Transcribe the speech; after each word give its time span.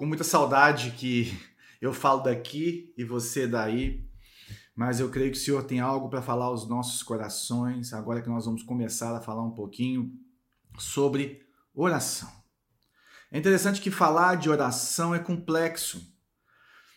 com 0.00 0.06
muita 0.06 0.24
saudade 0.24 0.92
que 0.92 1.38
eu 1.78 1.92
falo 1.92 2.22
daqui 2.22 2.90
e 2.96 3.04
você 3.04 3.46
daí, 3.46 4.02
mas 4.74 4.98
eu 4.98 5.10
creio 5.10 5.30
que 5.30 5.36
o 5.36 5.40
Senhor 5.40 5.62
tem 5.62 5.78
algo 5.78 6.08
para 6.08 6.22
falar 6.22 6.46
aos 6.46 6.66
nossos 6.66 7.02
corações, 7.02 7.92
agora 7.92 8.22
que 8.22 8.28
nós 8.30 8.46
vamos 8.46 8.62
começar 8.62 9.14
a 9.14 9.20
falar 9.20 9.44
um 9.44 9.50
pouquinho 9.50 10.10
sobre 10.78 11.42
oração. 11.74 12.30
É 13.30 13.38
interessante 13.38 13.78
que 13.78 13.90
falar 13.90 14.36
de 14.36 14.48
oração 14.48 15.14
é 15.14 15.18
complexo, 15.18 16.00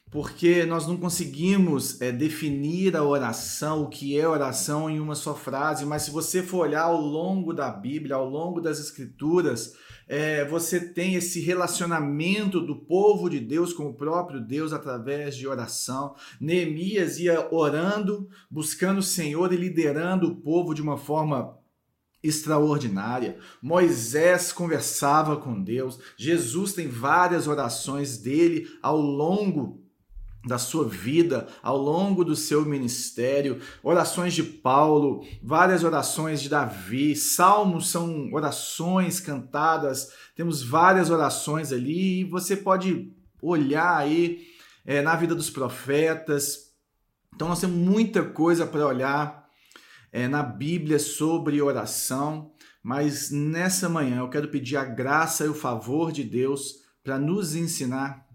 porque 0.09 0.65
nós 0.65 0.87
não 0.87 0.95
conseguimos 0.95 1.99
é, 1.99 2.09
definir 2.09 2.95
a 2.95 3.03
oração, 3.03 3.83
o 3.83 3.89
que 3.89 4.17
é 4.17 4.25
oração, 4.25 4.89
em 4.89 5.01
uma 5.01 5.13
só 5.13 5.35
frase, 5.35 5.85
mas 5.85 6.03
se 6.03 6.11
você 6.11 6.41
for 6.41 6.59
olhar 6.59 6.83
ao 6.83 7.01
longo 7.01 7.51
da 7.51 7.69
Bíblia, 7.69 8.15
ao 8.15 8.29
longo 8.29 8.61
das 8.61 8.79
Escrituras, 8.79 9.73
é, 10.07 10.45
você 10.45 10.79
tem 10.79 11.15
esse 11.15 11.39
relacionamento 11.39 12.59
do 12.61 12.75
povo 12.75 13.29
de 13.29 13.39
Deus 13.39 13.73
com 13.73 13.87
o 13.87 13.93
próprio 13.93 14.41
Deus 14.41 14.73
através 14.73 15.35
de 15.35 15.47
oração. 15.47 16.15
Neemias 16.39 17.19
ia 17.19 17.47
orando, 17.53 18.27
buscando 18.49 18.99
o 18.99 19.03
Senhor 19.03 19.51
e 19.53 19.57
liderando 19.57 20.27
o 20.27 20.35
povo 20.35 20.73
de 20.73 20.81
uma 20.81 20.97
forma 20.97 21.57
extraordinária. 22.23 23.37
Moisés 23.61 24.53
conversava 24.53 25.35
com 25.37 25.61
Deus. 25.61 25.99
Jesus 26.17 26.73
tem 26.73 26.87
várias 26.87 27.47
orações 27.47 28.17
dele 28.17 28.67
ao 28.81 28.97
longo 28.97 29.82
da 30.45 30.57
sua 30.57 30.85
vida, 30.87 31.47
ao 31.61 31.77
longo 31.77 32.23
do 32.25 32.35
seu 32.35 32.65
ministério, 32.65 33.61
orações 33.81 34.33
de 34.33 34.43
Paulo, 34.43 35.25
várias 35.41 35.83
orações 35.83 36.41
de 36.41 36.49
Davi, 36.49 37.15
salmos 37.15 37.89
são 37.89 38.29
orações 38.33 39.19
cantadas, 39.19 40.11
temos 40.35 40.61
várias 40.61 41.09
orações 41.09 41.71
ali 41.71 42.21
e 42.21 42.23
você 42.25 42.57
pode 42.57 43.13
olhar 43.41 43.97
aí 43.97 44.45
é, 44.85 45.01
na 45.01 45.15
vida 45.15 45.33
dos 45.33 45.49
profetas. 45.49 46.73
Então 47.33 47.47
nós 47.47 47.61
temos 47.61 47.77
muita 47.77 48.23
coisa 48.23 48.65
para 48.67 48.85
olhar 48.85 49.47
é, 50.11 50.27
na 50.27 50.43
Bíblia 50.43 50.99
sobre 50.99 51.61
oração, 51.61 52.51
mas 52.83 53.31
nessa 53.31 53.87
manhã 53.87 54.19
eu 54.19 54.29
quero 54.29 54.49
pedir 54.49 54.75
a 54.75 54.83
graça 54.83 55.45
e 55.45 55.49
o 55.49 55.55
favor 55.55 56.11
de 56.11 56.23
Deus 56.23 56.83
para 57.01 57.17
nos 57.17 57.55
ensinar 57.55 58.27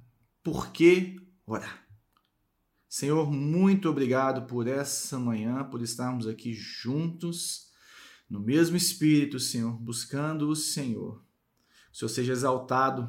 por 0.42 0.72
que 0.72 1.16
orar. 1.46 1.87
Senhor, 2.88 3.30
muito 3.30 3.88
obrigado 3.88 4.46
por 4.46 4.66
essa 4.66 5.18
manhã, 5.18 5.62
por 5.62 5.82
estarmos 5.82 6.26
aqui 6.26 6.54
juntos, 6.54 7.70
no 8.28 8.40
mesmo 8.40 8.76
espírito, 8.76 9.38
Senhor, 9.38 9.72
buscando 9.72 10.48
o 10.48 10.56
Senhor. 10.56 11.22
O 11.92 11.96
Senhor 11.96 12.08
seja 12.08 12.32
exaltado, 12.32 13.02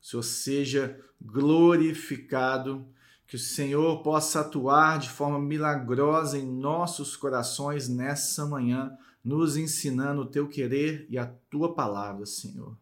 o 0.00 0.06
Senhor 0.06 0.22
seja 0.22 1.00
glorificado, 1.20 2.86
que 3.26 3.36
o 3.36 3.38
Senhor 3.38 4.02
possa 4.02 4.40
atuar 4.40 4.98
de 4.98 5.10
forma 5.10 5.38
milagrosa 5.38 6.38
em 6.38 6.46
nossos 6.46 7.16
corações 7.16 7.88
nessa 7.88 8.46
manhã, 8.46 8.96
nos 9.22 9.56
ensinando 9.56 10.22
o 10.22 10.30
teu 10.30 10.48
querer 10.48 11.06
e 11.10 11.18
a 11.18 11.26
tua 11.26 11.74
palavra, 11.74 12.24
Senhor. 12.24 12.78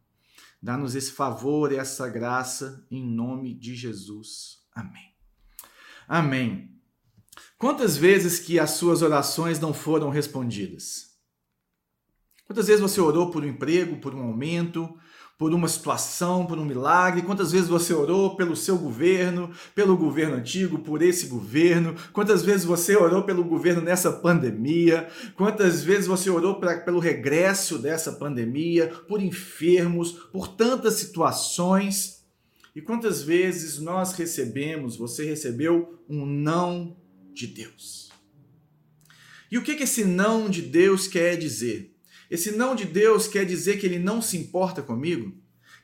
Dá-nos 0.63 0.95
esse 0.95 1.13
favor 1.13 1.73
e 1.73 1.77
essa 1.77 2.09
graça 2.09 2.87
em 2.91 3.03
nome 3.03 3.55
de 3.55 3.75
Jesus. 3.75 4.63
Amém. 4.75 5.14
Amém. 6.09 6.71
Quantas 7.59 7.97
vezes 7.97 8.39
que 8.39 8.59
as 8.59 8.73
suas 8.73 9.03
orações 9.03 9.59
não 9.59 9.73
foram 9.73 10.11
respondidas? 10.11 11.15
Quantas 12.47 12.67
vezes 12.67 12.83
você 12.83 13.01
orou 13.01 13.31
por 13.31 13.43
um 13.43 13.49
emprego, 13.49 13.97
por 13.97 14.15
um 14.15 14.23
aumento, 14.23 14.95
por 15.39 15.53
uma 15.53 15.67
situação, 15.67 16.45
por 16.45 16.59
um 16.59 16.65
milagre? 16.65 17.23
Quantas 17.23 17.53
vezes 17.53 17.69
você 17.69 17.95
orou 17.95 18.37
pelo 18.37 18.55
seu 18.55 18.77
governo, 18.77 19.51
pelo 19.75 19.97
governo 19.97 20.37
antigo, 20.37 20.79
por 20.79 21.01
esse 21.01 21.27
governo? 21.27 21.95
Quantas 22.13 22.43
vezes 22.43 22.65
você 22.65 22.97
orou 22.97 23.23
pelo 23.23 23.43
governo 23.43 23.81
nessa 23.81 24.13
pandemia? 24.13 25.09
Quantas 25.35 25.83
vezes 25.83 26.07
você 26.07 26.29
orou 26.29 26.61
pra, 26.61 26.79
pelo 26.79 26.98
regresso 26.98 27.79
dessa 27.79 28.13
pandemia, 28.13 28.89
por 29.09 29.23
enfermos, 29.23 30.13
por 30.31 30.48
tantas 30.48 30.95
situações? 30.95 32.14
E 32.74 32.83
quantas 32.83 33.23
vezes 33.23 33.79
nós 33.79 34.12
recebemos, 34.14 34.96
você 34.96 35.24
recebeu 35.24 36.02
um 36.08 36.27
não 36.27 36.96
de 37.33 37.46
Deus? 37.46 38.11
E 39.51 39.57
o 39.57 39.62
que, 39.62 39.77
que 39.77 39.85
esse 39.85 40.05
não 40.05 40.51
de 40.51 40.61
Deus 40.61 41.07
quer 41.07 41.36
dizer? 41.36 41.95
Esse 42.29 42.51
não 42.51 42.74
de 42.74 42.84
Deus 42.84 43.29
quer 43.29 43.46
dizer 43.46 43.79
que 43.79 43.86
ele 43.86 43.98
não 43.98 44.20
se 44.20 44.36
importa 44.36 44.83
comigo? 44.83 45.33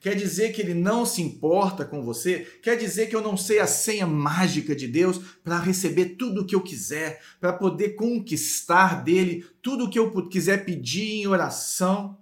Quer 0.00 0.16
dizer 0.16 0.52
que 0.52 0.62
ele 0.62 0.72
não 0.72 1.04
se 1.04 1.20
importa 1.20 1.84
com 1.84 2.02
você? 2.02 2.40
Quer 2.62 2.76
dizer 2.76 3.08
que 3.08 3.14
eu 3.14 3.20
não 3.20 3.36
sei 3.36 3.60
a 3.60 3.66
senha 3.66 4.06
mágica 4.06 4.74
de 4.74 4.88
Deus 4.88 5.18
para 5.44 5.60
receber 5.60 6.16
tudo 6.16 6.40
o 6.40 6.46
que 6.46 6.54
eu 6.54 6.62
quiser, 6.62 7.22
para 7.38 7.52
poder 7.52 7.90
conquistar 7.90 9.04
dele 9.04 9.46
tudo 9.62 9.84
o 9.84 9.90
que 9.90 9.98
eu 9.98 10.10
quiser 10.28 10.64
pedir 10.64 11.20
em 11.20 11.26
oração? 11.26 12.18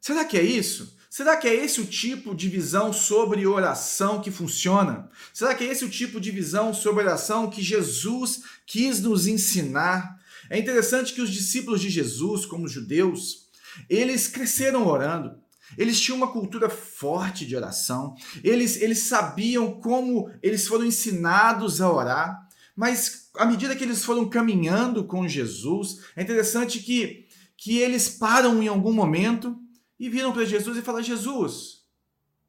Será 0.00 0.24
que 0.24 0.36
é 0.36 0.42
isso? 0.42 0.95
Será 1.16 1.34
que 1.34 1.48
é 1.48 1.54
esse 1.54 1.80
o 1.80 1.86
tipo 1.86 2.34
de 2.34 2.46
visão 2.46 2.92
sobre 2.92 3.46
oração 3.46 4.20
que 4.20 4.30
funciona? 4.30 5.08
Será 5.32 5.54
que 5.54 5.64
é 5.64 5.68
esse 5.68 5.82
o 5.82 5.88
tipo 5.88 6.20
de 6.20 6.30
visão 6.30 6.74
sobre 6.74 7.04
oração 7.04 7.48
que 7.48 7.62
Jesus 7.62 8.42
quis 8.66 9.00
nos 9.00 9.26
ensinar? 9.26 10.20
É 10.50 10.58
interessante 10.58 11.14
que 11.14 11.22
os 11.22 11.30
discípulos 11.30 11.80
de 11.80 11.88
Jesus, 11.88 12.44
como 12.44 12.66
os 12.66 12.72
judeus, 12.72 13.48
eles 13.88 14.28
cresceram 14.28 14.86
orando. 14.86 15.38
Eles 15.78 15.98
tinham 15.98 16.18
uma 16.18 16.30
cultura 16.30 16.68
forte 16.68 17.46
de 17.46 17.56
oração. 17.56 18.14
Eles, 18.44 18.76
eles 18.82 18.98
sabiam 18.98 19.80
como 19.80 20.30
eles 20.42 20.68
foram 20.68 20.84
ensinados 20.84 21.80
a 21.80 21.90
orar. 21.90 22.46
Mas 22.76 23.30
à 23.36 23.46
medida 23.46 23.74
que 23.74 23.84
eles 23.84 24.04
foram 24.04 24.28
caminhando 24.28 25.02
com 25.04 25.26
Jesus, 25.26 25.96
é 26.14 26.22
interessante 26.22 26.78
que, 26.78 27.24
que 27.56 27.78
eles 27.78 28.06
param 28.06 28.62
em 28.62 28.68
algum 28.68 28.92
momento 28.92 29.58
e 29.98 30.08
viram 30.08 30.32
para 30.32 30.44
Jesus 30.44 30.76
e 30.76 30.82
falaram: 30.82 31.04
Jesus, 31.04 31.82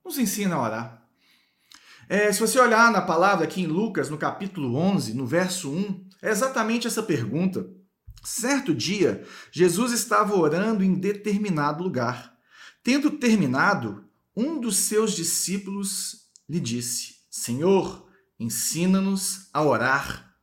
nos 0.04 0.18
ensina 0.18 0.56
a 0.56 0.62
orar. 0.62 1.08
É, 2.10 2.32
se 2.32 2.40
você 2.40 2.58
olhar 2.58 2.92
na 2.92 3.02
palavra 3.02 3.44
aqui 3.44 3.62
em 3.62 3.68
Lucas, 3.68 4.10
no 4.10 4.18
capítulo 4.18 4.76
11, 4.76 5.14
no 5.14 5.26
verso 5.26 5.70
1, 5.70 6.08
é 6.22 6.30
exatamente 6.30 6.88
essa 6.88 7.04
pergunta. 7.04 7.70
Certo 8.24 8.74
dia, 8.74 9.26
Jesus 9.52 9.92
estava 9.92 10.36
orando 10.36 10.84
em 10.84 10.94
determinado 10.94 11.84
lugar. 11.84 12.38
Tendo 12.82 13.12
terminado, 13.12 14.06
um 14.36 14.60
dos 14.60 14.78
seus 14.78 15.14
discípulos 15.14 16.30
lhe 16.48 16.60
disse: 16.60 17.18
Senhor, 17.30 18.08
ensina-nos 18.40 19.50
a 19.54 19.62
orar, 19.62 20.34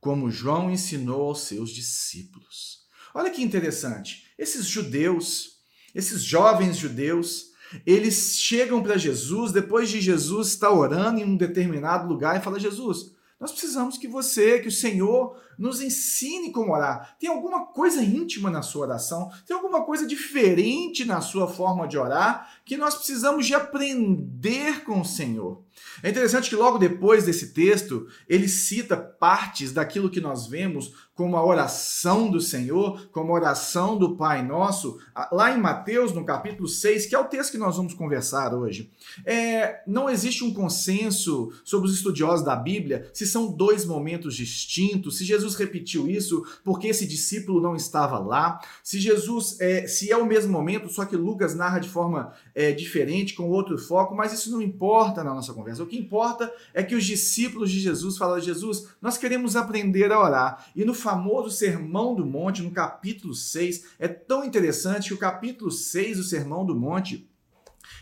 como 0.00 0.30
João 0.30 0.70
ensinou 0.70 1.28
aos 1.28 1.42
seus 1.42 1.70
discípulos. 1.70 2.84
Olha 3.14 3.30
que 3.30 3.42
interessante. 3.42 4.24
Esses 4.36 4.66
judeus, 4.66 5.53
esses 5.94 6.22
jovens 6.22 6.76
judeus, 6.76 7.52
eles 7.86 8.38
chegam 8.38 8.82
para 8.82 8.98
Jesus 8.98 9.52
depois 9.52 9.88
de 9.88 10.00
Jesus 10.00 10.48
estar 10.48 10.70
orando 10.70 11.20
em 11.20 11.24
um 11.24 11.36
determinado 11.36 12.06
lugar 12.06 12.36
e 12.36 12.42
fala: 12.42 12.60
Jesus, 12.60 13.14
nós 13.40 13.50
precisamos 13.50 13.98
que 13.98 14.06
você, 14.06 14.60
que 14.60 14.68
o 14.68 14.72
Senhor, 14.72 15.36
nos 15.58 15.80
ensine 15.80 16.52
como 16.52 16.72
orar. 16.72 17.16
Tem 17.18 17.28
alguma 17.28 17.66
coisa 17.66 18.02
íntima 18.02 18.50
na 18.50 18.62
sua 18.62 18.86
oração? 18.86 19.30
Tem 19.46 19.56
alguma 19.56 19.84
coisa 19.84 20.06
diferente 20.06 21.04
na 21.04 21.20
sua 21.20 21.48
forma 21.48 21.88
de 21.88 21.98
orar 21.98 22.48
que 22.64 22.76
nós 22.76 22.94
precisamos 22.94 23.46
de 23.46 23.54
aprender 23.54 24.84
com 24.84 25.00
o 25.00 25.04
Senhor? 25.04 25.63
É 26.02 26.10
interessante 26.10 26.50
que 26.50 26.56
logo 26.56 26.78
depois 26.78 27.24
desse 27.24 27.52
texto, 27.52 28.06
ele 28.28 28.48
cita 28.48 28.96
partes 28.96 29.72
daquilo 29.72 30.10
que 30.10 30.20
nós 30.20 30.46
vemos 30.46 30.92
como 31.14 31.36
a 31.36 31.46
oração 31.46 32.28
do 32.28 32.40
Senhor, 32.40 33.08
como 33.12 33.30
a 33.30 33.36
oração 33.36 33.96
do 33.96 34.16
Pai 34.16 34.44
Nosso, 34.44 34.98
lá 35.30 35.52
em 35.52 35.60
Mateus, 35.60 36.12
no 36.12 36.24
capítulo 36.24 36.68
6, 36.68 37.06
que 37.06 37.14
é 37.14 37.18
o 37.18 37.26
texto 37.28 37.52
que 37.52 37.58
nós 37.58 37.76
vamos 37.76 37.94
conversar 37.94 38.52
hoje. 38.52 38.90
É, 39.24 39.82
não 39.86 40.10
existe 40.10 40.42
um 40.42 40.52
consenso 40.52 41.52
sobre 41.64 41.88
os 41.88 41.94
estudiosos 41.94 42.44
da 42.44 42.56
Bíblia 42.56 43.08
se 43.12 43.26
são 43.26 43.52
dois 43.52 43.84
momentos 43.84 44.34
distintos, 44.34 45.18
se 45.18 45.24
Jesus 45.24 45.54
repetiu 45.54 46.08
isso 46.08 46.44
porque 46.64 46.88
esse 46.88 47.06
discípulo 47.06 47.60
não 47.60 47.76
estava 47.76 48.18
lá, 48.18 48.60
se 48.82 48.98
Jesus, 48.98 49.60
é, 49.60 49.86
se 49.86 50.10
é 50.10 50.16
o 50.16 50.26
mesmo 50.26 50.52
momento, 50.52 50.88
só 50.88 51.04
que 51.04 51.16
Lucas 51.16 51.54
narra 51.54 51.78
de 51.78 51.88
forma 51.88 52.32
é, 52.54 52.72
diferente, 52.72 53.34
com 53.34 53.48
outro 53.48 53.78
foco, 53.78 54.16
mas 54.16 54.32
isso 54.32 54.50
não 54.50 54.60
importa 54.60 55.22
na 55.22 55.32
nossa 55.32 55.52
conversa. 55.52 55.63
O 55.80 55.86
que 55.86 55.98
importa 55.98 56.52
é 56.72 56.82
que 56.82 56.94
os 56.94 57.04
discípulos 57.04 57.70
de 57.70 57.80
Jesus 57.80 58.16
falaram: 58.16 58.40
Jesus, 58.40 58.88
nós 59.00 59.16
queremos 59.16 59.56
aprender 59.56 60.12
a 60.12 60.20
orar. 60.20 60.66
E 60.74 60.84
no 60.84 60.94
famoso 60.94 61.50
Sermão 61.50 62.14
do 62.14 62.24
Monte, 62.24 62.62
no 62.62 62.70
capítulo 62.70 63.34
6, 63.34 63.84
é 63.98 64.08
tão 64.08 64.44
interessante 64.44 65.08
que 65.08 65.14
o 65.14 65.18
capítulo 65.18 65.70
6 65.70 66.18
do 66.18 66.24
Sermão 66.24 66.64
do 66.64 66.74
Monte, 66.74 67.28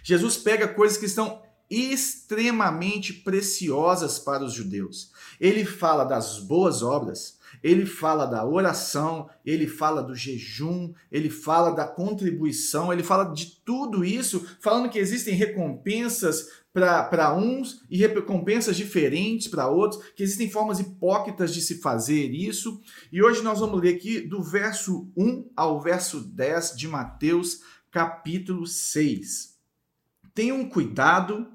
Jesus 0.02 0.36
pega 0.36 0.68
coisas 0.68 0.98
que 0.98 1.06
estão 1.06 1.42
extremamente 1.72 3.14
preciosas 3.14 4.18
para 4.18 4.44
os 4.44 4.52
judeus. 4.52 5.10
Ele 5.40 5.64
fala 5.64 6.04
das 6.04 6.38
boas 6.38 6.82
obras, 6.82 7.38
ele 7.62 7.86
fala 7.86 8.26
da 8.26 8.44
oração, 8.44 9.30
ele 9.44 9.66
fala 9.66 10.02
do 10.02 10.14
jejum, 10.14 10.92
ele 11.10 11.30
fala 11.30 11.70
da 11.70 11.86
contribuição, 11.86 12.92
ele 12.92 13.02
fala 13.02 13.24
de 13.24 13.62
tudo 13.64 14.04
isso, 14.04 14.46
falando 14.60 14.90
que 14.90 14.98
existem 14.98 15.34
recompensas 15.34 16.61
para 16.72 17.34
uns 17.36 17.82
e 17.90 17.98
recompensas 17.98 18.76
diferentes 18.76 19.46
para 19.48 19.68
outros, 19.68 20.02
que 20.16 20.22
existem 20.22 20.50
formas 20.50 20.80
hipócritas 20.80 21.52
de 21.52 21.60
se 21.60 21.80
fazer 21.80 22.30
isso. 22.30 22.80
E 23.12 23.22
hoje 23.22 23.42
nós 23.42 23.60
vamos 23.60 23.80
ler 23.80 23.96
aqui 23.96 24.20
do 24.20 24.42
verso 24.42 25.10
1 25.16 25.50
ao 25.54 25.80
verso 25.80 26.20
10 26.20 26.76
de 26.76 26.88
Mateus, 26.88 27.60
capítulo 27.90 28.66
6. 28.66 29.52
Tenham 30.34 30.66
cuidado 30.66 31.46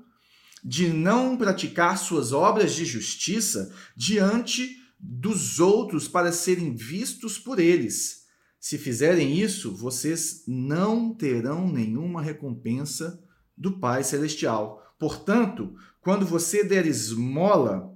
de 0.63 0.89
não 0.89 1.35
praticar 1.35 1.97
suas 1.97 2.31
obras 2.31 2.73
de 2.73 2.85
justiça 2.85 3.73
diante 3.95 4.77
dos 4.99 5.59
outros 5.59 6.07
para 6.07 6.31
serem 6.31 6.75
vistos 6.75 7.39
por 7.39 7.59
eles. 7.59 8.25
Se 8.59 8.77
fizerem 8.77 9.39
isso, 9.39 9.73
vocês 9.75 10.43
não 10.47 11.13
terão 11.13 11.71
nenhuma 11.71 12.21
recompensa 12.21 13.23
do 13.55 13.79
Pai 13.79 14.03
Celestial. 14.03 14.83
Portanto, 14.99 15.75
quando 16.01 16.25
você 16.25 16.63
der 16.63 16.85
esmola, 16.85 17.93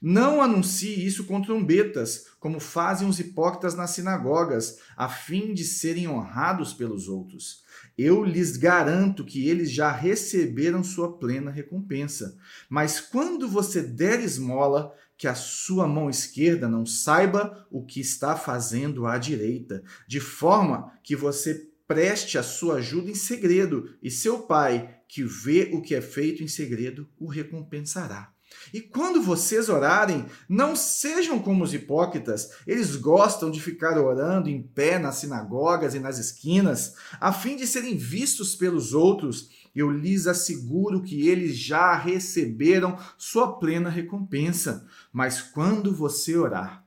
não 0.00 0.42
anuncie 0.42 1.04
isso 1.04 1.24
com 1.24 1.40
trombetas, 1.40 2.26
como 2.40 2.58
fazem 2.58 3.08
os 3.08 3.20
hipócritas 3.20 3.74
nas 3.74 3.90
sinagogas, 3.90 4.78
a 4.96 5.08
fim 5.08 5.54
de 5.54 5.64
serem 5.64 6.08
honrados 6.08 6.72
pelos 6.72 7.08
outros. 7.08 7.62
Eu 7.96 8.24
lhes 8.24 8.56
garanto 8.56 9.24
que 9.24 9.48
eles 9.48 9.70
já 9.70 9.92
receberam 9.92 10.82
sua 10.82 11.18
plena 11.18 11.50
recompensa. 11.50 12.36
Mas 12.68 13.00
quando 13.00 13.48
você 13.48 13.82
der 13.82 14.20
esmola, 14.20 14.92
que 15.16 15.28
a 15.28 15.34
sua 15.34 15.86
mão 15.86 16.10
esquerda 16.10 16.68
não 16.68 16.84
saiba 16.84 17.66
o 17.70 17.84
que 17.84 18.00
está 18.00 18.34
fazendo 18.34 19.06
à 19.06 19.18
direita, 19.18 19.84
de 20.08 20.18
forma 20.18 20.92
que 21.04 21.14
você 21.14 21.70
preste 21.86 22.38
a 22.38 22.42
sua 22.42 22.76
ajuda 22.76 23.10
em 23.10 23.14
segredo, 23.14 23.94
e 24.02 24.10
seu 24.10 24.40
pai, 24.40 25.01
que 25.12 25.22
vê 25.22 25.68
o 25.74 25.82
que 25.82 25.94
é 25.94 26.00
feito 26.00 26.42
em 26.42 26.48
segredo, 26.48 27.06
o 27.20 27.26
recompensará. 27.26 28.32
E 28.72 28.80
quando 28.80 29.20
vocês 29.20 29.68
orarem, 29.68 30.24
não 30.48 30.74
sejam 30.74 31.38
como 31.38 31.62
os 31.62 31.74
hipócritas. 31.74 32.48
Eles 32.66 32.96
gostam 32.96 33.50
de 33.50 33.60
ficar 33.60 33.98
orando 33.98 34.48
em 34.48 34.62
pé 34.62 34.98
nas 34.98 35.16
sinagogas 35.16 35.94
e 35.94 36.00
nas 36.00 36.18
esquinas, 36.18 36.94
a 37.20 37.30
fim 37.30 37.56
de 37.56 37.66
serem 37.66 37.94
vistos 37.94 38.56
pelos 38.56 38.94
outros. 38.94 39.50
Eu 39.74 39.90
lhes 39.90 40.26
asseguro 40.26 41.02
que 41.02 41.28
eles 41.28 41.58
já 41.58 41.94
receberam 41.94 42.98
sua 43.18 43.58
plena 43.58 43.90
recompensa. 43.90 44.86
Mas 45.12 45.42
quando 45.42 45.94
você 45.94 46.38
orar, 46.38 46.86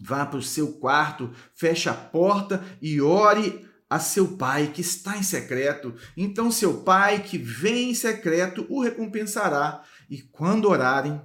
vá 0.00 0.24
para 0.24 0.38
o 0.38 0.42
seu 0.42 0.74
quarto, 0.74 1.32
feche 1.52 1.88
a 1.88 1.94
porta 1.94 2.64
e 2.80 3.00
ore 3.00 3.65
a 3.88 3.98
seu 3.98 4.36
pai 4.36 4.72
que 4.72 4.80
está 4.80 5.16
em 5.16 5.22
secreto. 5.22 5.94
Então 6.16 6.50
seu 6.50 6.82
pai 6.82 7.22
que 7.22 7.38
vem 7.38 7.90
em 7.90 7.94
secreto 7.94 8.66
o 8.68 8.82
recompensará. 8.82 9.82
E 10.10 10.22
quando 10.22 10.68
orarem, 10.68 11.20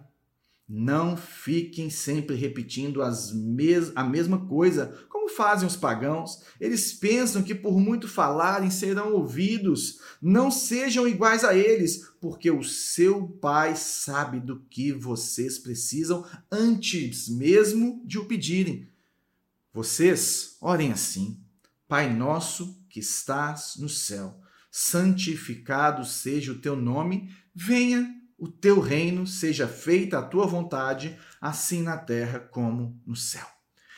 não 0.74 1.18
fiquem 1.18 1.90
sempre 1.90 2.34
repetindo 2.34 3.02
as 3.02 3.34
mes 3.34 3.92
a 3.94 4.06
mesma 4.06 4.46
coisa, 4.46 5.06
como 5.10 5.28
fazem 5.28 5.68
os 5.68 5.75
pagãos. 5.75 6.44
Eles 6.62 6.94
pensam 6.94 7.44
que 7.44 7.54
por 7.54 7.78
muito 7.78 8.08
falarem 8.08 8.72
serão 8.72 9.12
ouvidos. 9.12 10.00
Não 10.22 10.50
sejam 10.50 11.06
iguais 11.06 11.44
a 11.44 11.54
eles, 11.54 12.10
porque 12.22 12.50
o 12.50 12.64
seu 12.64 13.28
Pai 13.28 13.75
sabe 13.75 14.40
do 14.40 14.62
que 14.69 14.94
vocês 14.94 15.60
precisam 15.60 16.25
antes 16.50 17.28
mesmo 17.28 18.02
de 18.06 18.18
o 18.18 18.25
pedirem. 18.25 18.88
Vocês 19.74 20.56
orem 20.62 20.94
assim: 20.94 21.38
Pai 21.92 22.10
nosso 22.10 22.82
que 22.90 23.02
estás 23.02 23.74
no 23.78 23.90
céu, 23.90 24.40
santificado 24.72 26.06
seja 26.06 26.54
o 26.54 26.58
teu 26.58 26.74
nome, 26.74 27.30
venha 27.54 28.10
o 28.38 28.48
teu 28.48 28.80
reino, 28.80 29.28
seja 29.28 29.68
feita 29.68 30.18
a 30.18 30.22
tua 30.22 30.48
vontade, 30.48 31.20
assim 31.42 31.82
na 31.82 31.98
terra 31.98 32.40
como 32.40 32.98
no 33.06 33.14
céu. 33.14 33.46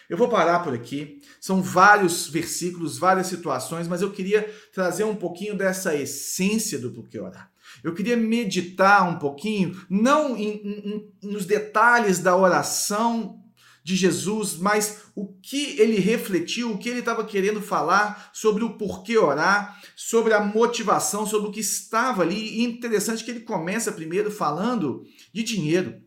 Eu 0.10 0.18
vou 0.18 0.28
parar 0.28 0.62
por 0.64 0.74
aqui. 0.74 1.22
São 1.40 1.62
vários 1.62 2.28
versículos, 2.28 2.98
várias 2.98 3.28
situações, 3.28 3.88
mas 3.88 4.02
eu 4.02 4.12
queria 4.12 4.52
trazer 4.74 5.04
um 5.04 5.16
pouquinho 5.16 5.56
dessa 5.56 5.94
essência 5.94 6.80
do 6.80 6.90
porquê 6.90 7.20
orar. 7.20 7.52
Eu 7.84 7.94
queria 7.94 8.18
meditar 8.18 9.08
um 9.08 9.20
pouquinho, 9.20 9.80
não 9.88 10.36
em, 10.36 10.50
em, 10.66 11.14
nos 11.22 11.46
detalhes 11.46 12.18
da 12.18 12.36
oração 12.36 13.40
de 13.84 13.96
Jesus, 13.96 14.56
mas 14.58 15.03
o 15.16 15.28
que 15.42 15.80
ele 15.80 16.00
refletiu, 16.00 16.72
o 16.72 16.78
que 16.78 16.90
ele 16.90 17.00
estava 17.00 17.24
querendo 17.24 17.62
falar 17.62 18.32
sobre 18.34 18.64
o 18.64 18.78
porquê 18.78 19.18
orar, 19.18 19.80
sobre 19.96 20.34
a 20.34 20.40
motivação, 20.40 21.26
sobre 21.26 21.50
o 21.50 21.52
que 21.52 21.60
estava 21.60 22.24
ali. 22.24 22.60
E 22.60 22.64
interessante 22.64 23.24
que 23.24 23.32
ele 23.32 23.42
começa 23.42 23.92
primeiro 23.92 24.32
falando 24.32 25.04
de 25.32 25.44
dinheiro. 25.44 26.02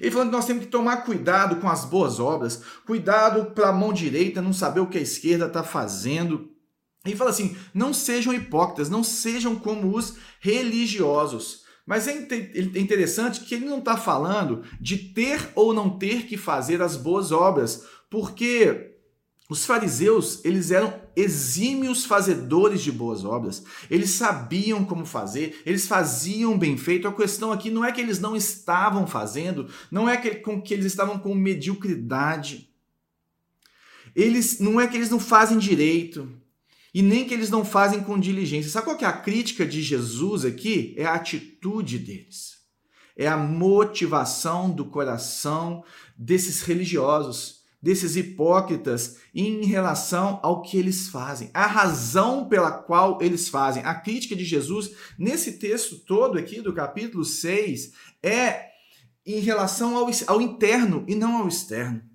Ele 0.00 0.10
falando 0.10 0.30
que 0.30 0.36
nós 0.36 0.46
temos 0.46 0.64
que 0.64 0.70
tomar 0.70 0.98
cuidado 0.98 1.56
com 1.56 1.68
as 1.68 1.84
boas 1.84 2.18
obras, 2.18 2.62
cuidado 2.86 3.52
para 3.52 3.68
a 3.68 3.72
mão 3.72 3.92
direita 3.92 4.40
não 4.40 4.52
saber 4.52 4.80
o 4.80 4.88
que 4.88 4.98
a 4.98 5.02
esquerda 5.02 5.46
está 5.46 5.62
fazendo. 5.62 6.50
Ele 7.04 7.16
fala 7.16 7.30
assim: 7.30 7.56
não 7.74 7.92
sejam 7.92 8.32
hipócritas, 8.32 8.88
não 8.88 9.02
sejam 9.02 9.56
como 9.56 9.94
os 9.94 10.16
religiosos. 10.40 11.61
Mas 11.86 12.06
é, 12.06 12.12
é 12.12 12.78
interessante 12.78 13.40
que 13.40 13.54
ele 13.54 13.66
não 13.66 13.78
está 13.78 13.96
falando 13.96 14.62
de 14.80 14.96
ter 14.96 15.50
ou 15.54 15.74
não 15.74 15.98
ter 15.98 16.26
que 16.26 16.36
fazer 16.36 16.80
as 16.80 16.96
boas 16.96 17.32
obras, 17.32 17.84
porque 18.08 18.92
os 19.52 19.66
fariseus, 19.66 20.42
eles 20.44 20.70
eram 20.70 20.94
exímios 21.14 22.06
fazedores 22.06 22.80
de 22.80 22.90
boas 22.90 23.24
obras. 23.24 23.62
Eles 23.90 24.10
sabiam 24.10 24.84
como 24.84 25.04
fazer, 25.04 25.60
eles 25.66 25.86
faziam 25.86 26.56
bem 26.56 26.76
feito. 26.78 27.06
A 27.06 27.12
questão 27.12 27.52
aqui 27.52 27.70
não 27.70 27.84
é 27.84 27.92
que 27.92 28.00
eles 28.00 28.18
não 28.18 28.34
estavam 28.34 29.06
fazendo, 29.06 29.68
não 29.90 30.08
é 30.08 30.16
que, 30.16 30.36
com 30.36 30.62
que 30.62 30.72
eles 30.72 30.86
estavam 30.86 31.18
com 31.18 31.34
mediocridade. 31.34 32.70
Eles 34.14 34.58
não 34.58 34.80
é 34.80 34.86
que 34.86 34.96
eles 34.96 35.10
não 35.10 35.20
fazem 35.20 35.58
direito, 35.58 36.28
e 36.94 37.00
nem 37.00 37.24
que 37.24 37.32
eles 37.32 37.50
não 37.50 37.64
fazem 37.64 38.02
com 38.02 38.18
diligência. 38.18 38.70
Sabe 38.70 38.86
qual 38.86 38.96
que 38.96 39.04
é 39.04 39.08
a 39.08 39.12
crítica 39.12 39.64
de 39.64 39.82
Jesus 39.82 40.44
aqui? 40.44 40.94
É 40.96 41.04
a 41.04 41.14
atitude 41.14 41.98
deles. 41.98 42.56
É 43.16 43.26
a 43.26 43.36
motivação 43.36 44.70
do 44.70 44.86
coração 44.86 45.84
desses 46.16 46.62
religiosos, 46.62 47.62
desses 47.80 48.16
hipócritas 48.16 49.18
em 49.34 49.64
relação 49.64 50.38
ao 50.42 50.62
que 50.62 50.78
eles 50.78 51.08
fazem, 51.08 51.50
a 51.52 51.66
razão 51.66 52.48
pela 52.48 52.70
qual 52.70 53.18
eles 53.20 53.48
fazem. 53.48 53.82
A 53.84 53.94
crítica 53.94 54.36
de 54.36 54.44
Jesus 54.44 54.92
nesse 55.18 55.58
texto 55.58 55.98
todo 55.98 56.38
aqui 56.38 56.60
do 56.60 56.72
capítulo 56.72 57.24
6 57.24 57.92
é 58.22 58.70
em 59.26 59.40
relação 59.40 59.96
ao, 59.96 60.08
ao 60.26 60.40
interno 60.40 61.04
e 61.08 61.14
não 61.14 61.38
ao 61.38 61.48
externo. 61.48 62.11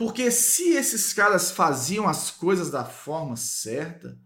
Porque 0.00 0.30
se 0.30 0.70
esses 0.70 1.12
caras 1.12 1.50
faziam 1.50 2.08
as 2.08 2.30
coisas 2.30 2.70
da 2.70 2.86
forma 2.86 3.36
certa, 3.36 4.18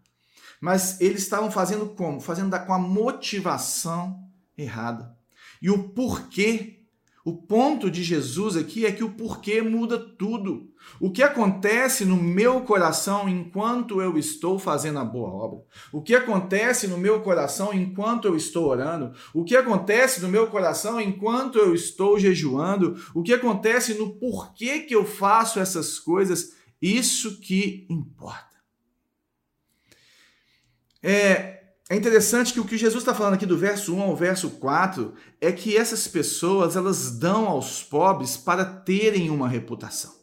mas 0.60 1.00
eles 1.00 1.22
estavam 1.22 1.50
fazendo 1.50 1.88
como? 1.96 2.20
Fazendo 2.20 2.56
com 2.60 2.72
a 2.72 2.78
motivação 2.78 4.30
errada. 4.56 5.18
E 5.60 5.68
o 5.68 5.88
porquê 5.88 6.83
o 7.24 7.32
ponto 7.32 7.90
de 7.90 8.04
Jesus 8.04 8.54
aqui 8.54 8.84
é 8.84 8.92
que 8.92 9.02
o 9.02 9.12
porquê 9.12 9.62
muda 9.62 9.98
tudo. 9.98 10.70
O 11.00 11.10
que 11.10 11.22
acontece 11.22 12.04
no 12.04 12.16
meu 12.16 12.60
coração 12.60 13.26
enquanto 13.26 14.02
eu 14.02 14.18
estou 14.18 14.58
fazendo 14.58 14.98
a 14.98 15.04
boa 15.04 15.30
obra? 15.30 15.60
O 15.90 16.02
que 16.02 16.14
acontece 16.14 16.86
no 16.86 16.98
meu 16.98 17.22
coração 17.22 17.72
enquanto 17.72 18.26
eu 18.28 18.36
estou 18.36 18.66
orando? 18.66 19.14
O 19.32 19.42
que 19.42 19.56
acontece 19.56 20.20
no 20.20 20.28
meu 20.28 20.48
coração 20.48 21.00
enquanto 21.00 21.56
eu 21.56 21.74
estou 21.74 22.18
jejuando? 22.18 22.94
O 23.14 23.22
que 23.22 23.32
acontece 23.32 23.94
no 23.94 24.16
porquê 24.16 24.80
que 24.80 24.94
eu 24.94 25.06
faço 25.06 25.58
essas 25.58 25.98
coisas? 25.98 26.52
Isso 26.80 27.40
que 27.40 27.86
importa. 27.88 28.54
É, 31.02 31.63
é 31.90 31.96
interessante 31.96 32.52
que 32.52 32.60
o 32.60 32.64
que 32.64 32.78
Jesus 32.78 33.02
está 33.02 33.14
falando 33.14 33.34
aqui 33.34 33.44
do 33.44 33.58
verso 33.58 33.94
1 33.94 34.00
ao 34.00 34.16
verso 34.16 34.50
4 34.50 35.12
é 35.38 35.52
que 35.52 35.76
essas 35.76 36.08
pessoas 36.08 36.76
elas 36.76 37.18
dão 37.18 37.46
aos 37.46 37.82
pobres 37.82 38.38
para 38.38 38.64
terem 38.64 39.28
uma 39.28 39.46
reputação. 39.46 40.14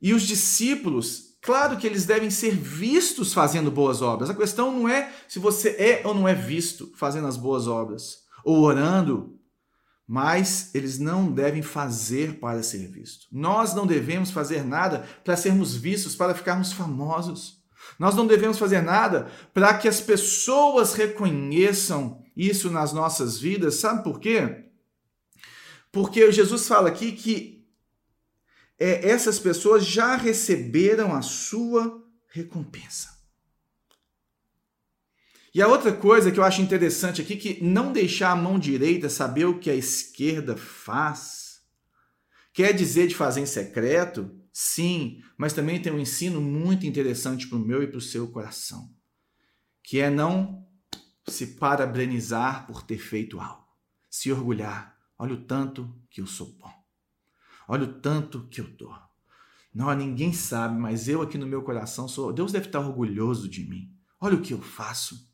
E 0.00 0.12
os 0.12 0.24
discípulos, 0.24 1.38
claro 1.40 1.78
que 1.78 1.86
eles 1.86 2.04
devem 2.04 2.28
ser 2.28 2.54
vistos 2.54 3.32
fazendo 3.32 3.70
boas 3.70 4.02
obras. 4.02 4.28
A 4.28 4.34
questão 4.34 4.70
não 4.70 4.86
é 4.86 5.10
se 5.26 5.38
você 5.38 5.70
é 5.78 6.02
ou 6.04 6.12
não 6.12 6.28
é 6.28 6.34
visto 6.34 6.92
fazendo 6.96 7.26
as 7.26 7.38
boas 7.38 7.66
obras 7.66 8.24
ou 8.44 8.60
orando, 8.60 9.38
mas 10.06 10.74
eles 10.74 10.98
não 10.98 11.32
devem 11.32 11.62
fazer 11.62 12.38
para 12.38 12.62
ser 12.62 12.88
visto. 12.88 13.26
Nós 13.32 13.72
não 13.72 13.86
devemos 13.86 14.30
fazer 14.30 14.64
nada 14.64 15.08
para 15.24 15.36
sermos 15.36 15.74
vistos, 15.74 16.14
para 16.14 16.34
ficarmos 16.34 16.74
famosos. 16.74 17.61
Nós 17.98 18.14
não 18.14 18.26
devemos 18.26 18.58
fazer 18.58 18.80
nada 18.80 19.30
para 19.52 19.74
que 19.74 19.88
as 19.88 20.00
pessoas 20.00 20.94
reconheçam 20.94 22.22
isso 22.36 22.70
nas 22.70 22.92
nossas 22.92 23.38
vidas. 23.38 23.76
Sabe 23.76 24.02
por 24.02 24.18
quê? 24.18 24.66
Porque 25.90 26.32
Jesus 26.32 26.66
fala 26.66 26.88
aqui 26.88 27.12
que 27.12 27.64
é, 28.78 29.08
essas 29.08 29.38
pessoas 29.38 29.86
já 29.86 30.16
receberam 30.16 31.14
a 31.14 31.22
sua 31.22 32.02
recompensa. 32.28 33.12
E 35.54 35.60
a 35.60 35.68
outra 35.68 35.92
coisa 35.92 36.32
que 36.32 36.40
eu 36.40 36.44
acho 36.44 36.62
interessante 36.62 37.20
aqui 37.20 37.36
que 37.36 37.62
não 37.62 37.92
deixar 37.92 38.30
a 38.30 38.36
mão 38.36 38.58
direita 38.58 39.10
saber 39.10 39.44
o 39.44 39.58
que 39.58 39.70
a 39.70 39.74
esquerda 39.74 40.56
faz. 40.56 41.60
Quer 42.54 42.72
dizer 42.72 43.06
de 43.06 43.14
fazer 43.14 43.42
em 43.42 43.46
secreto? 43.46 44.30
Sim, 44.52 45.22
mas 45.36 45.54
também 45.54 45.80
tem 45.80 45.90
um 45.90 45.98
ensino 45.98 46.40
muito 46.40 46.86
interessante 46.86 47.48
para 47.48 47.56
o 47.56 47.64
meu 47.64 47.82
e 47.82 47.86
para 47.86 47.96
o 47.96 48.02
seu 48.02 48.28
coração, 48.30 48.94
que 49.82 49.98
é 49.98 50.10
não 50.10 50.68
se 51.26 51.46
parabenizar 51.58 52.66
por 52.66 52.82
ter 52.82 52.98
feito 52.98 53.40
algo, 53.40 53.66
se 54.10 54.30
orgulhar. 54.30 54.98
Olha 55.18 55.34
o 55.34 55.44
tanto 55.44 55.98
que 56.10 56.20
eu 56.20 56.26
sou 56.26 56.52
bom. 56.58 56.72
Olha 57.66 57.84
o 57.84 58.00
tanto 58.00 58.46
que 58.48 58.60
eu 58.60 58.68
dou. 58.68 58.94
Não, 59.74 59.90
ninguém 59.94 60.34
sabe, 60.34 60.78
mas 60.78 61.08
eu 61.08 61.22
aqui 61.22 61.38
no 61.38 61.46
meu 61.46 61.62
coração 61.62 62.06
sou. 62.06 62.32
Deus 62.32 62.52
deve 62.52 62.66
estar 62.66 62.80
orgulhoso 62.80 63.48
de 63.48 63.64
mim. 63.64 63.96
Olha 64.20 64.36
o 64.36 64.42
que 64.42 64.52
eu 64.52 64.60
faço. 64.60 65.32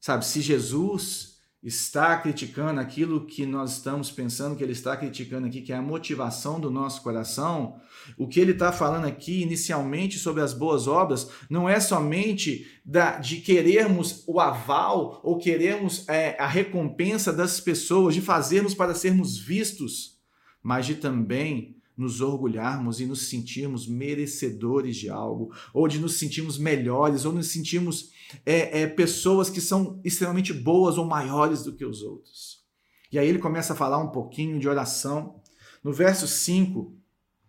Sabe, 0.00 0.26
se 0.26 0.40
Jesus 0.40 1.31
está 1.62 2.16
criticando 2.18 2.80
aquilo 2.80 3.24
que 3.24 3.46
nós 3.46 3.74
estamos 3.76 4.10
pensando 4.10 4.56
que 4.56 4.64
ele 4.64 4.72
está 4.72 4.96
criticando 4.96 5.46
aqui, 5.46 5.62
que 5.62 5.72
é 5.72 5.76
a 5.76 5.82
motivação 5.82 6.58
do 6.58 6.70
nosso 6.70 7.02
coração, 7.02 7.80
o 8.18 8.26
que 8.26 8.40
ele 8.40 8.50
está 8.50 8.72
falando 8.72 9.04
aqui 9.04 9.42
inicialmente 9.42 10.18
sobre 10.18 10.42
as 10.42 10.52
boas 10.52 10.88
obras 10.88 11.30
não 11.48 11.68
é 11.68 11.78
somente 11.78 12.66
da, 12.84 13.18
de 13.18 13.36
querermos 13.36 14.24
o 14.26 14.40
aval 14.40 15.20
ou 15.22 15.38
queremos 15.38 16.08
é, 16.08 16.36
a 16.40 16.48
recompensa 16.48 17.32
das 17.32 17.60
pessoas, 17.60 18.14
de 18.14 18.20
fazermos 18.20 18.74
para 18.74 18.94
sermos 18.94 19.38
vistos, 19.38 20.18
mas 20.60 20.86
de 20.86 20.96
também 20.96 21.76
nos 21.96 22.20
orgulharmos 22.20 23.00
e 23.00 23.06
nos 23.06 23.28
sentirmos 23.28 23.86
merecedores 23.86 24.96
de 24.96 25.08
algo, 25.08 25.54
ou 25.72 25.86
de 25.86 25.98
nos 25.98 26.14
sentirmos 26.18 26.58
melhores, 26.58 27.24
ou 27.24 27.32
nos 27.32 27.48
sentirmos 27.48 28.10
é, 28.44 28.82
é, 28.82 28.86
pessoas 28.86 29.50
que 29.50 29.60
são 29.60 30.00
extremamente 30.04 30.52
boas 30.52 30.98
ou 30.98 31.04
maiores 31.04 31.62
do 31.62 31.74
que 31.74 31.84
os 31.84 32.02
outros. 32.02 32.62
E 33.10 33.18
aí 33.18 33.28
ele 33.28 33.38
começa 33.38 33.72
a 33.72 33.76
falar 33.76 33.98
um 33.98 34.10
pouquinho 34.10 34.58
de 34.58 34.68
oração. 34.68 35.40
No 35.84 35.92
verso 35.92 36.26
5, 36.26 36.96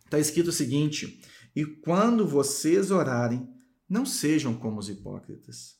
está 0.04 0.20
escrito 0.20 0.48
o 0.48 0.54
seguinte: 0.54 1.22
E 1.56 1.66
quando 1.66 2.28
vocês 2.28 2.92
orarem, 2.92 3.48
não 3.88 4.06
sejam 4.06 4.54
como 4.54 4.80
os 4.80 4.90
hipócritas. 4.90 5.76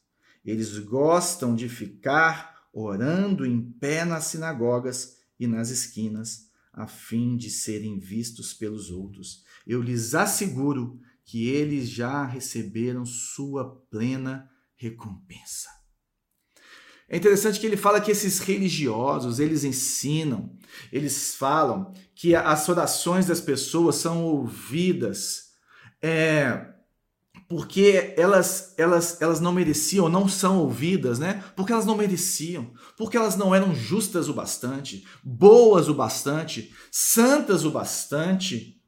Eles 0.46 0.78
gostam 0.80 1.56
de 1.56 1.70
ficar 1.70 2.68
orando 2.74 3.46
em 3.46 3.62
pé 3.62 4.04
nas 4.04 4.26
sinagogas 4.26 5.18
e 5.40 5.48
nas 5.48 5.70
esquinas 5.70 6.52
a 6.74 6.88
fim 6.88 7.38
de 7.38 7.50
serem 7.50 8.00
vistos 8.00 8.54
pelos 8.54 8.90
outros. 8.90 9.44
Eu 9.66 9.82
lhes 9.82 10.16
asseguro 10.16 11.00
que 11.24 11.48
eles 11.48 11.88
já 11.88 12.26
receberam 12.26 13.06
sua 13.06 13.76
plena 13.90 14.50
recompensa. 14.84 15.70
É 17.10 17.18
interessante 17.18 17.60
que 17.60 17.66
ele 17.66 17.78
fala 17.78 18.02
que 18.02 18.12
esses 18.12 18.40
religiosos, 18.40 19.40
eles 19.40 19.64
ensinam, 19.64 20.58
eles 20.92 21.36
falam 21.36 21.94
que 22.16 22.36
as 22.36 22.68
orações 22.68 23.26
das 23.26 23.40
pessoas 23.40 23.96
são 23.96 24.24
ouvidas 24.24 25.52
é, 26.02 26.74
porque 27.48 28.14
elas, 28.18 28.74
elas, 28.78 29.22
elas 29.22 29.40
não 29.40 29.54
mereciam, 29.54 30.10
não 30.10 30.28
são 30.28 30.60
ouvidas, 30.60 31.20
né? 31.20 31.44
Porque 31.56 31.72
elas 31.72 31.86
não 31.86 31.96
mereciam, 31.96 32.74
porque 32.98 33.16
elas 33.16 33.36
não 33.36 33.54
eram 33.54 33.76
justas 33.76 34.28
o 34.28 34.34
bastante, 34.34 35.06
boas 35.24 35.88
o 35.88 35.94
bastante, 35.94 36.74
santas 36.92 37.64
o 37.64 37.72
bastante, 37.72 38.82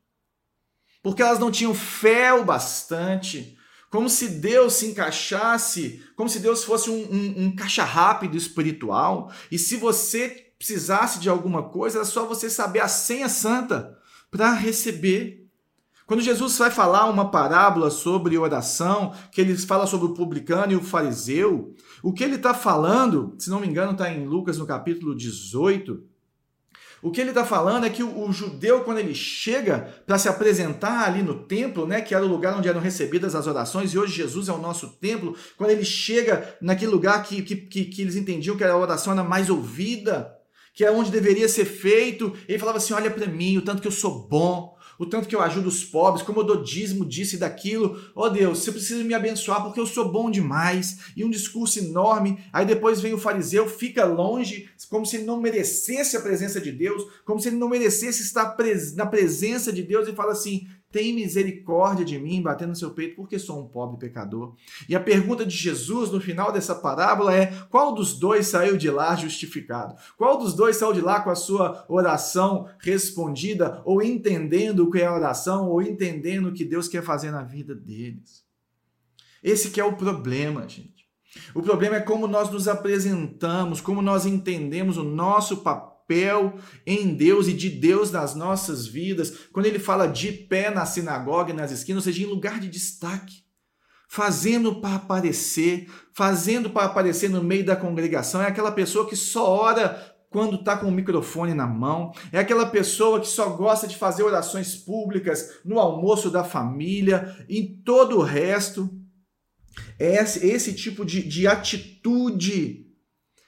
porque 1.03 1.21
elas 1.21 1.37
não 1.37 1.51
tinham 1.51 1.75
fé 1.75 2.33
o 2.33 2.43
bastante, 2.43 3.54
como 3.95 4.09
se 4.09 4.27
Deus 4.27 4.73
se 4.73 4.87
encaixasse, 4.87 6.03
como 6.17 6.27
se 6.27 6.39
Deus 6.39 6.65
fosse 6.65 6.89
um, 6.89 6.97
um, 6.97 7.45
um 7.45 7.55
caixa 7.55 7.85
rápido 7.85 8.35
espiritual, 8.35 9.31
e 9.49 9.57
se 9.57 9.77
você 9.77 10.51
precisasse 10.57 11.17
de 11.17 11.29
alguma 11.29 11.63
coisa, 11.63 11.99
era 11.99 12.05
só 12.05 12.25
você 12.25 12.49
saber 12.49 12.81
a 12.81 12.89
senha 12.89 13.29
santa 13.29 13.97
para 14.29 14.51
receber. 14.51 15.47
Quando 16.05 16.21
Jesus 16.21 16.57
vai 16.57 16.69
falar 16.69 17.09
uma 17.09 17.31
parábola 17.31 17.89
sobre 17.89 18.37
oração, 18.37 19.13
que 19.31 19.39
ele 19.39 19.57
fala 19.57 19.87
sobre 19.87 20.07
o 20.07 20.13
publicano 20.13 20.73
e 20.73 20.75
o 20.75 20.83
fariseu, 20.83 21.73
o 22.03 22.11
que 22.11 22.23
ele 22.25 22.35
está 22.35 22.53
falando, 22.53 23.33
se 23.39 23.49
não 23.49 23.61
me 23.61 23.67
engano, 23.67 23.93
está 23.93 24.11
em 24.11 24.27
Lucas 24.27 24.57
no 24.57 24.67
capítulo 24.67 25.15
18. 25.15 26.03
O 27.05 27.11
que 27.11 27.21
ele 27.21 27.29
está 27.29 27.45
falando 27.45 27.85
é 27.85 27.89
que 27.91 28.01
o, 28.01 28.27
o, 28.27 28.33
judeu, 28.33 28.83
quando 28.83 28.97
ele 28.97 29.13
chega 29.13 29.93
para 30.07 30.17
se 30.17 30.27
apresentar 30.27 31.05
ali 31.05 31.21
no 31.21 31.43
templo, 31.43 31.85
né, 31.85 32.01
que 32.01 32.15
era 32.15 32.25
o 32.25 32.27
lugar 32.27 32.57
onde 32.57 32.67
eram 32.67 32.81
recebidas 32.81 33.35
as 33.35 33.45
orações, 33.45 33.93
e 33.93 33.99
hoje 33.99 34.15
Jesus 34.15 34.49
é 34.49 34.51
o 34.51 34.57
nosso 34.57 34.87
templo, 34.87 35.35
quando 35.55 35.69
ele 35.69 35.85
chega 35.85 36.57
naquele 36.59 36.89
lugar 36.89 37.21
que, 37.21 37.43
que, 37.43 37.57
que, 37.57 37.85
que 37.85 38.01
eles 38.01 38.15
entendiam 38.15 38.57
que 38.57 38.63
a 38.63 38.75
oração 38.75 39.13
era 39.13 39.23
mais 39.23 39.51
ouvida, 39.51 40.35
que 40.73 40.83
é 40.83 40.89
onde 40.89 41.11
deveria 41.11 41.47
ser 41.47 41.65
feito, 41.65 42.33
ele 42.47 42.57
falava 42.57 42.79
assim: 42.79 42.95
olha 42.95 43.11
para 43.11 43.27
mim, 43.27 43.55
o 43.55 43.61
tanto 43.61 43.83
que 43.83 43.87
eu 43.87 43.91
sou 43.91 44.27
bom, 44.27 44.74
o 44.97 45.05
tanto 45.05 45.27
que 45.27 45.35
eu 45.35 45.41
ajudo 45.41 45.67
os 45.67 45.83
pobres, 45.83 46.23
como 46.23 46.39
eu 46.39 46.43
dou 46.43 46.63
dízimo 46.63 47.05
disso 47.05 47.35
e 47.35 47.39
daquilo. 47.39 47.99
Oh 48.15 48.29
Deus, 48.29 48.59
você 48.59 48.71
precisa 48.71 49.03
me 49.03 49.13
abençoar 49.13 49.63
porque 49.63 49.79
eu 49.79 49.85
sou 49.85 50.11
bom 50.11 50.29
demais. 50.31 50.99
E 51.15 51.23
um 51.23 51.29
discurso 51.29 51.79
enorme. 51.79 52.39
Aí 52.51 52.65
depois 52.65 53.01
vem 53.01 53.13
o 53.13 53.17
fariseu, 53.17 53.67
fica 53.67 54.05
longe, 54.05 54.69
como 54.89 55.05
se 55.05 55.17
ele 55.17 55.25
não 55.25 55.39
merecesse 55.39 56.15
a 56.15 56.21
presença 56.21 56.59
de 56.61 56.71
Deus, 56.71 57.03
como 57.25 57.39
se 57.39 57.49
ele 57.49 57.57
não 57.57 57.69
merecesse 57.69 58.21
estar 58.21 58.55
na 58.95 59.05
presença 59.05 59.71
de 59.71 59.83
Deus 59.83 60.07
e 60.07 60.13
fala 60.13 60.31
assim: 60.31 60.67
tem 60.95 61.13
misericórdia 61.13 62.05
de 62.05 62.17
mim, 62.17 62.41
batendo 62.41 62.69
no 62.69 62.75
seu 62.77 62.91
peito, 62.91 63.17
porque 63.17 63.37
sou 63.37 63.59
um 63.59 63.67
pobre 63.67 63.99
pecador. 63.99 64.55
E 64.87 64.95
a 64.95 64.99
pergunta 64.99 65.45
de 65.45 65.53
Jesus 65.53 66.09
no 66.09 66.21
final 66.21 66.53
dessa 66.53 66.73
parábola 66.73 67.35
é: 67.35 67.47
qual 67.69 67.93
dos 67.93 68.17
dois 68.17 68.47
saiu 68.47 68.77
de 68.77 68.89
lá 68.89 69.13
justificado? 69.13 69.93
Qual 70.17 70.37
dos 70.37 70.53
dois 70.53 70.77
saiu 70.77 70.93
de 70.93 71.01
lá 71.01 71.19
com 71.19 71.29
a 71.29 71.35
sua 71.35 71.85
oração 71.89 72.69
respondida, 72.79 73.81
ou 73.83 74.01
entendendo 74.01 74.85
o 74.85 74.89
que 74.89 75.01
é 75.01 75.11
oração, 75.11 75.69
ou 75.69 75.81
entendendo 75.81 76.47
o 76.47 76.53
que 76.53 76.63
Deus 76.63 76.87
quer 76.87 77.03
fazer 77.03 77.29
na 77.29 77.43
vida 77.43 77.75
deles? 77.75 78.45
Esse 79.43 79.71
que 79.71 79.81
é 79.81 79.83
o 79.83 79.97
problema, 79.97 80.65
gente. 80.65 81.09
O 81.53 81.61
problema 81.61 81.97
é 81.97 81.99
como 81.99 82.25
nós 82.25 82.49
nos 82.49 82.69
apresentamos, 82.69 83.81
como 83.81 84.01
nós 84.01 84.25
entendemos 84.25 84.95
o 84.95 85.03
nosso 85.03 85.57
papel 85.57 85.94
papel 86.05 86.57
em 86.85 87.13
Deus 87.13 87.47
e 87.47 87.53
de 87.53 87.69
Deus 87.69 88.11
nas 88.11 88.35
nossas 88.35 88.85
vidas, 88.85 89.33
quando 89.51 89.65
ele 89.65 89.79
fala 89.79 90.07
de 90.07 90.31
pé 90.31 90.69
na 90.69 90.85
sinagoga 90.85 91.51
e 91.51 91.55
nas 91.55 91.71
esquinas, 91.71 92.05
ou 92.05 92.13
seja, 92.13 92.23
em 92.23 92.29
lugar 92.29 92.59
de 92.59 92.69
destaque, 92.69 93.43
fazendo 94.07 94.79
para 94.79 94.95
aparecer, 94.95 95.89
fazendo 96.13 96.69
para 96.69 96.85
aparecer 96.85 97.29
no 97.29 97.43
meio 97.43 97.65
da 97.65 97.75
congregação, 97.75 98.41
é 98.41 98.47
aquela 98.47 98.71
pessoa 98.71 99.07
que 99.07 99.15
só 99.15 99.47
ora 99.47 100.13
quando 100.29 100.57
está 100.57 100.75
com 100.75 100.87
o 100.87 100.91
microfone 100.91 101.53
na 101.53 101.65
mão, 101.65 102.11
é 102.31 102.37
aquela 102.37 102.65
pessoa 102.65 103.21
que 103.21 103.27
só 103.27 103.51
gosta 103.51 103.87
de 103.87 103.95
fazer 103.95 104.21
orações 104.21 104.75
públicas 104.75 105.59
no 105.63 105.79
almoço 105.79 106.29
da 106.29 106.43
família, 106.43 107.33
em 107.47 107.81
todo 107.85 108.17
o 108.17 108.21
resto. 108.21 108.89
É 109.97 110.15
esse, 110.21 110.45
esse 110.45 110.73
tipo 110.73 111.05
de, 111.05 111.23
de 111.23 111.47
atitude 111.47 112.84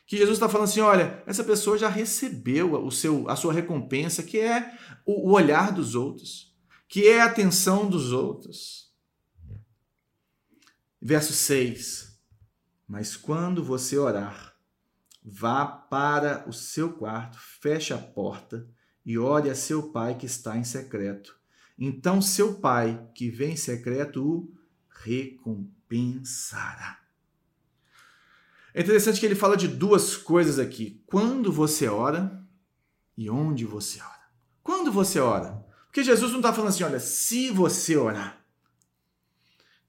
que 0.07 0.17
Jesus 0.17 0.37
está 0.37 0.47
falando 0.47 0.69
assim: 0.69 0.79
olha, 0.79 1.21
essa 1.27 1.43
pessoa 1.43 1.77
já 1.77 1.89
recebeu 1.89 2.73
o 2.73 2.89
seu, 2.89 3.29
a 3.29 3.35
sua 3.35 3.53
recompensa, 3.53 4.23
que 4.23 4.39
é 4.39 4.75
o, 5.05 5.29
o 5.29 5.33
olhar 5.33 5.71
dos 5.71 5.93
outros, 5.93 6.55
que 6.87 7.07
é 7.07 7.21
a 7.21 7.25
atenção 7.25 7.89
dos 7.89 8.13
outros. 8.13 8.89
Verso 11.01 11.33
6: 11.33 12.17
Mas 12.87 13.17
quando 13.17 13.61
você 13.61 13.97
orar, 13.97 14.55
vá 15.21 15.65
para 15.65 16.47
o 16.47 16.53
seu 16.53 16.93
quarto, 16.93 17.37
feche 17.37 17.93
a 17.93 17.97
porta 17.97 18.65
e 19.05 19.17
ore 19.17 19.49
a 19.49 19.55
seu 19.55 19.91
pai 19.91 20.15
que 20.15 20.25
está 20.25 20.57
em 20.57 20.63
secreto. 20.63 21.37
Então 21.77 22.21
seu 22.21 22.59
pai, 22.59 23.09
que 23.13 23.29
vem 23.29 23.51
em 23.51 23.57
secreto, 23.57 24.25
o 24.25 24.53
recompensará. 25.03 27.06
É 28.77 28.81
interessante 28.81 29.19
que 29.19 29.25
ele 29.25 29.33
fala 29.33 29.57
de 29.57 29.67
duas 29.67 30.15
coisas 30.15 30.59
aqui: 30.59 31.01
quando 31.07 31.51
você 31.51 31.87
ora 31.87 32.43
e 33.17 33.27
onde 33.27 33.65
você 33.65 33.99
ora. 33.99 34.27
Quando 34.61 34.91
você 34.91 35.19
ora? 35.19 35.65
Porque 35.87 36.03
Jesus 36.03 36.29
não 36.29 36.37
está 36.37 36.53
falando 36.53 36.69
assim, 36.69 36.83
olha, 36.83 36.99
se 36.99 37.49
você 37.49 37.97
orar. 37.97 38.45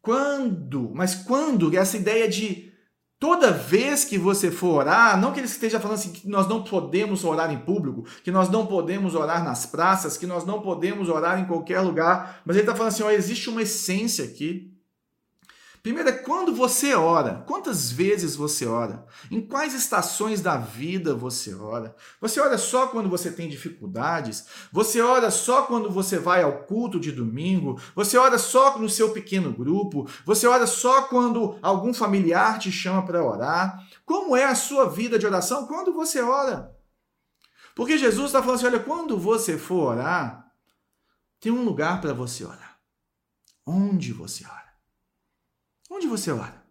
Quando? 0.00 0.90
Mas 0.94 1.14
quando? 1.14 1.76
Essa 1.76 1.98
ideia 1.98 2.26
de 2.30 2.72
toda 3.18 3.50
vez 3.50 4.06
que 4.06 4.16
você 4.16 4.50
for 4.50 4.78
orar, 4.78 5.20
não 5.20 5.32
que 5.34 5.40
ele 5.40 5.46
esteja 5.46 5.78
falando 5.78 5.98
assim 5.98 6.12
que 6.12 6.26
nós 6.26 6.48
não 6.48 6.64
podemos 6.64 7.24
orar 7.24 7.52
em 7.52 7.58
público, 7.58 8.06
que 8.24 8.30
nós 8.30 8.48
não 8.48 8.66
podemos 8.66 9.14
orar 9.14 9.44
nas 9.44 9.66
praças, 9.66 10.16
que 10.16 10.26
nós 10.26 10.46
não 10.46 10.62
podemos 10.62 11.10
orar 11.10 11.38
em 11.38 11.44
qualquer 11.44 11.80
lugar, 11.82 12.40
mas 12.42 12.56
ele 12.56 12.62
está 12.62 12.74
falando 12.74 12.92
assim, 12.94 13.02
ó, 13.02 13.10
existe 13.10 13.50
uma 13.50 13.60
essência 13.60 14.24
aqui 14.24 14.77
Primeiro 15.82 16.08
é 16.08 16.12
quando 16.12 16.54
você 16.54 16.94
ora. 16.94 17.44
Quantas 17.46 17.90
vezes 17.90 18.34
você 18.34 18.66
ora? 18.66 19.06
Em 19.30 19.40
quais 19.40 19.74
estações 19.74 20.40
da 20.40 20.56
vida 20.56 21.14
você 21.14 21.54
ora? 21.54 21.94
Você 22.20 22.40
ora 22.40 22.58
só 22.58 22.88
quando 22.88 23.08
você 23.08 23.30
tem 23.30 23.48
dificuldades? 23.48 24.46
Você 24.72 25.00
ora 25.00 25.30
só 25.30 25.62
quando 25.62 25.90
você 25.90 26.18
vai 26.18 26.42
ao 26.42 26.64
culto 26.64 26.98
de 26.98 27.12
domingo? 27.12 27.80
Você 27.94 28.16
ora 28.18 28.38
só 28.38 28.78
no 28.78 28.88
seu 28.88 29.12
pequeno 29.12 29.52
grupo? 29.52 30.08
Você 30.24 30.46
ora 30.46 30.66
só 30.66 31.02
quando 31.02 31.58
algum 31.62 31.94
familiar 31.94 32.58
te 32.58 32.72
chama 32.72 33.04
para 33.04 33.24
orar? 33.24 33.86
Como 34.04 34.36
é 34.36 34.44
a 34.44 34.54
sua 34.54 34.88
vida 34.88 35.18
de 35.18 35.26
oração 35.26 35.66
quando 35.66 35.92
você 35.92 36.20
ora? 36.20 36.76
Porque 37.74 37.96
Jesus 37.96 38.26
está 38.26 38.40
falando 38.42 38.56
assim: 38.56 38.66
olha, 38.66 38.80
quando 38.80 39.16
você 39.16 39.56
for 39.56 39.92
orar, 39.92 40.52
tem 41.38 41.52
um 41.52 41.64
lugar 41.64 42.00
para 42.00 42.12
você 42.12 42.44
orar. 42.44 42.80
Onde 43.64 44.12
você 44.12 44.44
ora? 44.44 44.57
Onde 45.98 46.06
você 46.06 46.30
ora? 46.30 46.64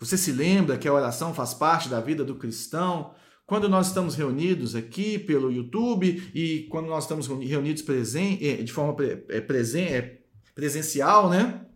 Você 0.00 0.18
se 0.18 0.32
lembra 0.32 0.76
que 0.76 0.88
a 0.88 0.92
oração 0.92 1.32
faz 1.32 1.54
parte 1.54 1.88
da 1.88 2.00
vida 2.00 2.24
do 2.24 2.34
cristão? 2.34 3.14
Quando 3.46 3.68
nós 3.68 3.86
estamos 3.86 4.16
reunidos 4.16 4.74
aqui 4.74 5.16
pelo 5.16 5.48
YouTube 5.52 6.28
e 6.34 6.66
quando 6.72 6.88
nós 6.88 7.04
estamos 7.04 7.28
reunidos 7.28 7.84
eh, 7.88 8.62
de 8.64 8.72
forma 8.72 8.96
eh, 9.04 9.24
eh, 9.28 10.20
presencial, 10.56 11.30
né? 11.30 11.68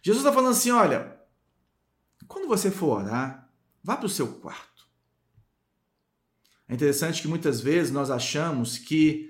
Jesus 0.00 0.24
está 0.24 0.32
falando 0.32 0.52
assim: 0.52 0.70
olha, 0.70 1.20
quando 2.28 2.46
você 2.46 2.70
for 2.70 3.00
orar, 3.00 3.50
vá 3.82 3.96
para 3.96 4.06
o 4.06 4.08
seu 4.08 4.28
quarto. 4.28 4.86
É 6.68 6.74
interessante 6.74 7.20
que 7.20 7.26
muitas 7.26 7.60
vezes 7.60 7.90
nós 7.90 8.12
achamos 8.12 8.78
que, 8.78 9.28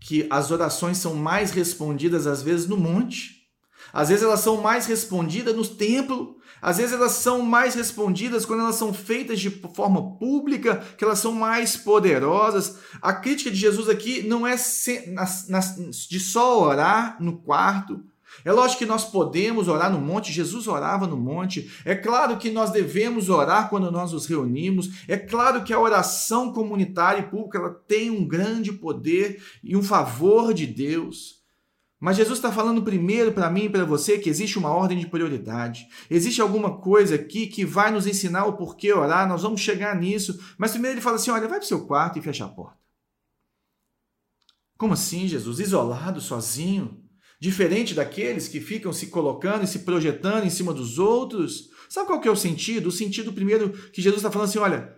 que 0.00 0.26
as 0.28 0.50
orações 0.50 0.98
são 0.98 1.14
mais 1.14 1.52
respondidas, 1.52 2.26
às 2.26 2.42
vezes, 2.42 2.66
no 2.66 2.76
monte 2.76 3.43
às 3.92 4.08
vezes 4.08 4.24
elas 4.24 4.40
são 4.40 4.60
mais 4.60 4.86
respondidas 4.86 5.54
no 5.54 5.66
templo, 5.66 6.36
às 6.64 6.78
vezes 6.78 6.94
elas 6.94 7.12
são 7.12 7.42
mais 7.42 7.74
respondidas 7.74 8.46
quando 8.46 8.60
elas 8.60 8.76
são 8.76 8.94
feitas 8.94 9.38
de 9.38 9.50
forma 9.50 10.16
pública, 10.16 10.76
que 10.96 11.04
elas 11.04 11.18
são 11.18 11.32
mais 11.32 11.76
poderosas. 11.76 12.78
A 13.02 13.12
crítica 13.12 13.50
de 13.50 13.56
Jesus 13.56 13.86
aqui 13.88 14.22
não 14.22 14.46
é 14.46 14.56
de 14.56 16.20
só 16.20 16.62
orar 16.62 17.18
no 17.20 17.36
quarto. 17.36 18.02
É 18.42 18.50
lógico 18.50 18.78
que 18.78 18.86
nós 18.86 19.04
podemos 19.04 19.68
orar 19.68 19.92
no 19.92 20.00
monte, 20.00 20.32
Jesus 20.32 20.66
orava 20.66 21.06
no 21.06 21.16
monte. 21.16 21.70
É 21.84 21.94
claro 21.94 22.38
que 22.38 22.50
nós 22.50 22.70
devemos 22.70 23.28
orar 23.28 23.68
quando 23.68 23.92
nós 23.92 24.12
nos 24.12 24.26
reunimos. 24.26 25.04
É 25.06 25.18
claro 25.18 25.62
que 25.62 25.72
a 25.72 25.78
oração 25.78 26.50
comunitária 26.52 27.20
e 27.20 27.30
pública 27.30 27.58
ela 27.58 27.70
tem 27.86 28.10
um 28.10 28.26
grande 28.26 28.72
poder 28.72 29.42
e 29.62 29.76
um 29.76 29.82
favor 29.82 30.54
de 30.54 30.66
Deus. 30.66 31.43
Mas 32.04 32.18
Jesus 32.18 32.36
está 32.36 32.52
falando 32.52 32.82
primeiro 32.82 33.32
para 33.32 33.48
mim 33.48 33.64
e 33.64 33.70
para 33.70 33.82
você 33.82 34.18
que 34.18 34.28
existe 34.28 34.58
uma 34.58 34.68
ordem 34.68 34.98
de 34.98 35.06
prioridade. 35.06 35.88
Existe 36.10 36.38
alguma 36.42 36.76
coisa 36.76 37.14
aqui 37.14 37.46
que 37.46 37.64
vai 37.64 37.90
nos 37.90 38.06
ensinar 38.06 38.44
o 38.44 38.58
porquê 38.58 38.92
orar, 38.92 39.26
nós 39.26 39.40
vamos 39.40 39.62
chegar 39.62 39.98
nisso. 39.98 40.38
Mas 40.58 40.72
primeiro 40.72 40.96
ele 40.96 41.00
fala 41.00 41.16
assim: 41.16 41.30
olha, 41.30 41.48
vai 41.48 41.58
para 41.58 41.64
o 41.64 41.66
seu 41.66 41.86
quarto 41.86 42.18
e 42.18 42.22
fecha 42.22 42.44
a 42.44 42.48
porta. 42.48 42.78
Como 44.76 44.92
assim, 44.92 45.26
Jesus? 45.26 45.60
Isolado, 45.60 46.20
sozinho? 46.20 47.02
Diferente 47.40 47.94
daqueles 47.94 48.48
que 48.48 48.60
ficam 48.60 48.92
se 48.92 49.06
colocando 49.06 49.64
e 49.64 49.66
se 49.66 49.78
projetando 49.78 50.44
em 50.44 50.50
cima 50.50 50.74
dos 50.74 50.98
outros? 50.98 51.70
Sabe 51.88 52.08
qual 52.08 52.20
que 52.20 52.28
é 52.28 52.30
o 52.30 52.36
sentido? 52.36 52.88
O 52.88 52.92
sentido 52.92 53.32
primeiro 53.32 53.70
que 53.72 54.02
Jesus 54.02 54.18
está 54.18 54.30
falando 54.30 54.50
assim: 54.50 54.58
olha, 54.58 54.94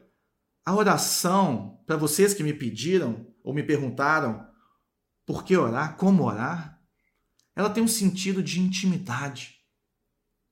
a 0.65 0.75
oração, 0.75 1.79
para 1.87 1.97
vocês 1.97 2.35
que 2.35 2.43
me 2.43 2.53
pediram 2.53 3.29
ou 3.45 3.55
me 3.55 3.63
perguntaram 3.63 4.45
por 5.25 5.45
que 5.45 5.57
orar, 5.57 5.97
como 5.97 6.25
orar, 6.25 6.76
ela 7.57 7.71
tem 7.71 7.83
um 7.83 7.89
sentido 7.89 8.43
de 8.43 8.61
intimidade 8.61 9.57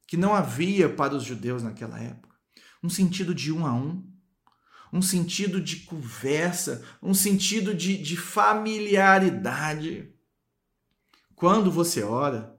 que 0.07 0.17
não 0.17 0.35
havia 0.35 0.89
para 0.89 1.15
os 1.15 1.23
judeus 1.23 1.63
naquela 1.63 2.01
época. 2.01 2.35
Um 2.83 2.89
sentido 2.89 3.35
de 3.35 3.53
um 3.53 3.67
a 3.67 3.75
um, 3.75 4.03
um 4.93 5.03
sentido 5.03 5.61
de 5.61 5.81
conversa, 5.81 6.83
um 7.03 7.13
sentido 7.13 7.75
de, 7.75 7.99
de 7.99 8.17
familiaridade. 8.17 10.15
Quando 11.35 11.71
você 11.71 12.03
ora, 12.03 12.55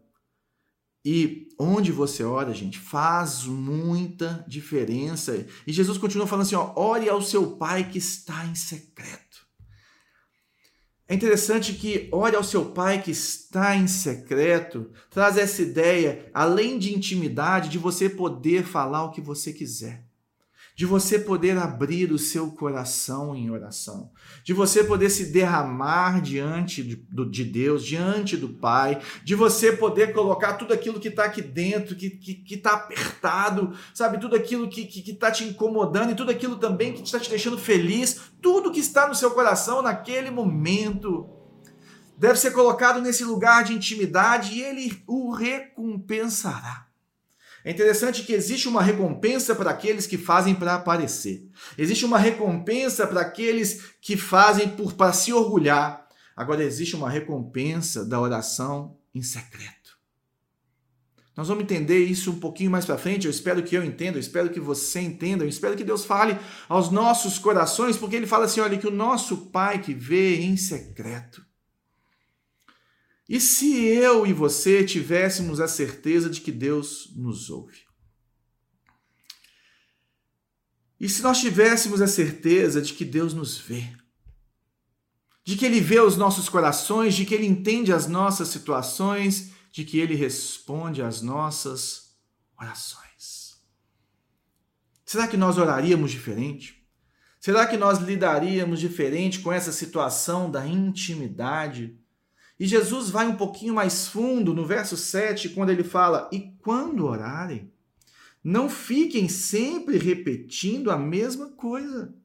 e 1.03 1.47
onde 1.59 1.91
você 1.91 2.23
ora, 2.23 2.53
gente, 2.53 2.79
faz 2.79 3.45
muita 3.45 4.43
diferença. 4.47 5.47
E 5.65 5.71
Jesus 5.71 5.97
continua 5.97 6.27
falando 6.27 6.45
assim: 6.45 6.55
ó, 6.55 6.73
ore 6.75 7.07
ao 7.07 7.21
seu 7.21 7.55
pai 7.57 7.89
que 7.89 7.99
está 7.99 8.45
em 8.45 8.55
secreto. 8.55 9.24
É 11.07 11.13
interessante 11.13 11.73
que 11.73 12.09
ore 12.11 12.35
ao 12.35 12.43
seu 12.43 12.65
pai 12.65 13.01
que 13.01 13.11
está 13.11 13.75
em 13.75 13.87
secreto, 13.87 14.91
traz 15.09 15.37
essa 15.37 15.61
ideia, 15.61 16.29
além 16.33 16.79
de 16.79 16.95
intimidade, 16.95 17.69
de 17.69 17.77
você 17.77 18.09
poder 18.09 18.63
falar 18.63 19.03
o 19.03 19.11
que 19.11 19.21
você 19.21 19.53
quiser 19.53 20.04
de 20.75 20.85
você 20.85 21.17
poder 21.17 21.57
abrir 21.57 22.11
o 22.11 22.19
seu 22.19 22.51
coração 22.51 23.33
em 23.33 23.49
oração, 23.49 24.11
de 24.43 24.51
você 24.51 24.83
poder 24.83 25.09
se 25.09 25.31
derramar 25.31 26.21
diante 26.21 26.83
de 26.83 27.43
Deus, 27.45 27.83
diante 27.83 28.35
do 28.35 28.49
Pai, 28.49 29.01
de 29.23 29.35
você 29.35 29.71
poder 29.71 30.11
colocar 30.13 30.53
tudo 30.55 30.73
aquilo 30.73 30.99
que 30.99 31.07
está 31.07 31.23
aqui 31.23 31.41
dentro, 31.41 31.95
que 31.95 32.07
está 32.07 32.19
que, 32.21 32.33
que 32.35 32.57
tá 32.57 32.73
apertado, 32.73 33.73
sabe, 33.93 34.19
tudo 34.19 34.35
aquilo 34.35 34.67
que 34.67 34.81
está 34.81 34.93
que, 34.93 35.01
que 35.01 35.13
tá 35.13 35.31
te 35.31 35.45
incomodando 35.45 36.11
e 36.11 36.15
tudo 36.15 36.29
aquilo 36.29 36.57
também 36.57 36.91
que 36.91 37.01
está 37.01 37.19
te 37.19 37.29
deixando 37.29 37.57
feliz, 37.57 38.19
tudo 38.41 38.71
que 38.71 38.81
está 38.81 39.07
no 39.07 39.15
seu 39.15 39.31
coração 39.31 39.81
naquele 39.81 40.29
momento. 40.29 41.29
Deve 42.17 42.37
ser 42.37 42.51
colocado 42.51 43.01
nesse 43.01 43.23
lugar 43.23 43.63
de 43.63 43.73
intimidade 43.73 44.53
e 44.53 44.61
ele 44.61 45.03
o 45.07 45.31
recompensará. 45.31 46.84
É 47.65 47.71
interessante 47.71 48.21
que 48.21 48.31
existe 48.31 48.67
uma 48.67 48.83
recompensa 48.83 49.55
para 49.55 49.71
aqueles 49.71 50.05
que 50.05 50.19
fazem 50.19 50.53
para 50.53 50.75
aparecer. 50.75 51.49
Existe 51.75 52.05
uma 52.05 52.19
recompensa 52.19 53.07
para 53.07 53.21
aqueles 53.21 53.81
que 53.99 54.15
fazem 54.15 54.69
por 54.69 54.93
para 54.93 55.11
se 55.11 55.33
orgulhar. 55.33 56.07
Agora 56.35 56.63
existe 56.63 56.95
uma 56.95 57.09
recompensa 57.09 58.05
da 58.05 58.21
oração 58.21 58.99
em 59.15 59.23
secreto. 59.23 59.97
Nós 61.35 61.47
vamos 61.47 61.63
entender 61.63 62.05
isso 62.05 62.29
um 62.29 62.39
pouquinho 62.39 62.69
mais 62.69 62.85
para 62.85 62.99
frente. 62.99 63.25
Eu 63.25 63.31
espero 63.31 63.63
que 63.63 63.75
eu 63.75 63.83
entenda, 63.83 64.17
eu 64.17 64.21
espero 64.21 64.51
que 64.51 64.59
você 64.59 65.01
entenda, 65.01 65.43
eu 65.43 65.49
espero 65.49 65.75
que 65.75 65.83
Deus 65.83 66.05
fale 66.05 66.37
aos 66.69 66.91
nossos 66.91 67.39
corações, 67.39 67.97
porque 67.97 68.15
ele 68.15 68.27
fala 68.27 68.45
assim: 68.45 68.59
olha, 68.59 68.77
que 68.77 68.87
o 68.87 68.91
nosso 68.91 69.47
Pai 69.47 69.81
que 69.81 69.93
vê 69.93 70.39
em 70.41 70.55
secreto 70.55 71.43
e 73.27 73.39
se 73.39 73.75
eu 73.85 74.25
e 74.25 74.33
você 74.33 74.83
tivéssemos 74.83 75.59
a 75.59 75.67
certeza 75.67 76.29
de 76.29 76.41
que 76.41 76.51
Deus 76.51 77.11
nos 77.15 77.49
ouve? 77.49 77.85
E 80.99 81.09
se 81.09 81.21
nós 81.21 81.39
tivéssemos 81.39 82.01
a 82.01 82.07
certeza 82.07 82.81
de 82.81 82.93
que 82.93 83.03
Deus 83.03 83.33
nos 83.33 83.57
vê? 83.57 83.91
De 85.43 85.57
que 85.57 85.65
Ele 85.65 85.81
vê 85.81 85.99
os 85.99 86.15
nossos 86.15 86.47
corações, 86.47 87.15
de 87.15 87.25
que 87.25 87.33
Ele 87.33 87.45
entende 87.45 87.91
as 87.91 88.07
nossas 88.07 88.47
situações, 88.47 89.51
de 89.71 89.83
que 89.83 89.99
Ele 89.99 90.15
responde 90.15 91.01
às 91.01 91.21
nossas 91.21 92.15
orações? 92.57 93.05
Será 95.05 95.27
que 95.27 95.37
nós 95.37 95.57
oraríamos 95.57 96.11
diferente? 96.11 96.83
Será 97.39 97.67
que 97.67 97.77
nós 97.77 97.99
lidaríamos 97.99 98.79
diferente 98.79 99.39
com 99.39 99.51
essa 99.51 99.71
situação 99.71 100.49
da 100.49 100.65
intimidade? 100.65 101.99
E 102.59 102.65
Jesus 102.65 103.09
vai 103.09 103.27
um 103.27 103.35
pouquinho 103.35 103.73
mais 103.73 104.07
fundo 104.07 104.53
no 104.53 104.65
verso 104.65 104.95
7, 104.95 105.49
quando 105.49 105.71
ele 105.71 105.83
fala: 105.83 106.29
E 106.31 106.53
quando 106.59 107.05
orarem, 107.05 107.71
não 108.43 108.69
fiquem 108.69 109.27
sempre 109.27 109.97
repetindo 109.97 110.91
a 110.91 110.97
mesma 110.97 111.49
coisa. 111.51 112.15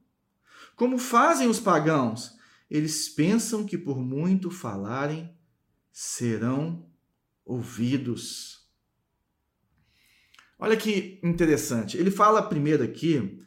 Como 0.76 0.98
fazem 0.98 1.48
os 1.48 1.58
pagãos, 1.58 2.38
eles 2.70 3.08
pensam 3.08 3.64
que 3.64 3.76
por 3.76 3.98
muito 3.98 4.50
falarem 4.50 5.34
serão 5.92 6.86
ouvidos. 7.44 8.68
Olha 10.58 10.76
que 10.76 11.18
interessante. 11.22 11.96
Ele 11.96 12.10
fala 12.10 12.42
primeiro 12.42 12.84
aqui 12.84 13.42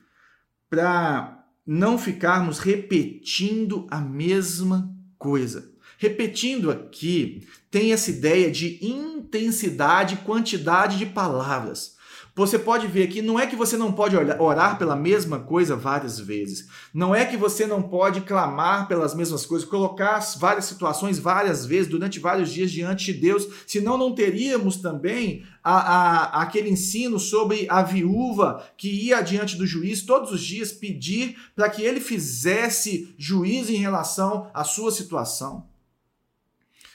para 0.70 1.48
não 1.66 1.98
ficarmos 1.98 2.60
repetindo 2.60 3.88
a 3.90 4.02
mesma 4.02 4.94
coisa. 5.18 5.73
Repetindo 5.98 6.72
aqui, 6.72 7.48
tem 7.70 7.94
essa 7.94 8.10
ideia 8.10 8.52
de 8.52 8.80
intensidade, 8.82 10.18
quantidade 10.18 10.98
de 10.98 11.06
palavras. 11.06 11.94
Você 12.36 12.58
pode 12.58 12.88
ver 12.88 13.04
aqui, 13.04 13.22
não 13.22 13.40
é 13.40 13.46
que 13.46 13.56
você 13.56 13.78
não 13.78 13.92
pode 13.92 14.16
orar 14.18 14.80
pela 14.80 14.96
mesma 14.96 15.40
coisa 15.40 15.76
várias 15.76 16.20
vezes. 16.20 16.68
Não 16.92 17.14
é 17.14 17.26
que 17.26 17.38
você 17.38 17.68
não 17.68 17.80
pode 17.84 18.22
clamar 18.22 18.88
pelas 18.88 19.14
mesmas 19.14 19.46
coisas, 19.46 19.70
colocar 19.70 20.20
várias 20.40 20.66
situações 20.66 21.20
várias 21.20 21.64
vezes 21.64 21.88
durante 21.88 22.20
vários 22.20 22.52
dias 22.52 22.72
diante 22.72 23.14
de 23.14 23.20
Deus, 23.20 23.48
senão 23.68 24.00
não 24.00 24.16
teríamos 24.16 24.78
também 24.78 25.46
a, 25.64 25.76
a, 25.76 26.42
aquele 26.42 26.72
ensino 26.72 27.20
sobre 27.20 27.68
a 27.70 27.84
viúva 27.84 28.68
que 28.76 28.90
ia 28.90 29.22
diante 29.22 29.56
do 29.56 29.68
juiz 29.68 30.02
todos 30.02 30.32
os 30.32 30.42
dias 30.42 30.72
pedir 30.72 31.38
para 31.56 31.70
que 31.70 31.84
ele 31.84 32.00
fizesse 32.00 33.14
juízo 33.16 33.72
em 33.72 33.78
relação 33.78 34.50
à 34.56 34.64
sua 34.64 34.92
situação. 34.92 35.72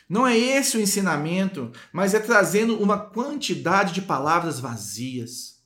Não 0.08 0.26
é 0.26 0.36
esse 0.36 0.76
o 0.76 0.80
ensinamento, 0.80 1.70
mas 1.92 2.14
é 2.14 2.20
trazendo 2.20 2.80
uma 2.80 2.98
quantidade 2.98 3.92
de 3.92 4.02
palavras 4.02 4.58
vazias. 4.58 5.58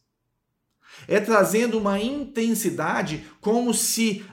É 1.06 1.20
trazendo 1.20 1.78
uma 1.78 2.00
intensidade 2.00 3.24
como 3.40 3.72
se 3.72 4.24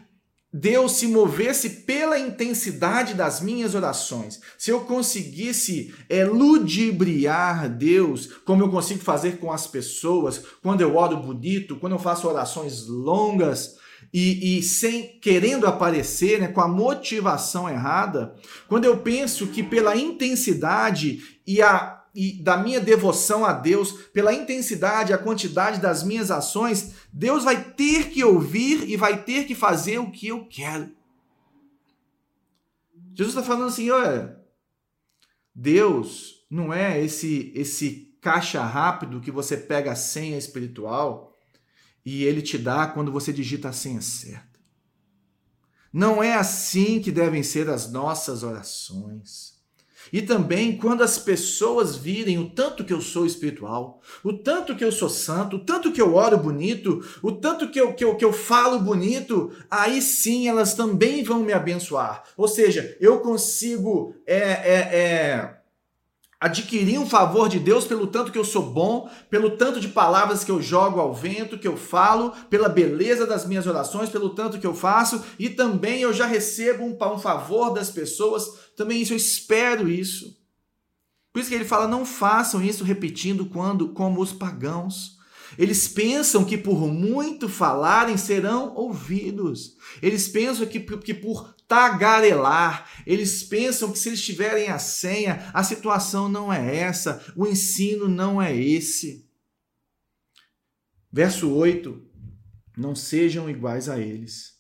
Deus 0.51 0.93
se 0.93 1.05
movesse 1.05 1.69
pela 1.81 2.17
intensidade 2.17 3.13
das 3.13 3.39
minhas 3.39 3.75
orações. 3.75 4.41
Se 4.57 4.71
eu 4.71 4.81
conseguisse 4.81 5.93
é, 6.09 6.25
ludibriar 6.25 7.69
Deus, 7.69 8.33
como 8.45 8.63
eu 8.63 8.69
consigo 8.69 8.99
fazer 8.99 9.37
com 9.37 9.51
as 9.51 9.67
pessoas, 9.67 10.43
quando 10.63 10.81
eu 10.81 10.95
oro 10.95 11.17
bonito, 11.17 11.75
quando 11.75 11.93
eu 11.93 11.99
faço 11.99 12.27
orações 12.27 12.87
longas, 12.87 13.77
e, 14.13 14.57
e, 14.57 14.63
sem 14.63 15.19
querendo 15.19 15.67
aparecer, 15.67 16.39
né, 16.39 16.47
com 16.47 16.61
a 16.61 16.67
motivação 16.67 17.69
errada, 17.69 18.35
quando 18.67 18.85
eu 18.85 18.97
penso 18.97 19.47
que 19.47 19.61
pela 19.61 19.95
intensidade 19.95 21.39
e 21.45 21.61
a 21.61 21.97
e 22.13 22.41
da 22.41 22.57
minha 22.57 22.81
devoção 22.81 23.45
a 23.45 23.53
Deus, 23.53 23.91
pela 24.11 24.33
intensidade, 24.33 25.13
a 25.13 25.17
quantidade 25.17 25.79
das 25.79 26.03
minhas 26.03 26.31
ações, 26.31 26.95
Deus 27.13 27.43
vai 27.43 27.63
ter 27.73 28.09
que 28.09 28.23
ouvir 28.23 28.89
e 28.89 28.97
vai 28.97 29.23
ter 29.23 29.45
que 29.45 29.53
fazer 29.53 29.99
o 29.99 30.09
que 30.09 30.27
eu 30.27 30.45
quero. 30.45 30.91
Jesus 33.13 33.35
está 33.35 33.43
falando 33.43 33.67
assim, 33.67 33.89
olha, 33.91 34.39
Deus 35.53 36.45
não 36.49 36.73
é 36.73 37.03
esse 37.03 37.51
esse 37.55 38.17
caixa 38.21 38.61
rápido 38.63 39.21
que 39.21 39.31
você 39.31 39.55
pega 39.55 39.91
a 39.91 39.95
senha 39.95 40.37
espiritual 40.37 41.28
e 42.09 42.23
ele 42.23 42.41
te 42.41 42.57
dá 42.57 42.87
quando 42.87 43.11
você 43.11 43.31
digita 43.31 43.69
a 43.69 43.73
senha 43.73 44.01
certa. 44.01 44.59
Não 45.93 46.23
é 46.23 46.33
assim 46.33 46.99
que 46.99 47.11
devem 47.11 47.43
ser 47.43 47.69
as 47.69 47.91
nossas 47.91 48.41
orações. 48.41 49.59
E 50.11 50.21
também 50.21 50.75
quando 50.75 51.03
as 51.03 51.19
pessoas 51.19 51.95
virem 51.95 52.39
o 52.39 52.49
tanto 52.49 52.83
que 52.83 52.91
eu 52.91 52.99
sou 52.99 53.27
espiritual, 53.27 54.01
o 54.23 54.33
tanto 54.33 54.75
que 54.75 54.83
eu 54.83 54.91
sou 54.91 55.09
santo, 55.09 55.57
o 55.57 55.65
tanto 55.65 55.91
que 55.91 56.01
eu 56.01 56.15
oro 56.15 56.37
bonito, 56.37 57.03
o 57.21 57.31
tanto 57.31 57.69
que 57.69 57.79
eu, 57.79 57.93
que 57.93 58.03
eu, 58.03 58.15
que 58.15 58.25
eu 58.25 58.33
falo 58.33 58.79
bonito, 58.79 59.51
aí 59.69 60.01
sim 60.01 60.47
elas 60.47 60.73
também 60.73 61.23
vão 61.23 61.43
me 61.43 61.53
abençoar. 61.53 62.23
Ou 62.35 62.47
seja, 62.47 62.97
eu 62.99 63.19
consigo 63.19 64.15
é, 64.25 64.37
é, 64.37 64.75
é 64.95 65.58
adquirir 66.39 66.97
um 66.97 67.05
favor 67.05 67.49
de 67.49 67.59
Deus 67.59 67.85
pelo 67.85 68.07
tanto 68.07 68.31
que 68.31 68.37
eu 68.37 68.45
sou 68.45 68.71
bom, 68.71 69.09
pelo 69.29 69.57
tanto 69.57 69.79
de 69.79 69.89
palavras 69.89 70.43
que 70.43 70.51
eu 70.51 70.61
jogo 70.61 70.99
ao 70.99 71.13
vento, 71.13 71.57
que 71.57 71.67
eu 71.67 71.75
falo, 71.75 72.31
pela 72.49 72.69
beleza 72.69 73.27
das 73.27 73.45
minhas 73.45 73.67
orações, 73.67 74.09
pelo 74.09 74.29
tanto 74.29 74.57
que 74.57 74.65
eu 74.65 74.73
faço, 74.73 75.21
e 75.37 75.49
também 75.49 76.01
eu 76.01 76.13
já 76.13 76.25
recebo 76.25 76.83
um, 76.83 76.97
um 77.13 77.19
favor 77.19 77.73
das 77.73 77.89
pessoas, 77.89 78.47
também 78.77 79.01
isso, 79.01 79.11
eu 79.11 79.17
espero 79.17 79.89
isso. 79.89 80.37
Por 81.33 81.41
isso 81.41 81.49
que 81.49 81.55
ele 81.55 81.65
fala: 81.65 81.87
não 81.87 82.05
façam 82.05 82.61
isso 82.61 82.83
repetindo 82.83 83.45
quando, 83.45 83.89
como 83.89 84.21
os 84.21 84.31
pagãos. 84.31 85.17
Eles 85.57 85.87
pensam 85.87 86.45
que 86.45 86.57
por 86.57 86.87
muito 86.87 87.49
falarem 87.49 88.17
serão 88.17 88.73
ouvidos. 88.75 89.75
Eles 90.01 90.27
pensam 90.27 90.65
que, 90.65 90.79
que 90.79 91.13
por 91.13 91.55
tagarelar. 91.69 92.89
Eles 93.05 93.43
pensam 93.43 93.91
que 93.91 93.99
se 93.99 94.09
eles 94.09 94.25
tiverem 94.25 94.67
a 94.67 94.79
senha, 94.79 95.49
a 95.53 95.63
situação 95.63 96.27
não 96.27 96.51
é 96.51 96.75
essa, 96.75 97.23
o 97.35 97.47
ensino 97.47 98.09
não 98.09 98.41
é 98.41 98.53
esse. 98.53 99.29
Verso 101.11 101.49
8: 101.49 102.01
Não 102.75 102.95
sejam 102.95 103.49
iguais 103.49 103.87
a 103.87 103.99
eles, 103.99 104.57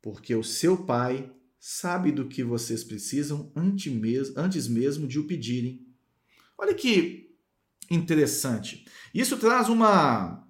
porque 0.00 0.34
o 0.34 0.44
seu 0.44 0.84
Pai 0.86 1.30
sabe 1.58 2.10
do 2.10 2.28
que 2.28 2.42
vocês 2.42 2.82
precisam 2.82 3.52
antes 3.54 4.68
mesmo 4.68 5.06
de 5.06 5.18
o 5.18 5.26
pedirem. 5.26 5.86
Olha 6.56 6.74
que 6.74 7.36
interessante. 7.90 8.86
Isso 9.12 9.36
traz 9.36 9.68
uma 9.68 10.48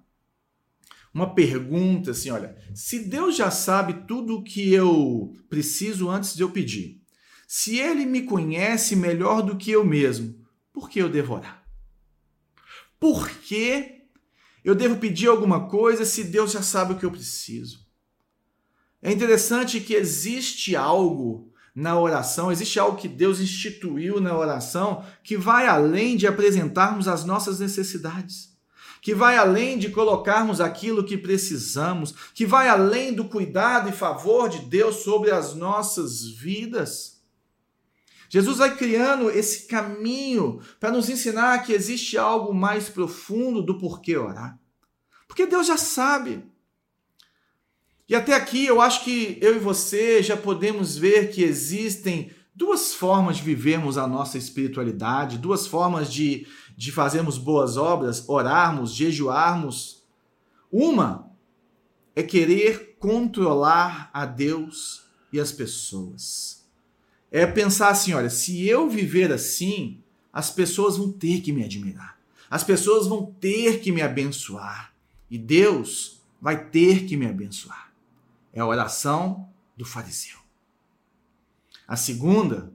uma 1.13 1.35
pergunta 1.35 2.11
assim, 2.11 2.31
olha, 2.31 2.57
se 2.73 2.99
Deus 2.99 3.35
já 3.35 3.51
sabe 3.51 4.05
tudo 4.07 4.37
o 4.37 4.43
que 4.43 4.73
eu 4.73 5.33
preciso 5.47 6.09
antes 6.09 6.35
de 6.35 6.41
eu 6.41 6.49
pedir, 6.49 7.01
se 7.47 7.77
ele 7.77 8.05
me 8.05 8.23
conhece 8.23 8.95
melhor 8.95 9.43
do 9.43 9.55
que 9.55 9.69
eu 9.69 9.85
mesmo, 9.85 10.35
por 10.71 10.89
que 10.89 10.99
eu 10.99 11.07
devo 11.07 11.35
orar? 11.35 11.63
Por 12.99 13.29
que 13.29 14.01
eu 14.63 14.73
devo 14.73 14.95
pedir 14.95 15.27
alguma 15.27 15.67
coisa 15.67 16.03
se 16.03 16.23
Deus 16.23 16.51
já 16.51 16.63
sabe 16.63 16.93
o 16.93 16.97
que 16.97 17.05
eu 17.05 17.11
preciso? 17.11 17.85
É 18.99 19.11
interessante 19.11 19.81
que 19.81 19.93
existe 19.93 20.75
algo 20.75 21.51
na 21.75 21.99
oração, 21.99 22.51
existe 22.51 22.79
algo 22.79 22.97
que 22.97 23.07
Deus 23.07 23.39
instituiu 23.39 24.19
na 24.21 24.35
oração 24.35 25.05
que 25.23 25.37
vai 25.37 25.67
além 25.67 26.15
de 26.15 26.25
apresentarmos 26.25 27.07
as 27.07 27.25
nossas 27.25 27.59
necessidades 27.59 28.52
que 29.03 29.13
vai 29.13 29.37
além 29.37 29.77
de 29.77 29.89
colocarmos 29.89 30.61
aquilo 30.61 31.03
que 31.03 31.17
precisamos, 31.17 32.15
que 32.33 32.45
vai 32.45 32.69
além 32.69 33.13
do 33.13 33.25
cuidado 33.25 33.89
e 33.89 33.91
favor 33.91 34.47
de 34.47 34.59
Deus 34.59 35.03
sobre 35.03 35.29
as 35.29 35.53
nossas 35.53 36.25
vidas. 36.25 37.21
Jesus 38.29 38.59
vai 38.59 38.77
criando 38.77 39.29
esse 39.29 39.67
caminho 39.67 40.61
para 40.79 40.89
nos 40.89 41.09
ensinar 41.09 41.65
que 41.65 41.73
existe 41.73 42.17
algo 42.17 42.53
mais 42.53 42.87
profundo 42.87 43.61
do 43.61 43.77
porquê 43.77 44.15
orar. 44.15 44.57
Porque 45.27 45.45
Deus 45.45 45.67
já 45.67 45.75
sabe. 45.75 46.41
E 48.07 48.15
até 48.15 48.33
aqui 48.33 48.65
eu 48.65 48.79
acho 48.79 49.03
que 49.03 49.37
eu 49.41 49.57
e 49.57 49.59
você 49.59 50.23
já 50.23 50.37
podemos 50.37 50.97
ver 50.97 51.29
que 51.29 51.43
existem 51.43 52.31
duas 52.55 52.93
formas 52.93 53.37
de 53.37 53.43
vivermos 53.43 53.97
a 53.97 54.07
nossa 54.07 54.37
espiritualidade, 54.37 55.37
duas 55.37 55.65
formas 55.65 56.11
de 56.11 56.47
de 56.75 56.91
fazermos 56.91 57.37
boas 57.37 57.77
obras, 57.77 58.27
orarmos, 58.27 58.93
jejuarmos. 58.93 60.03
Uma 60.71 61.31
é 62.15 62.23
querer 62.23 62.95
controlar 62.99 64.09
a 64.13 64.25
Deus 64.25 65.03
e 65.31 65.39
as 65.39 65.51
pessoas. 65.51 66.63
É 67.31 67.45
pensar 67.45 67.89
assim: 67.89 68.13
olha, 68.13 68.29
se 68.29 68.67
eu 68.67 68.89
viver 68.89 69.31
assim, 69.31 70.01
as 70.31 70.49
pessoas 70.49 70.97
vão 70.97 71.11
ter 71.11 71.41
que 71.41 71.51
me 71.51 71.63
admirar, 71.63 72.19
as 72.49 72.63
pessoas 72.63 73.07
vão 73.07 73.25
ter 73.25 73.79
que 73.81 73.91
me 73.91 74.01
abençoar 74.01 74.93
e 75.29 75.37
Deus 75.37 76.21
vai 76.41 76.69
ter 76.69 77.05
que 77.05 77.17
me 77.17 77.25
abençoar. 77.25 77.91
É 78.51 78.59
a 78.59 78.65
oração 78.67 79.49
do 79.75 79.85
fariseu. 79.85 80.37
A 81.87 81.95
segunda 81.95 82.71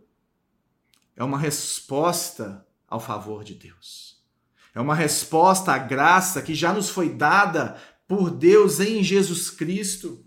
é 1.14 1.22
uma 1.22 1.38
resposta 1.38 2.66
ao 2.88 2.98
favor 2.98 3.44
de 3.44 3.54
Deus. 3.54 4.16
É 4.74 4.80
uma 4.80 4.94
resposta 4.94 5.72
à 5.72 5.78
graça 5.78 6.40
que 6.40 6.54
já 6.54 6.72
nos 6.72 6.88
foi 6.88 7.08
dada 7.08 7.76
por 8.06 8.30
Deus 8.30 8.80
em 8.80 9.02
Jesus 9.02 9.50
Cristo. 9.50 10.24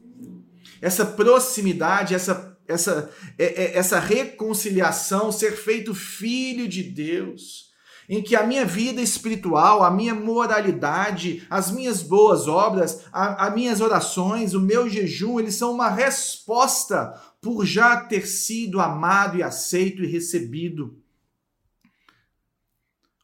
Essa 0.82 1.06
proximidade, 1.06 2.14
essa, 2.14 2.58
essa, 2.68 3.10
é, 3.38 3.46
é, 3.46 3.78
essa 3.78 4.00
reconciliação, 4.00 5.32
ser 5.32 5.54
feito 5.54 5.96
filho 5.96 6.68
de 6.68 6.84
Deus, 6.84 7.72
em 8.10 8.22
que 8.22 8.36
a 8.36 8.46
minha 8.46 8.66
vida 8.66 9.02
espiritual, 9.02 9.84
a 9.84 9.90
minha 9.90 10.14
moralidade, 10.14 11.46
as 11.50 11.72
minhas 11.72 12.04
boas 12.04 12.48
obras, 12.48 13.06
as 13.14 13.54
minhas 13.54 13.80
orações, 13.80 14.54
o 14.54 14.60
meu 14.60 14.90
jejum, 14.90 15.40
eles 15.40 15.56
são 15.56 15.72
uma 15.72 15.90
resposta 15.90 17.14
por 17.42 17.66
já 17.66 17.96
ter 18.02 18.28
sido 18.28 18.82
amado 18.82 19.38
e 19.38 19.44
aceito 19.44 20.04
e 20.04 20.08
recebido 20.08 21.01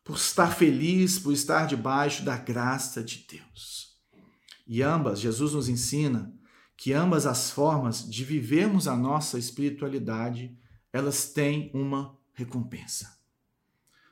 por 0.07 0.15
estar 0.15 0.55
feliz, 0.55 1.19
por 1.19 1.33
estar 1.33 1.67
debaixo 1.67 2.23
da 2.23 2.37
graça 2.37 3.03
de 3.03 3.27
Deus. 3.29 3.97
E 4.65 4.81
ambas, 4.81 5.19
Jesus 5.19 5.51
nos 5.51 5.67
ensina 5.67 6.33
que 6.77 6.93
ambas 6.93 7.25
as 7.25 7.51
formas 7.51 8.09
de 8.09 8.23
vivermos 8.23 8.87
a 8.87 8.95
nossa 8.95 9.37
espiritualidade, 9.37 10.57
elas 10.93 11.29
têm 11.29 11.69
uma 11.73 12.17
recompensa. 12.33 13.19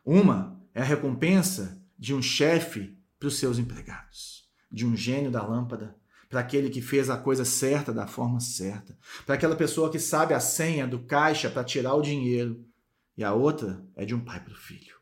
Uma 0.03 0.61
é 0.73 0.81
a 0.81 0.83
recompensa 0.85 1.81
de 1.97 2.13
um 2.13 2.21
chefe 2.21 2.99
para 3.17 3.29
os 3.29 3.37
seus 3.37 3.57
empregados, 3.57 4.49
de 4.69 4.85
um 4.85 4.97
gênio 4.97 5.31
da 5.31 5.47
lâmpada, 5.47 5.95
para 6.27 6.41
aquele 6.41 6.69
que 6.69 6.81
fez 6.81 7.09
a 7.09 7.17
coisa 7.17 7.45
certa 7.45 7.93
da 7.93 8.05
forma 8.05 8.41
certa, 8.41 8.97
para 9.25 9.35
aquela 9.35 9.55
pessoa 9.55 9.89
que 9.89 9.99
sabe 9.99 10.33
a 10.33 10.41
senha 10.41 10.85
do 10.85 10.99
caixa 11.05 11.49
para 11.49 11.63
tirar 11.63 11.93
o 11.93 12.01
dinheiro, 12.01 12.65
e 13.15 13.23
a 13.23 13.33
outra 13.33 13.81
é 13.95 14.03
de 14.03 14.13
um 14.13 14.19
pai 14.19 14.43
para 14.43 14.53
o 14.53 14.57
filho. 14.57 14.94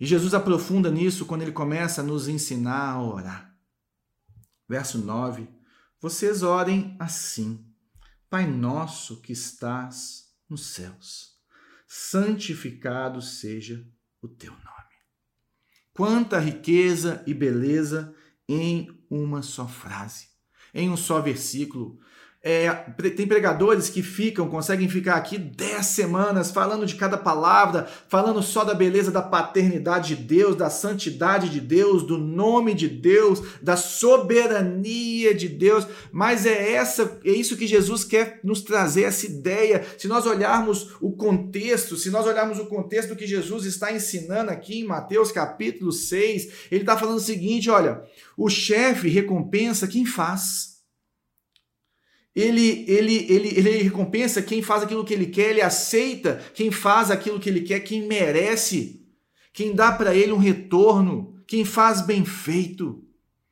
E 0.00 0.06
Jesus 0.06 0.32
aprofunda 0.32 0.90
nisso 0.90 1.26
quando 1.26 1.42
ele 1.42 1.52
começa 1.52 2.00
a 2.00 2.04
nos 2.04 2.28
ensinar 2.28 2.92
a 2.92 3.02
orar. 3.02 3.56
Verso 4.68 4.98
9: 4.98 5.48
Vocês 6.00 6.42
orem 6.42 6.96
assim: 7.00 7.66
Pai 8.30 8.46
nosso 8.46 9.20
que 9.20 9.32
estás 9.32 10.28
nos 10.48 10.66
céus, 10.66 11.36
santificado 11.86 13.20
seja 13.20 13.86
o 14.22 14.28
teu 14.28 14.52
nome. 14.52 14.68
Quanta 15.92 16.38
riqueza 16.38 17.24
e 17.26 17.34
beleza 17.34 18.14
em 18.48 19.04
uma 19.10 19.42
só 19.42 19.66
frase, 19.66 20.28
em 20.72 20.88
um 20.88 20.96
só 20.96 21.20
versículo. 21.20 21.98
É, 22.40 22.70
tem 23.16 23.26
pregadores 23.26 23.90
que 23.90 24.00
ficam, 24.00 24.48
conseguem 24.48 24.88
ficar 24.88 25.16
aqui 25.16 25.36
dez 25.36 25.86
semanas 25.86 26.52
falando 26.52 26.86
de 26.86 26.94
cada 26.94 27.18
palavra, 27.18 27.88
falando 28.08 28.40
só 28.44 28.62
da 28.62 28.74
beleza 28.74 29.10
da 29.10 29.20
paternidade 29.20 30.14
de 30.14 30.22
Deus, 30.22 30.54
da 30.54 30.70
santidade 30.70 31.48
de 31.48 31.60
Deus, 31.60 32.04
do 32.04 32.16
nome 32.16 32.74
de 32.74 32.86
Deus, 32.88 33.42
da 33.60 33.76
soberania 33.76 35.34
de 35.34 35.48
Deus. 35.48 35.84
Mas 36.12 36.46
é 36.46 36.74
essa, 36.74 37.18
é 37.24 37.32
isso 37.32 37.56
que 37.56 37.66
Jesus 37.66 38.04
quer 38.04 38.38
nos 38.44 38.62
trazer 38.62 39.02
essa 39.02 39.26
ideia. 39.26 39.84
Se 39.98 40.06
nós 40.06 40.24
olharmos 40.24 40.94
o 41.00 41.10
contexto, 41.10 41.96
se 41.96 42.08
nós 42.08 42.24
olharmos 42.24 42.60
o 42.60 42.66
contexto 42.66 43.16
que 43.16 43.26
Jesus 43.26 43.64
está 43.64 43.92
ensinando 43.92 44.52
aqui 44.52 44.78
em 44.78 44.86
Mateus 44.86 45.32
capítulo 45.32 45.90
6, 45.90 46.68
ele 46.70 46.82
está 46.82 46.96
falando 46.96 47.16
o 47.16 47.20
seguinte: 47.20 47.68
olha, 47.68 48.00
o 48.36 48.48
chefe 48.48 49.08
recompensa 49.08 49.88
quem 49.88 50.06
faz 50.06 50.77
ele, 52.40 52.84
ele, 52.86 53.26
ele, 53.28 53.48
ele 53.58 53.82
recompensa 53.82 54.40
quem 54.40 54.62
faz 54.62 54.84
aquilo 54.84 55.04
que 55.04 55.12
ele 55.12 55.26
quer, 55.26 55.50
ele 55.50 55.60
aceita 55.60 56.40
quem 56.54 56.70
faz 56.70 57.10
aquilo 57.10 57.40
que 57.40 57.48
ele 57.48 57.62
quer, 57.62 57.80
quem 57.80 58.06
merece, 58.06 59.04
quem 59.52 59.74
dá 59.74 59.90
para 59.90 60.14
ele 60.14 60.32
um 60.32 60.38
retorno, 60.38 61.34
quem 61.48 61.64
faz 61.64 62.00
bem 62.00 62.24
feito. 62.24 63.02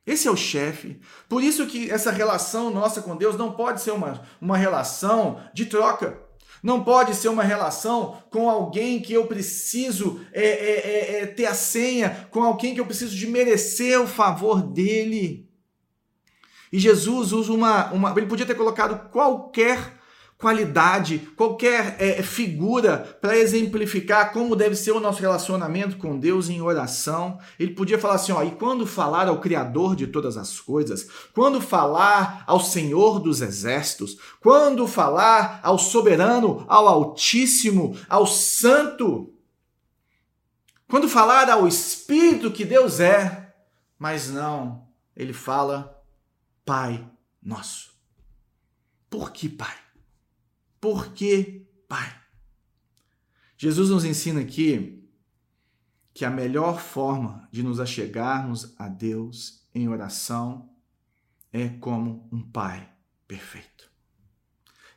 Esse 0.07 0.29
é 0.29 0.31
o 0.31 0.37
chefe. 0.37 1.01
Por 1.29 1.43
isso 1.43 1.67
que 1.67 1.91
essa 1.91 2.13
relação 2.13 2.71
nossa 2.71 3.03
com 3.03 3.17
Deus 3.17 3.37
não 3.37 3.55
pode 3.55 3.81
ser 3.81 3.91
uma, 3.91 4.23
uma 4.41 4.57
relação 4.57 5.41
de 5.53 5.67
troca. 5.67 6.23
Não 6.63 6.85
pode 6.85 7.13
ser 7.17 7.29
uma 7.29 7.43
relação 7.43 8.23
com 8.31 8.49
alguém 8.49 9.03
que 9.03 9.13
eu 9.13 9.27
preciso 9.27 10.21
é, 10.33 10.45
é, 10.45 11.19
é, 11.19 11.21
é 11.23 11.27
ter 11.27 11.47
a 11.47 11.55
senha, 11.55 12.29
com 12.31 12.41
alguém 12.41 12.73
que 12.73 12.81
eu 12.81 12.87
preciso 12.87 13.17
de 13.17 13.27
merecer 13.27 14.01
o 14.01 14.07
favor 14.07 14.63
dele. 14.63 15.46
E 16.73 16.79
Jesus 16.79 17.33
usa 17.33 17.53
uma, 17.53 17.93
uma. 17.93 18.11
Ele 18.17 18.27
podia 18.27 18.47
ter 18.47 18.55
colocado 18.55 19.11
qualquer 19.11 19.97
qualidade, 20.39 21.31
qualquer 21.35 21.97
é, 21.99 22.23
figura 22.23 23.19
para 23.21 23.37
exemplificar 23.39 24.33
como 24.33 24.55
deve 24.55 24.77
ser 24.77 24.93
o 24.93 25.01
nosso 25.01 25.21
relacionamento 25.21 25.97
com 25.97 26.19
Deus 26.19 26.49
em 26.49 26.61
oração. 26.61 27.39
Ele 27.59 27.75
podia 27.75 27.99
falar 27.99 28.15
assim: 28.15 28.33
ó, 28.33 28.43
e 28.43 28.51
quando 28.51 28.87
falar 28.87 29.29
ao 29.29 29.41
Criador 29.41 29.97
de 29.97 30.07
todas 30.07 30.37
as 30.37 30.61
coisas, 30.61 31.09
quando 31.35 31.61
falar 31.61 32.45
ao 32.47 32.61
Senhor 32.61 33.19
dos 33.19 33.41
exércitos, 33.41 34.19
quando 34.41 34.87
falar 34.87 35.61
ao 35.63 35.79
soberano, 35.79 36.65
ao 36.69 36.87
Altíssimo, 36.87 37.97
ao 38.09 38.27
Santo, 38.27 39.33
quando 40.89 41.09
falar 41.09 41.49
ao 41.51 41.67
Espírito 41.67 42.51
que 42.51 42.65
Deus 42.65 43.01
é, 43.01 43.55
mas 43.99 44.31
não, 44.31 44.87
ele 45.17 45.33
fala 45.33 45.96
Pai 46.67 47.09
nosso. 47.41 47.95
Por 49.09 49.31
que 49.31 49.49
Pai? 49.49 49.77
Por 50.81 51.13
que 51.13 51.65
Pai? 51.87 52.13
Jesus 53.57 53.89
nos 53.89 54.05
ensina 54.05 54.41
aqui 54.41 55.09
que 56.13 56.25
a 56.25 56.31
melhor 56.31 56.81
forma 56.81 57.49
de 57.53 57.63
nos 57.63 57.79
achegarmos 57.79 58.75
a 58.79 58.89
Deus 58.89 59.65
em 59.73 59.89
oração 59.89 60.69
é 61.53 61.69
como 61.69 62.29
um 62.33 62.43
Pai 62.43 62.93
perfeito. 63.29 63.89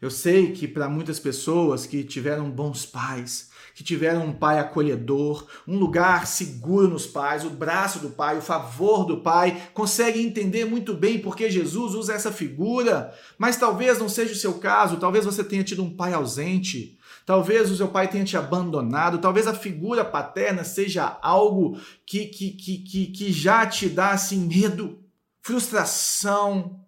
Eu 0.01 0.10
sei 0.10 0.51
que 0.53 0.67
para 0.67 0.89
muitas 0.89 1.19
pessoas 1.19 1.86
que 1.86 2.03
tiveram 2.03 2.49
bons 2.49 2.84
pais, 2.84 3.48
que 3.79 3.83
tiveram 3.85 4.25
um 4.25 4.33
pai 4.33 4.59
acolhedor, 4.59 5.47
um 5.65 5.79
lugar 5.79 6.27
seguro 6.27 6.89
nos 6.89 7.07
pais, 7.07 7.45
o 7.45 7.49
braço 7.49 7.99
do 7.99 8.09
pai, 8.09 8.37
o 8.37 8.41
favor 8.41 9.05
do 9.05 9.21
pai, 9.21 9.69
conseguem 9.73 10.25
entender 10.25 10.65
muito 10.65 10.93
bem 10.93 11.17
porque 11.17 11.49
Jesus 11.49 11.95
usa 11.95 12.13
essa 12.13 12.29
figura, 12.29 13.17
mas 13.37 13.55
talvez 13.55 13.97
não 13.97 14.09
seja 14.09 14.33
o 14.33 14.35
seu 14.35 14.55
caso, 14.55 14.97
talvez 14.97 15.23
você 15.23 15.45
tenha 15.45 15.63
tido 15.63 15.81
um 15.81 15.95
pai 15.95 16.11
ausente, 16.11 16.99
talvez 17.25 17.71
o 17.71 17.77
seu 17.77 17.87
pai 17.87 18.09
tenha 18.09 18.25
te 18.25 18.35
abandonado, 18.35 19.19
talvez 19.19 19.47
a 19.47 19.53
figura 19.53 20.03
paterna 20.03 20.65
seja 20.65 21.17
algo 21.21 21.79
que, 22.05 22.25
que, 22.25 22.51
que, 22.51 23.07
que, 23.07 23.31
já 23.31 23.65
te 23.65 23.87
dá 23.87 24.09
assim 24.09 24.45
medo, 24.45 25.01
frustração, 25.41 26.85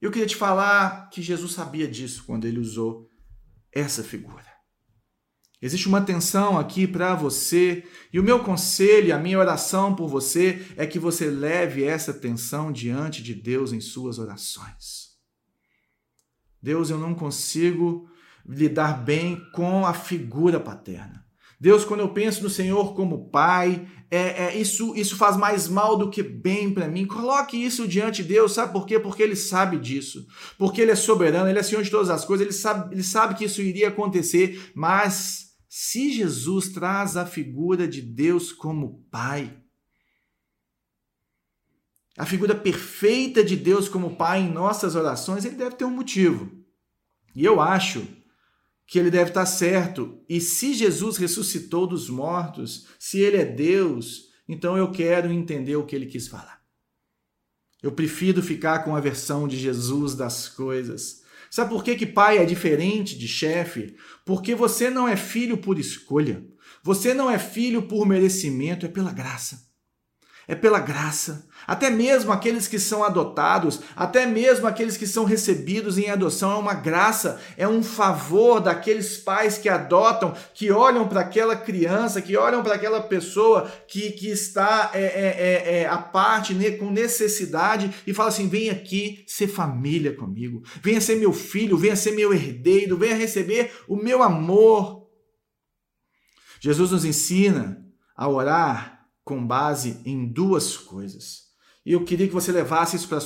eu 0.00 0.10
queria 0.10 0.26
te 0.26 0.34
falar 0.34 1.08
que 1.10 1.22
Jesus 1.22 1.52
sabia 1.52 1.86
disso 1.86 2.24
quando 2.26 2.44
ele 2.44 2.58
usou 2.58 3.08
essa 3.72 4.02
figura. 4.02 4.51
Existe 5.62 5.86
uma 5.86 6.00
tensão 6.00 6.58
aqui 6.58 6.88
para 6.88 7.14
você, 7.14 7.84
e 8.12 8.18
o 8.18 8.22
meu 8.22 8.40
conselho, 8.40 9.14
a 9.14 9.18
minha 9.18 9.38
oração 9.38 9.94
por 9.94 10.08
você 10.08 10.60
é 10.76 10.84
que 10.84 10.98
você 10.98 11.30
leve 11.30 11.84
essa 11.84 12.12
tensão 12.12 12.72
diante 12.72 13.22
de 13.22 13.32
Deus 13.32 13.72
em 13.72 13.80
suas 13.80 14.18
orações. 14.18 15.12
Deus, 16.60 16.90
eu 16.90 16.98
não 16.98 17.14
consigo 17.14 18.08
lidar 18.44 19.04
bem 19.04 19.40
com 19.52 19.86
a 19.86 19.94
figura 19.94 20.58
paterna. 20.58 21.24
Deus, 21.60 21.84
quando 21.84 22.00
eu 22.00 22.08
penso 22.08 22.42
no 22.42 22.50
Senhor 22.50 22.92
como 22.92 23.30
Pai, 23.30 23.86
é, 24.10 24.46
é, 24.46 24.56
isso, 24.56 24.96
isso 24.96 25.16
faz 25.16 25.36
mais 25.36 25.68
mal 25.68 25.96
do 25.96 26.10
que 26.10 26.24
bem 26.24 26.74
para 26.74 26.88
mim. 26.88 27.06
Coloque 27.06 27.56
isso 27.56 27.86
diante 27.86 28.20
de 28.20 28.30
Deus, 28.30 28.52
sabe 28.52 28.72
por 28.72 28.84
quê? 28.84 28.98
Porque 28.98 29.22
Ele 29.22 29.36
sabe 29.36 29.78
disso. 29.78 30.26
Porque 30.58 30.80
Ele 30.80 30.90
é 30.90 30.96
soberano, 30.96 31.48
Ele 31.48 31.60
é 31.60 31.62
Senhor 31.62 31.84
de 31.84 31.90
todas 31.90 32.10
as 32.10 32.24
coisas, 32.24 32.44
Ele 32.44 32.52
sabe, 32.52 32.92
ele 32.92 33.04
sabe 33.04 33.36
que 33.36 33.44
isso 33.44 33.62
iria 33.62 33.88
acontecer. 33.88 34.72
Mas 34.74 35.51
se 35.74 36.12
Jesus 36.12 36.68
traz 36.68 37.16
a 37.16 37.24
figura 37.24 37.88
de 37.88 38.02
Deus 38.02 38.52
como 38.52 39.06
Pai, 39.10 39.58
a 42.14 42.26
figura 42.26 42.54
perfeita 42.54 43.42
de 43.42 43.56
Deus 43.56 43.88
como 43.88 44.14
Pai 44.14 44.42
em 44.42 44.52
nossas 44.52 44.94
orações, 44.94 45.46
Ele 45.46 45.56
deve 45.56 45.76
ter 45.76 45.86
um 45.86 45.90
motivo. 45.90 46.52
E 47.34 47.42
eu 47.42 47.58
acho 47.58 48.06
que 48.86 48.98
ele 48.98 49.10
deve 49.10 49.30
estar 49.30 49.46
certo. 49.46 50.22
E 50.28 50.42
se 50.42 50.74
Jesus 50.74 51.16
ressuscitou 51.16 51.86
dos 51.86 52.10
mortos, 52.10 52.88
se 52.98 53.20
ele 53.20 53.38
é 53.38 53.44
Deus, 53.46 54.24
então 54.46 54.76
eu 54.76 54.90
quero 54.90 55.32
entender 55.32 55.76
o 55.76 55.86
que 55.86 55.96
ele 55.96 56.04
quis 56.04 56.28
falar. 56.28 56.62
Eu 57.82 57.92
prefiro 57.92 58.42
ficar 58.42 58.80
com 58.80 58.94
a 58.94 59.00
versão 59.00 59.48
de 59.48 59.56
Jesus 59.56 60.14
das 60.14 60.50
coisas. 60.50 61.21
Sabe 61.52 61.68
por 61.68 61.84
que, 61.84 61.94
que 61.94 62.06
pai 62.06 62.38
é 62.38 62.46
diferente 62.46 63.14
de 63.18 63.28
chefe? 63.28 63.94
Porque 64.24 64.54
você 64.54 64.88
não 64.88 65.06
é 65.06 65.16
filho 65.16 65.58
por 65.58 65.78
escolha. 65.78 66.42
Você 66.82 67.12
não 67.12 67.30
é 67.30 67.38
filho 67.38 67.82
por 67.82 68.06
merecimento, 68.06 68.86
é 68.86 68.88
pela 68.88 69.12
graça 69.12 69.70
é 70.48 70.54
pela 70.54 70.80
graça. 70.80 71.46
Até 71.66 71.90
mesmo 71.90 72.32
aqueles 72.32 72.66
que 72.66 72.78
são 72.78 73.04
adotados, 73.04 73.80
até 73.94 74.26
mesmo 74.26 74.66
aqueles 74.66 74.96
que 74.96 75.06
são 75.06 75.24
recebidos 75.24 75.96
em 75.96 76.10
adoção, 76.10 76.52
é 76.52 76.56
uma 76.56 76.74
graça, 76.74 77.40
é 77.56 77.68
um 77.68 77.82
favor 77.82 78.60
daqueles 78.60 79.16
pais 79.16 79.58
que 79.58 79.68
adotam, 79.68 80.34
que 80.54 80.72
olham 80.72 81.06
para 81.06 81.20
aquela 81.20 81.54
criança, 81.54 82.20
que 82.20 82.36
olham 82.36 82.62
para 82.62 82.74
aquela 82.74 83.00
pessoa 83.00 83.70
que, 83.86 84.10
que 84.10 84.28
está 84.28 84.90
é, 84.92 85.02
é, 85.02 85.04
é, 85.04 85.80
é 85.82 85.86
à 85.86 85.98
parte, 85.98 86.52
né, 86.52 86.72
com 86.72 86.90
necessidade, 86.90 87.94
e 88.06 88.12
fala 88.12 88.30
assim: 88.30 88.48
vem 88.48 88.68
aqui 88.68 89.22
ser 89.26 89.46
família 89.46 90.14
comigo, 90.14 90.62
venha 90.82 91.00
ser 91.00 91.16
meu 91.16 91.32
filho, 91.32 91.76
venha 91.76 91.94
ser 91.94 92.12
meu 92.12 92.34
herdeiro, 92.34 92.96
venha 92.96 93.14
receber 93.14 93.72
o 93.86 93.96
meu 93.96 94.22
amor. 94.22 95.02
Jesus 96.60 96.90
nos 96.90 97.04
ensina 97.04 97.84
a 98.16 98.28
orar 98.28 98.91
com 99.24 99.46
base 99.46 100.00
em 100.04 100.26
duas 100.26 100.76
coisas. 100.76 101.52
E 101.84 101.92
eu 101.92 102.04
queria 102.04 102.28
que 102.28 102.34
você 102.34 102.52
levasse 102.52 102.94
isso 102.94 103.08
para 103.08 103.18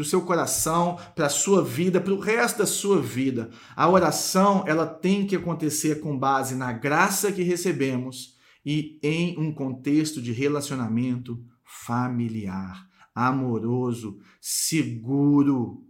o 0.00 0.04
seu 0.04 0.22
coração, 0.22 0.98
para 1.14 1.26
a 1.26 1.30
sua 1.30 1.62
vida, 1.62 2.00
para 2.00 2.14
o 2.14 2.18
resto 2.18 2.58
da 2.58 2.66
sua 2.66 3.00
vida. 3.02 3.50
A 3.76 3.86
oração 3.88 4.64
ela 4.66 4.86
tem 4.86 5.26
que 5.26 5.36
acontecer 5.36 6.00
com 6.00 6.18
base 6.18 6.54
na 6.54 6.72
graça 6.72 7.30
que 7.30 7.42
recebemos 7.42 8.34
e 8.64 8.98
em 9.02 9.38
um 9.38 9.52
contexto 9.52 10.22
de 10.22 10.32
relacionamento 10.32 11.38
familiar, 11.62 12.86
amoroso, 13.14 14.18
seguro. 14.40 15.84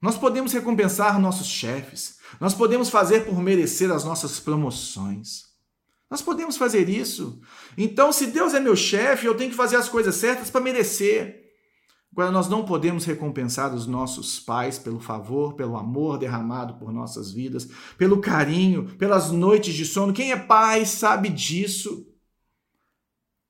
Nós 0.00 0.16
podemos 0.16 0.52
recompensar 0.52 1.20
nossos 1.20 1.48
chefes, 1.48 2.18
nós 2.40 2.54
podemos 2.54 2.88
fazer 2.88 3.24
por 3.24 3.40
merecer 3.40 3.90
as 3.90 4.04
nossas 4.04 4.38
promoções. 4.38 5.55
Nós 6.10 6.22
podemos 6.22 6.56
fazer 6.56 6.88
isso. 6.88 7.40
Então, 7.76 8.12
se 8.12 8.28
Deus 8.28 8.54
é 8.54 8.60
meu 8.60 8.76
chefe, 8.76 9.26
eu 9.26 9.36
tenho 9.36 9.50
que 9.50 9.56
fazer 9.56 9.76
as 9.76 9.88
coisas 9.88 10.14
certas 10.14 10.50
para 10.50 10.60
merecer. 10.60 11.44
Agora, 12.12 12.30
nós 12.30 12.48
não 12.48 12.64
podemos 12.64 13.04
recompensar 13.04 13.74
os 13.74 13.86
nossos 13.86 14.40
pais 14.40 14.78
pelo 14.78 15.00
favor, 15.00 15.54
pelo 15.54 15.76
amor 15.76 16.16
derramado 16.16 16.78
por 16.78 16.92
nossas 16.92 17.30
vidas, 17.32 17.68
pelo 17.98 18.20
carinho, 18.20 18.96
pelas 18.96 19.30
noites 19.30 19.74
de 19.74 19.84
sono. 19.84 20.14
Quem 20.14 20.32
é 20.32 20.36
pai 20.36 20.86
sabe 20.86 21.28
disso. 21.28 22.06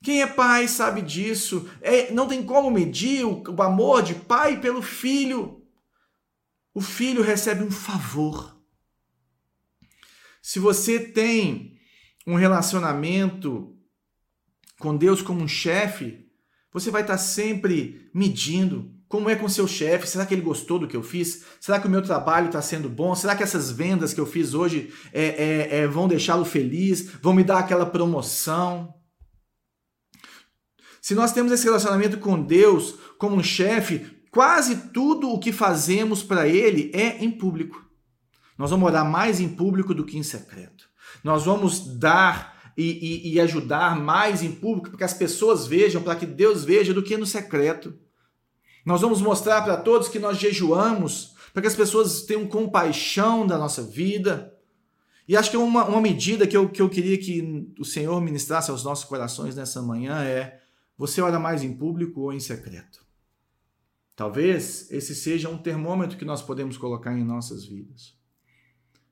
Quem 0.03 0.23
é 0.23 0.27
pai 0.27 0.67
sabe 0.67 1.03
disso. 1.03 1.69
É, 1.81 2.11
não 2.11 2.27
tem 2.27 2.43
como 2.43 2.71
medir 2.71 3.25
o, 3.25 3.43
o 3.43 3.63
amor 3.63 4.03
de 4.03 4.15
pai 4.15 4.61
pelo 4.61 4.83
filho. 4.83 5.63
O 6.75 6.81
filho 6.81 7.23
recebe 7.23 7.63
um 7.63 7.71
favor. 7.71 8.61
Se 10.43 10.59
você 10.59 10.99
tem 10.99 11.76
um 12.27 12.35
relacionamento 12.35 13.75
com 14.79 14.97
Deus 14.97 15.23
como 15.23 15.43
um 15.43 15.49
chefe, 15.49 16.27
você 16.73 16.91
vai 16.91 17.03
estar 17.03 17.19
sempre 17.19 18.11
medindo, 18.13 18.95
Como 19.09 19.31
é 19.31 19.37
com 19.37 19.49
seu 19.49 19.69
chefe? 19.69 20.09
Será 20.09 20.27
que 20.27 20.35
ele 20.35 20.43
gostou 20.43 20.81
do 20.81 20.89
que 20.89 20.97
eu 20.97 21.03
fiz? 21.03 21.45
Será 21.61 21.79
que 21.79 21.87
o 21.87 21.91
meu 21.91 22.03
trabalho 22.03 22.47
está 22.47 22.61
sendo 22.61 22.89
bom? 22.89 23.15
Será 23.15 23.37
que 23.37 23.43
essas 23.43 23.71
vendas 23.71 24.13
que 24.13 24.21
eu 24.21 24.27
fiz 24.27 24.53
hoje 24.53 24.93
é, 25.13 25.25
é, 25.25 25.79
é, 25.79 25.87
vão 25.87 26.09
deixá-lo 26.09 26.45
feliz? 26.45 27.13
Vão 27.23 27.33
me 27.33 27.45
dar 27.45 27.61
aquela 27.61 27.87
promoção? 27.87 28.93
Se 31.01 31.15
nós 31.15 31.33
temos 31.33 31.53
esse 31.53 31.65
relacionamento 31.65 32.19
com 32.19 32.43
Deus 32.43 32.99
como 33.17 33.37
um 33.37 33.43
chefe, 33.45 34.05
quase 34.29 34.91
tudo 34.91 35.31
o 35.31 35.39
que 35.39 35.53
fazemos 35.53 36.25
para 36.25 36.49
Ele 36.49 36.91
é 36.93 37.25
em 37.25 37.31
público. 37.31 37.89
Nós 38.59 38.71
vamos 38.71 38.89
orar 38.89 39.09
mais 39.09 39.39
em 39.39 39.49
público 39.49 39.95
do 39.95 40.05
que 40.05 40.19
em 40.19 40.25
secreto. 40.25 40.86
Nós 41.27 41.45
vamos 41.45 41.81
dar 41.81 42.73
e, 42.77 42.85
e, 42.85 43.35
e 43.35 43.41
ajudar 43.41 44.01
mais 44.01 44.45
em 44.45 44.53
público 44.53 44.91
para 44.91 44.99
que 44.99 45.03
as 45.03 45.13
pessoas 45.13 45.67
vejam, 45.67 46.01
para 46.01 46.15
que 46.15 46.25
Deus 46.25 46.65
veja, 46.65 46.95
do 46.95 47.03
que 47.03 47.17
no 47.17 47.27
secreto. 47.27 47.99
Nós 48.85 49.01
vamos 49.01 49.21
mostrar 49.21 49.61
para 49.63 49.77
todos 49.77 50.07
que 50.07 50.21
nós 50.21 50.39
jejuamos, 50.39 51.35
para 51.53 51.63
que 51.63 51.67
as 51.67 51.75
pessoas 51.75 52.23
tenham 52.23 52.47
compaixão 52.47 53.45
da 53.45 53.59
nossa 53.59 53.83
vida. 53.83 54.55
E 55.27 55.37
acho 55.37 55.51
que 55.51 55.57
uma, 55.57 55.85
uma 55.87 56.01
medida 56.01 56.47
que 56.47 56.57
eu, 56.57 56.69
que 56.69 56.81
eu 56.81 56.89
queria 56.89 57.19
que 57.19 57.73
o 57.77 57.85
Senhor 57.85 58.21
ministrasse 58.21 58.71
aos 58.71 58.85
nossos 58.85 59.05
corações 59.05 59.57
nessa 59.57 59.83
manhã 59.83 60.23
é: 60.23 60.61
você 60.97 61.21
ora 61.21 61.41
mais 61.41 61.65
em 61.65 61.77
público 61.77 62.21
ou 62.21 62.33
em 62.33 62.39
secreto? 62.39 63.05
Talvez 64.15 64.89
esse 64.93 65.13
seja 65.13 65.49
um 65.49 65.59
termômetro 65.59 66.17
que 66.17 66.25
nós 66.25 66.41
podemos 66.41 66.79
colocar 66.79 67.13
em 67.19 67.25
nossas 67.25 67.65
vidas. 67.65 68.16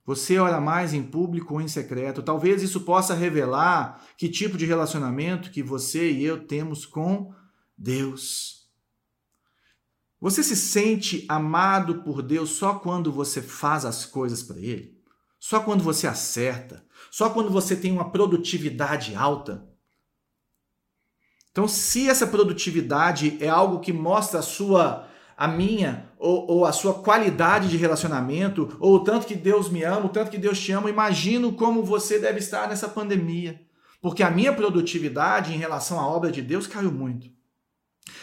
Você 0.04 0.38
ora 0.38 0.60
mais 0.60 0.92
em 0.92 1.02
público 1.02 1.54
ou 1.54 1.60
em 1.60 1.68
secreto? 1.68 2.22
Talvez 2.22 2.62
isso 2.62 2.82
possa 2.82 3.14
revelar 3.14 4.04
que 4.18 4.28
tipo 4.28 4.58
de 4.58 4.66
relacionamento 4.66 5.50
que 5.50 5.62
você 5.62 6.10
e 6.10 6.24
eu 6.24 6.46
temos 6.46 6.84
com 6.84 7.32
Deus. 7.76 8.68
Você 10.20 10.42
se 10.42 10.56
sente 10.56 11.24
amado 11.28 12.02
por 12.02 12.22
Deus 12.22 12.50
só 12.50 12.74
quando 12.74 13.10
você 13.10 13.40
faz 13.40 13.84
as 13.84 14.04
coisas 14.04 14.42
para 14.42 14.58
Ele? 14.58 14.94
Só 15.38 15.60
quando 15.60 15.82
você 15.82 16.06
acerta? 16.06 16.84
Só 17.10 17.30
quando 17.30 17.50
você 17.50 17.76
tem 17.76 17.92
uma 17.92 18.10
produtividade 18.10 19.14
alta? 19.14 19.68
Então, 21.50 21.68
se 21.68 22.08
essa 22.08 22.26
produtividade 22.26 23.36
é 23.40 23.48
algo 23.48 23.80
que 23.80 23.92
mostra 23.92 24.40
a 24.40 24.42
sua 24.42 25.08
a 25.36 25.48
minha 25.48 26.08
ou, 26.18 26.50
ou, 26.50 26.64
a 26.64 26.72
sua 26.72 26.94
qualidade 26.94 27.68
de 27.68 27.76
relacionamento, 27.76 28.76
ou 28.80 28.94
o 28.94 29.00
tanto 29.00 29.26
que 29.26 29.34
Deus 29.34 29.68
me 29.68 29.82
ama, 29.82 30.06
o 30.06 30.08
tanto 30.08 30.30
que 30.30 30.38
Deus 30.38 30.58
te 30.58 30.72
ama, 30.72 30.88
imagino 30.88 31.52
como 31.52 31.82
você 31.82 32.18
deve 32.18 32.38
estar 32.38 32.68
nessa 32.68 32.88
pandemia. 32.88 33.60
Porque 34.00 34.22
a 34.22 34.30
minha 34.30 34.52
produtividade 34.52 35.52
em 35.52 35.58
relação 35.58 35.98
à 35.98 36.06
obra 36.06 36.30
de 36.30 36.40
Deus 36.40 36.66
caiu 36.66 36.92
muito. 36.92 37.34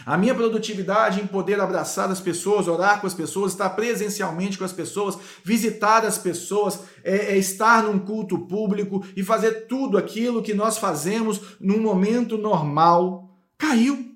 A 0.05 0.17
minha 0.17 0.33
produtividade 0.33 1.21
em 1.21 1.27
poder 1.27 1.59
abraçar 1.59 2.09
as 2.09 2.19
pessoas, 2.19 2.67
orar 2.67 3.01
com 3.01 3.07
as 3.07 3.13
pessoas, 3.13 3.51
estar 3.51 3.69
presencialmente 3.71 4.57
com 4.57 4.63
as 4.63 4.73
pessoas, 4.73 5.17
visitar 5.43 6.05
as 6.05 6.17
pessoas, 6.17 6.79
é, 7.03 7.33
é 7.33 7.37
estar 7.37 7.83
num 7.83 7.99
culto 7.99 8.39
público 8.39 9.03
e 9.15 9.23
fazer 9.23 9.67
tudo 9.67 9.97
aquilo 9.97 10.41
que 10.41 10.53
nós 10.53 10.77
fazemos 10.77 11.41
num 11.59 11.81
momento 11.81 12.37
normal, 12.37 13.29
caiu. 13.57 14.10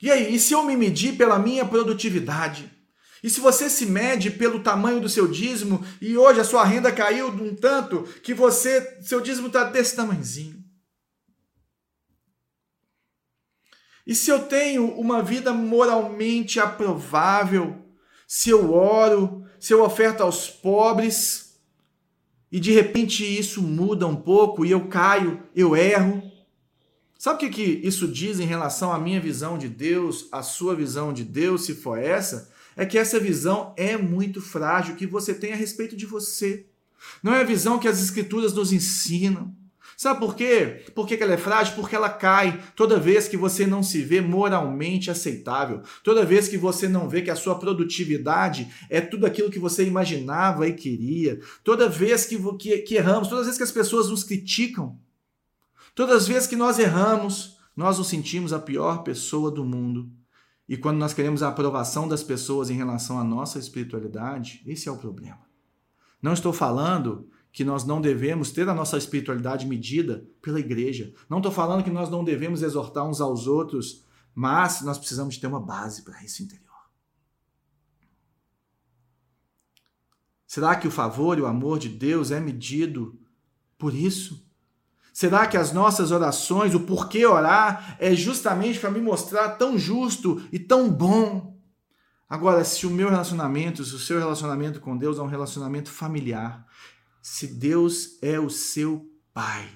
E 0.00 0.10
aí, 0.10 0.34
e 0.34 0.38
se 0.38 0.54
eu 0.54 0.62
me 0.62 0.76
medir 0.76 1.16
pela 1.16 1.38
minha 1.38 1.64
produtividade? 1.64 2.70
E 3.22 3.28
se 3.28 3.40
você 3.40 3.68
se 3.68 3.84
mede 3.84 4.30
pelo 4.30 4.60
tamanho 4.60 5.00
do 5.00 5.08
seu 5.08 5.26
dízimo 5.26 5.84
e 6.00 6.16
hoje 6.16 6.40
a 6.40 6.44
sua 6.44 6.64
renda 6.64 6.92
caiu 6.92 7.34
de 7.34 7.42
um 7.42 7.54
tanto 7.54 8.04
que 8.22 8.32
você, 8.32 9.00
seu 9.02 9.20
dízimo 9.20 9.48
está 9.48 9.64
desse 9.64 9.96
tamanhozinho? 9.96 10.62
E 14.06 14.14
se 14.14 14.30
eu 14.30 14.46
tenho 14.46 14.86
uma 14.98 15.22
vida 15.22 15.52
moralmente 15.52 16.58
aprovável, 16.58 17.84
se 18.26 18.48
eu 18.50 18.72
oro, 18.72 19.44
se 19.58 19.74
eu 19.74 19.82
oferto 19.82 20.22
aos 20.22 20.48
pobres, 20.48 21.60
e 22.50 22.58
de 22.58 22.72
repente 22.72 23.22
isso 23.22 23.60
muda 23.60 24.06
um 24.06 24.16
pouco 24.16 24.64
e 24.64 24.70
eu 24.70 24.88
caio, 24.88 25.42
eu 25.54 25.76
erro, 25.76 26.22
Sabe 27.18 27.34
o 27.34 27.38
que, 27.40 27.50
que 27.50 27.80
isso 27.84 28.06
diz 28.06 28.38
em 28.38 28.44
relação 28.44 28.92
à 28.92 28.98
minha 28.98 29.20
visão 29.20 29.58
de 29.58 29.68
Deus, 29.68 30.28
à 30.30 30.40
sua 30.40 30.76
visão 30.76 31.12
de 31.12 31.24
Deus, 31.24 31.64
se 31.64 31.74
for 31.74 31.98
essa? 31.98 32.48
É 32.76 32.86
que 32.86 32.96
essa 32.96 33.18
visão 33.18 33.74
é 33.76 33.96
muito 33.96 34.40
frágil 34.40 34.94
que 34.94 35.04
você 35.04 35.34
tem 35.34 35.52
a 35.52 35.56
respeito 35.56 35.96
de 35.96 36.06
você. 36.06 36.66
Não 37.20 37.34
é 37.34 37.40
a 37.40 37.44
visão 37.44 37.76
que 37.76 37.88
as 37.88 38.00
Escrituras 38.00 38.52
nos 38.52 38.72
ensinam. 38.72 39.52
Sabe 39.96 40.20
por 40.20 40.36
quê? 40.36 40.84
Por 40.94 41.08
que 41.08 41.20
ela 41.20 41.32
é 41.32 41.36
frágil? 41.36 41.74
Porque 41.74 41.96
ela 41.96 42.08
cai 42.08 42.62
toda 42.76 43.00
vez 43.00 43.26
que 43.26 43.36
você 43.36 43.66
não 43.66 43.82
se 43.82 44.00
vê 44.00 44.20
moralmente 44.20 45.10
aceitável, 45.10 45.82
toda 46.04 46.24
vez 46.24 46.46
que 46.46 46.56
você 46.56 46.86
não 46.86 47.08
vê 47.08 47.20
que 47.20 47.32
a 47.32 47.36
sua 47.36 47.58
produtividade 47.58 48.72
é 48.88 49.00
tudo 49.00 49.26
aquilo 49.26 49.50
que 49.50 49.58
você 49.58 49.84
imaginava 49.84 50.68
e 50.68 50.72
queria, 50.72 51.40
toda 51.64 51.88
vez 51.88 52.24
que, 52.26 52.38
que, 52.58 52.78
que 52.78 52.94
erramos, 52.94 53.26
todas 53.26 53.40
as 53.40 53.46
vezes 53.46 53.58
que 53.58 53.64
as 53.64 53.72
pessoas 53.72 54.08
nos 54.08 54.22
criticam, 54.22 54.96
Todas 55.98 56.22
as 56.22 56.28
vezes 56.28 56.46
que 56.46 56.54
nós 56.54 56.78
erramos, 56.78 57.58
nós 57.74 57.98
nos 57.98 58.06
sentimos 58.06 58.52
a 58.52 58.60
pior 58.60 59.02
pessoa 59.02 59.50
do 59.50 59.64
mundo. 59.64 60.08
E 60.68 60.76
quando 60.76 60.96
nós 60.96 61.12
queremos 61.12 61.42
a 61.42 61.48
aprovação 61.48 62.06
das 62.06 62.22
pessoas 62.22 62.70
em 62.70 62.76
relação 62.76 63.18
à 63.18 63.24
nossa 63.24 63.58
espiritualidade, 63.58 64.62
esse 64.64 64.88
é 64.88 64.92
o 64.92 64.96
problema. 64.96 65.40
Não 66.22 66.32
estou 66.32 66.52
falando 66.52 67.28
que 67.50 67.64
nós 67.64 67.82
não 67.82 68.00
devemos 68.00 68.52
ter 68.52 68.68
a 68.68 68.74
nossa 68.74 68.96
espiritualidade 68.96 69.66
medida 69.66 70.24
pela 70.40 70.60
igreja. 70.60 71.12
Não 71.28 71.38
estou 71.38 71.50
falando 71.50 71.82
que 71.82 71.90
nós 71.90 72.08
não 72.08 72.22
devemos 72.22 72.62
exortar 72.62 73.04
uns 73.04 73.20
aos 73.20 73.48
outros, 73.48 74.04
mas 74.32 74.82
nós 74.82 74.98
precisamos 74.98 75.36
ter 75.36 75.48
uma 75.48 75.60
base 75.60 76.02
para 76.02 76.22
isso 76.22 76.44
interior. 76.44 76.78
Será 80.46 80.76
que 80.76 80.86
o 80.86 80.92
favor 80.92 81.38
e 81.38 81.40
o 81.40 81.46
amor 81.46 81.76
de 81.76 81.88
Deus 81.88 82.30
é 82.30 82.38
medido 82.38 83.18
por 83.76 83.92
isso? 83.92 84.47
Será 85.18 85.48
que 85.48 85.56
as 85.56 85.72
nossas 85.72 86.12
orações, 86.12 86.76
o 86.76 86.86
porquê 86.86 87.26
orar, 87.26 87.96
é 87.98 88.14
justamente 88.14 88.78
para 88.78 88.88
me 88.88 89.00
mostrar 89.00 89.48
tão 89.56 89.76
justo 89.76 90.40
e 90.52 90.60
tão 90.60 90.88
bom? 90.88 91.58
Agora, 92.30 92.62
se 92.62 92.86
o 92.86 92.90
meu 92.90 93.10
relacionamento, 93.10 93.84
se 93.84 93.96
o 93.96 93.98
seu 93.98 94.20
relacionamento 94.20 94.78
com 94.78 94.96
Deus 94.96 95.18
é 95.18 95.20
um 95.20 95.26
relacionamento 95.26 95.90
familiar, 95.90 96.64
se 97.20 97.48
Deus 97.48 98.16
é 98.22 98.38
o 98.38 98.48
seu 98.48 99.10
Pai, 99.34 99.68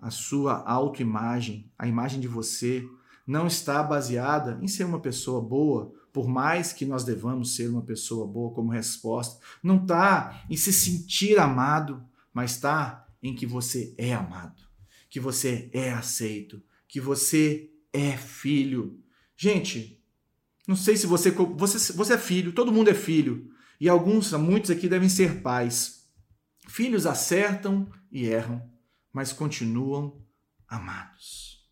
a 0.00 0.10
sua 0.10 0.68
autoimagem, 0.68 1.70
a 1.78 1.86
imagem 1.86 2.18
de 2.18 2.26
você, 2.26 2.84
não 3.24 3.46
está 3.46 3.80
baseada 3.80 4.58
em 4.60 4.66
ser 4.66 4.82
uma 4.82 4.98
pessoa 4.98 5.40
boa, 5.40 5.92
por 6.12 6.26
mais 6.26 6.72
que 6.72 6.84
nós 6.84 7.04
devamos 7.04 7.54
ser 7.54 7.70
uma 7.70 7.82
pessoa 7.82 8.26
boa 8.26 8.52
como 8.52 8.72
resposta, 8.72 9.38
não 9.62 9.76
está 9.76 10.42
em 10.50 10.56
se 10.56 10.72
sentir 10.72 11.38
amado, 11.38 12.02
mas 12.34 12.50
está 12.52 13.01
em 13.22 13.34
que 13.34 13.46
você 13.46 13.94
é 13.96 14.12
amado, 14.12 14.62
que 15.08 15.20
você 15.20 15.70
é 15.72 15.90
aceito, 15.90 16.62
que 16.88 17.00
você 17.00 17.70
é 17.92 18.16
filho. 18.16 19.00
Gente, 19.36 20.02
não 20.66 20.76
sei 20.76 20.96
se 20.96 21.06
você, 21.06 21.30
você 21.30 21.92
você 21.92 22.14
é 22.14 22.18
filho, 22.18 22.52
todo 22.52 22.72
mundo 22.72 22.90
é 22.90 22.94
filho, 22.94 23.50
e 23.80 23.88
alguns, 23.88 24.32
muitos 24.32 24.70
aqui 24.70 24.88
devem 24.88 25.08
ser 25.08 25.40
pais. 25.40 26.06
Filhos 26.68 27.06
acertam 27.06 27.90
e 28.10 28.26
erram, 28.26 28.62
mas 29.12 29.32
continuam 29.32 30.24
amados. 30.68 31.66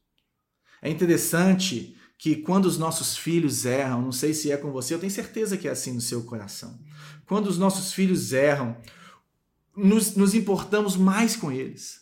É 0.83 0.91
interessante 0.91 1.97
que 2.19 2.37
quando 2.37 2.67
os 2.67 2.77
nossos 2.77 3.17
filhos 3.17 3.65
erram, 3.65 4.03
não 4.03 4.13
sei 4.13 4.35
se 4.35 4.51
é 4.53 4.57
com 4.57 4.71
você, 4.71 4.93
eu 4.93 4.99
tenho 4.99 5.11
certeza 5.11 5.57
que 5.57 5.69
é 5.69 5.71
assim 5.71 5.93
no 5.93 6.01
seu 6.01 6.23
coração. 6.25 6.79
Quando 7.25 7.47
os 7.47 7.57
nossos 7.57 7.93
filhos 7.93 8.33
erram, 8.33 8.77
nos, 9.83 10.15
nos 10.15 10.35
importamos 10.35 10.97
mais 10.97 11.37
com 11.37 11.51
eles. 11.51 12.01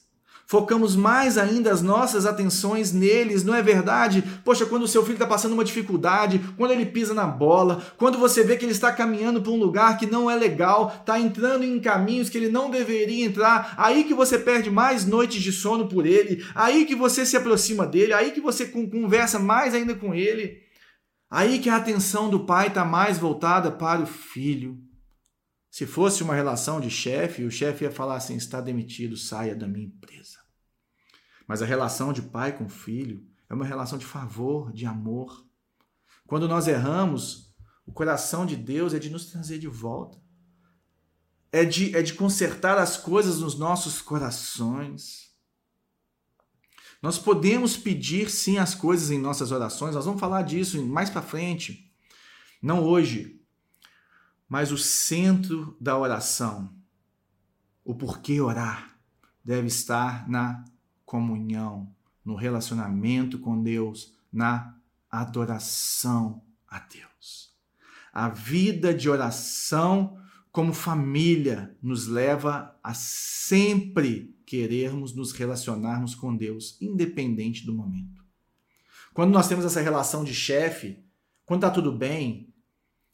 Focamos 0.51 0.97
mais 0.97 1.37
ainda 1.37 1.71
as 1.71 1.83
nossas 1.83 2.25
atenções 2.25 2.91
neles, 2.91 3.45
não 3.45 3.55
é 3.55 3.61
verdade? 3.61 4.25
Poxa, 4.43 4.65
quando 4.65 4.85
o 4.85 4.89
seu 4.89 5.03
filho 5.03 5.17
está 5.17 5.27
passando 5.27 5.53
uma 5.53 5.63
dificuldade, 5.63 6.41
quando 6.57 6.71
ele 6.71 6.87
pisa 6.87 7.13
na 7.13 7.27
bola, 7.27 7.83
quando 7.99 8.17
você 8.17 8.43
vê 8.43 8.57
que 8.57 8.65
ele 8.65 8.73
está 8.73 8.91
caminhando 8.91 9.43
para 9.43 9.53
um 9.53 9.59
lugar 9.59 9.99
que 9.99 10.07
não 10.07 10.31
é 10.31 10.35
legal, 10.35 10.91
está 11.01 11.21
entrando 11.21 11.65
em 11.65 11.79
caminhos 11.79 12.31
que 12.31 12.39
ele 12.39 12.49
não 12.49 12.71
deveria 12.71 13.27
entrar, 13.27 13.75
aí 13.77 14.05
que 14.05 14.15
você 14.15 14.39
perde 14.39 14.71
mais 14.71 15.05
noites 15.05 15.43
de 15.43 15.53
sono 15.53 15.87
por 15.87 16.07
ele, 16.07 16.43
aí 16.55 16.87
que 16.87 16.95
você 16.95 17.27
se 17.27 17.37
aproxima 17.37 17.87
dele, 17.87 18.15
aí 18.15 18.31
que 18.31 18.41
você 18.41 18.65
conversa 18.65 19.39
mais 19.39 19.75
ainda 19.75 19.95
com 19.95 20.15
ele, 20.15 20.63
aí 21.31 21.59
que 21.59 21.69
a 21.69 21.77
atenção 21.77 22.31
do 22.31 22.47
pai 22.47 22.69
está 22.69 22.87
mais 22.87 23.19
voltada 23.19 23.71
para 23.71 24.01
o 24.01 24.07
filho. 24.07 24.88
Se 25.79 25.87
fosse 25.87 26.25
uma 26.25 26.35
relação 26.35 26.81
de 26.81 26.91
chefe, 26.91 27.45
o 27.45 27.53
chefe 27.53 27.85
ia 27.85 27.91
falar 27.93 28.17
assim: 28.17 28.35
está 28.35 28.61
demitido, 28.61 29.17
saia 29.17 29.55
da 29.55 29.69
minha 29.69 29.87
empresa. 29.87 30.41
Mas 31.47 31.63
a 31.63 31.67
relação 31.67 32.13
de 32.13 32.21
pai 32.21 32.59
com 32.59 32.69
filho 32.69 33.25
é 33.49 33.55
uma 33.55 33.65
relação 33.65 33.97
de 33.97 34.05
favor, 34.05 34.73
de 34.73 34.85
amor. 34.87 35.47
Quando 36.27 36.49
nós 36.49 36.67
erramos, 36.67 37.55
o 37.87 37.93
coração 37.93 38.45
de 38.45 38.57
Deus 38.57 38.93
é 38.93 38.99
de 38.99 39.09
nos 39.09 39.27
trazer 39.27 39.61
de 39.61 39.69
volta, 39.69 40.21
é 41.53 41.65
de, 41.65 41.97
é 41.97 42.03
de 42.03 42.15
consertar 42.15 42.77
as 42.77 42.97
coisas 42.97 43.39
nos 43.39 43.57
nossos 43.57 44.03
corações. 44.03 45.33
Nós 47.01 47.21
podemos 47.21 47.77
pedir 47.77 48.29
sim 48.31 48.59
as 48.59 48.75
coisas 48.75 49.13
em 49.13 49.19
nossas 49.21 49.53
orações, 49.53 49.95
nós 49.95 50.07
vamos 50.07 50.19
falar 50.19 50.43
disso 50.43 50.85
mais 50.85 51.09
para 51.09 51.23
frente. 51.23 51.89
Não 52.61 52.83
hoje, 52.83 53.38
mas 54.49 54.73
o 54.73 54.79
centro 54.79 55.77
da 55.81 55.99
oração, 55.99 56.73
o 57.85 57.95
porquê 57.95 58.41
orar, 58.41 58.99
deve 59.45 59.67
estar 59.67 60.29
na 60.29 60.65
comunhão, 61.05 61.93
no 62.25 62.35
relacionamento 62.35 63.39
com 63.39 63.63
Deus, 63.63 64.15
na 64.33 64.77
adoração 65.11 66.43
a 66.67 66.79
Deus. 66.79 67.53
A 68.13 68.29
vida 68.29 68.93
de 68.95 69.09
oração 69.09 70.19
como 70.51 70.73
família 70.73 71.77
nos 71.83 72.07
leva 72.07 72.77
a 72.83 72.93
sempre 72.95 74.35
querermos 74.45 75.15
nos 75.15 75.33
relacionarmos 75.33 76.15
com 76.15 76.35
Deus, 76.35 76.77
independente 76.81 77.65
do 77.65 77.75
momento. 77.75 78.25
Quando 79.13 79.33
nós 79.33 79.49
temos 79.49 79.65
essa 79.65 79.81
relação 79.81 80.25
de 80.25 80.35
chefe, 80.35 80.99
quando 81.45 81.65
está 81.65 81.71
tudo 81.71 81.93
bem, 81.93 82.48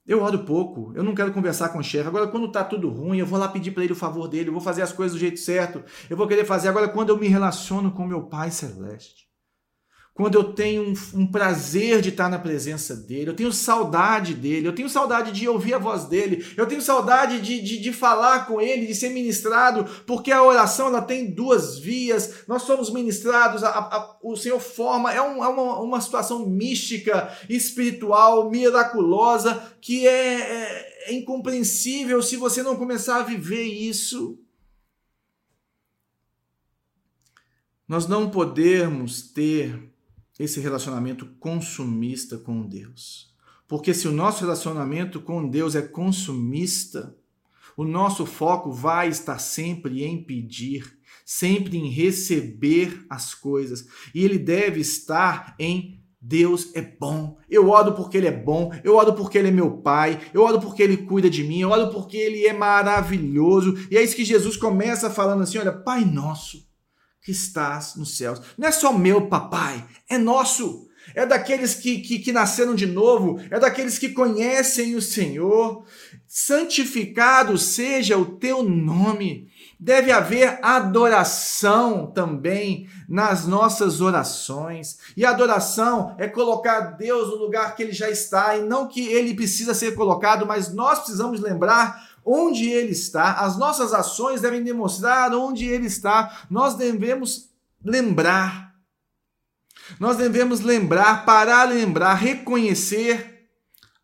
eu 0.06 0.22
oro 0.22 0.40
pouco, 0.40 0.92
eu 0.94 1.02
não 1.02 1.14
quero 1.14 1.32
conversar 1.32 1.70
com 1.70 1.78
o 1.78 1.82
chefe. 1.82 2.06
Agora, 2.06 2.28
quando 2.28 2.46
está 2.46 2.62
tudo 2.62 2.90
ruim, 2.90 3.18
eu 3.18 3.26
vou 3.26 3.38
lá 3.38 3.48
pedir 3.48 3.70
para 3.70 3.84
ele 3.84 3.92
o 3.92 3.96
favor 3.96 4.28
dele, 4.28 4.48
eu 4.48 4.52
vou 4.52 4.60
fazer 4.60 4.82
as 4.82 4.92
coisas 4.92 5.16
do 5.16 5.20
jeito 5.20 5.40
certo, 5.40 5.82
eu 6.10 6.16
vou 6.16 6.26
querer 6.26 6.44
fazer. 6.44 6.68
Agora, 6.68 6.88
quando 6.88 7.08
eu 7.08 7.18
me 7.18 7.26
relaciono 7.26 7.90
com 7.90 8.06
meu 8.06 8.24
Pai 8.24 8.50
Celeste, 8.50 9.23
quando 10.14 10.36
eu 10.36 10.44
tenho 10.44 10.90
um, 10.90 11.22
um, 11.22 11.26
prazer 11.26 12.00
de 12.00 12.10
estar 12.10 12.28
na 12.28 12.38
presença 12.38 12.94
dele, 12.94 13.30
eu 13.30 13.34
tenho 13.34 13.52
saudade 13.52 14.32
dele, 14.32 14.68
eu 14.68 14.72
tenho 14.72 14.88
saudade 14.88 15.32
de 15.32 15.48
ouvir 15.48 15.74
a 15.74 15.78
voz 15.78 16.04
dele, 16.04 16.46
eu 16.56 16.68
tenho 16.68 16.80
saudade 16.80 17.40
de, 17.40 17.60
de, 17.60 17.78
de, 17.78 17.92
falar 17.92 18.46
com 18.46 18.60
ele, 18.60 18.86
de 18.86 18.94
ser 18.94 19.08
ministrado, 19.08 19.84
porque 20.06 20.30
a 20.30 20.40
oração 20.40 20.86
ela 20.86 21.02
tem 21.02 21.32
duas 21.32 21.80
vias, 21.80 22.44
nós 22.46 22.62
somos 22.62 22.92
ministrados, 22.92 23.64
a, 23.64 23.70
a, 23.70 24.16
o 24.22 24.36
Senhor 24.36 24.60
forma, 24.60 25.12
é, 25.12 25.20
um, 25.20 25.44
é 25.44 25.48
uma, 25.48 25.80
uma 25.80 26.00
situação 26.00 26.46
mística, 26.46 27.36
espiritual, 27.48 28.48
miraculosa, 28.48 29.74
que 29.80 30.06
é, 30.06 30.40
é, 30.40 31.10
é 31.10 31.12
incompreensível 31.12 32.22
se 32.22 32.36
você 32.36 32.62
não 32.62 32.76
começar 32.76 33.16
a 33.16 33.24
viver 33.24 33.64
isso. 33.64 34.38
Nós 37.88 38.06
não 38.06 38.30
podemos 38.30 39.20
ter 39.20 39.92
esse 40.38 40.60
relacionamento 40.60 41.26
consumista 41.38 42.36
com 42.38 42.66
Deus. 42.66 43.32
Porque 43.68 43.94
se 43.94 44.08
o 44.08 44.12
nosso 44.12 44.40
relacionamento 44.40 45.20
com 45.20 45.48
Deus 45.48 45.74
é 45.74 45.82
consumista, 45.82 47.16
o 47.76 47.84
nosso 47.84 48.26
foco 48.26 48.72
vai 48.72 49.08
estar 49.08 49.38
sempre 49.38 50.04
em 50.04 50.22
pedir, 50.22 50.98
sempre 51.24 51.76
em 51.78 51.88
receber 51.88 53.04
as 53.08 53.34
coisas, 53.34 53.86
e 54.14 54.24
ele 54.24 54.38
deve 54.38 54.80
estar 54.80 55.54
em 55.58 56.00
Deus 56.26 56.74
é 56.74 56.80
bom. 56.80 57.36
Eu 57.50 57.68
oro 57.68 57.92
porque 57.92 58.16
Ele 58.16 58.28
é 58.28 58.32
bom. 58.32 58.72
Eu 58.82 58.96
oro 58.96 59.12
porque 59.12 59.36
Ele 59.36 59.48
é 59.48 59.50
meu 59.50 59.82
Pai. 59.82 60.18
Eu 60.32 60.42
oro 60.42 60.58
porque 60.58 60.82
Ele 60.82 60.96
cuida 60.96 61.28
de 61.28 61.44
mim. 61.44 61.60
Eu 61.60 61.68
oro 61.68 61.92
porque 61.92 62.16
Ele 62.16 62.46
é 62.46 62.52
maravilhoso. 62.54 63.76
E 63.90 63.98
é 63.98 64.02
isso 64.02 64.16
que 64.16 64.24
Jesus 64.24 64.56
começa 64.56 65.10
falando 65.10 65.42
assim: 65.42 65.58
olha, 65.58 65.70
Pai 65.70 66.02
nosso 66.02 66.66
que 67.24 67.32
estás 67.32 67.96
nos 67.96 68.18
céus. 68.18 68.40
Não 68.56 68.68
é 68.68 68.70
só 68.70 68.92
meu 68.92 69.26
papai, 69.28 69.82
é 70.08 70.18
nosso. 70.18 70.86
É 71.14 71.26
daqueles 71.26 71.74
que, 71.74 71.98
que, 71.98 72.18
que 72.18 72.32
nasceram 72.32 72.74
de 72.74 72.86
novo, 72.86 73.40
é 73.50 73.58
daqueles 73.58 73.98
que 73.98 74.10
conhecem 74.10 74.94
o 74.94 75.02
Senhor. 75.02 75.84
Santificado 76.26 77.56
seja 77.56 78.16
o 78.16 78.36
teu 78.36 78.62
nome. 78.62 79.48
Deve 79.78 80.10
haver 80.10 80.58
adoração 80.62 82.10
também 82.10 82.88
nas 83.08 83.46
nossas 83.46 84.00
orações. 84.00 84.98
E 85.16 85.24
adoração 85.24 86.14
é 86.18 86.26
colocar 86.26 86.96
Deus 86.96 87.28
no 87.28 87.36
lugar 87.36 87.76
que 87.76 87.82
ele 87.82 87.92
já 87.92 88.10
está, 88.10 88.56
e 88.56 88.62
não 88.62 88.88
que 88.88 89.06
ele 89.06 89.34
precisa 89.34 89.74
ser 89.74 89.94
colocado, 89.94 90.46
mas 90.46 90.72
nós 90.72 91.00
precisamos 91.00 91.40
lembrar 91.40 92.13
onde 92.24 92.68
ele 92.68 92.92
está, 92.92 93.34
as 93.34 93.56
nossas 93.58 93.92
ações 93.92 94.40
devem 94.40 94.62
demonstrar 94.62 95.34
onde 95.34 95.66
ele 95.66 95.86
está. 95.86 96.46
Nós 96.50 96.74
devemos 96.74 97.50
lembrar. 97.84 98.74
Nós 100.00 100.16
devemos 100.16 100.60
lembrar, 100.60 101.24
parar 101.26 101.68
lembrar, 101.68 102.14
reconhecer 102.14 103.50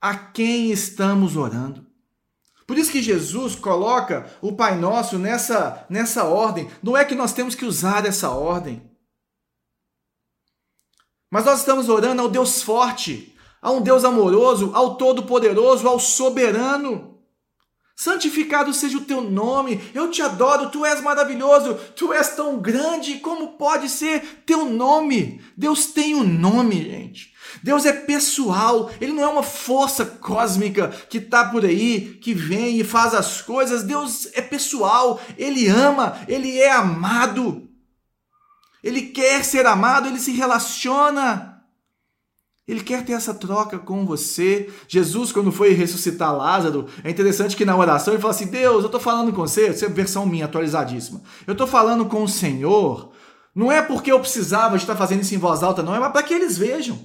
a 0.01 0.15
quem 0.15 0.71
estamos 0.71 1.37
orando. 1.37 1.87
Por 2.67 2.79
isso 2.79 2.93
que 2.93 3.03
Jesus 3.03 3.57
coloca 3.57 4.31
o 4.41 4.53
Pai 4.53 4.79
Nosso 4.79 5.19
nessa, 5.19 5.85
nessa 5.91 6.25
ordem. 6.25 6.71
Não 6.83 6.97
é 6.97 7.05
que 7.05 7.17
nós 7.17 7.33
temos 7.33 7.55
que 7.55 7.65
usar 7.65 8.07
essa 8.07 8.31
ordem. 8.31 8.89
Mas 11.29 11.45
nós 11.45 11.61
estamos 11.61 11.89
orando 11.89 12.23
ao 12.23 12.29
Deus 12.29 12.63
forte, 12.63 13.37
a 13.61 13.71
um 13.71 13.81
Deus 13.81 14.05
amoroso, 14.05 14.71
ao 14.75 14.97
Todo-Poderoso, 14.97 15.89
ao 15.89 15.99
Soberano. 15.99 17.10
Santificado 18.01 18.73
seja 18.73 18.97
o 18.97 19.03
teu 19.03 19.21
nome, 19.21 19.79
eu 19.93 20.11
te 20.11 20.23
adoro, 20.23 20.71
tu 20.71 20.87
és 20.87 21.03
maravilhoso, 21.03 21.75
tu 21.95 22.15
és 22.15 22.31
tão 22.31 22.59
grande, 22.59 23.19
como 23.19 23.59
pode 23.59 23.91
ser 23.91 24.43
teu 24.47 24.65
nome? 24.65 25.39
Deus 25.55 25.85
tem 25.85 26.15
um 26.15 26.25
nome, 26.25 26.83
gente. 26.83 27.35
Deus 27.63 27.85
é 27.85 27.93
pessoal, 27.93 28.91
ele 29.03 29.13
não 29.13 29.23
é 29.23 29.27
uma 29.27 29.43
força 29.43 30.07
cósmica 30.07 30.89
que 31.11 31.19
está 31.19 31.45
por 31.51 31.63
aí, 31.63 32.19
que 32.23 32.33
vem 32.33 32.81
e 32.81 32.85
faz 32.85 33.13
as 33.13 33.43
coisas. 33.43 33.83
Deus 33.83 34.31
é 34.33 34.41
pessoal, 34.41 35.21
ele 35.37 35.69
ama, 35.69 36.19
ele 36.27 36.59
é 36.59 36.73
amado. 36.73 37.69
Ele 38.83 39.03
quer 39.03 39.45
ser 39.45 39.67
amado, 39.67 40.09
ele 40.09 40.19
se 40.19 40.33
relaciona. 40.33 41.50
Ele 42.71 42.81
quer 42.81 43.05
ter 43.05 43.13
essa 43.13 43.35
troca 43.35 43.79
com 43.79 44.07
você. 44.07 44.71
Jesus, 44.87 45.33
quando 45.33 45.51
foi 45.51 45.73
ressuscitar 45.73 46.37
Lázaro, 46.37 46.87
é 47.03 47.11
interessante 47.11 47.57
que 47.57 47.65
na 47.65 47.77
oração 47.77 48.15
ele 48.15 48.21
fala 48.21 48.35
assim: 48.35 48.47
Deus, 48.47 48.83
eu 48.83 48.87
estou 48.87 49.01
falando 49.01 49.33
com 49.33 49.43
você, 49.43 49.67
essa 49.67 49.87
é 49.87 49.89
versão 49.89 50.25
minha, 50.25 50.45
atualizadíssima. 50.45 51.21
Eu 51.47 51.53
estou 51.53 51.67
falando 51.67 52.07
com 52.07 52.23
o 52.23 52.29
Senhor, 52.29 53.11
não 53.55 53.71
é 53.71 53.83
porque 53.83 54.13
eu 54.13 54.21
precisava 54.21 54.77
estar 54.77 54.97
fazendo 54.97 55.23
isso 55.23 55.35
em 55.35 55.39
voz 55.39 55.63
alta, 55.63 55.83
não, 55.83 55.95
é 55.95 56.11
para 56.11 56.23
que 56.23 56.35
eles 56.35 56.57
vejam 56.57 56.99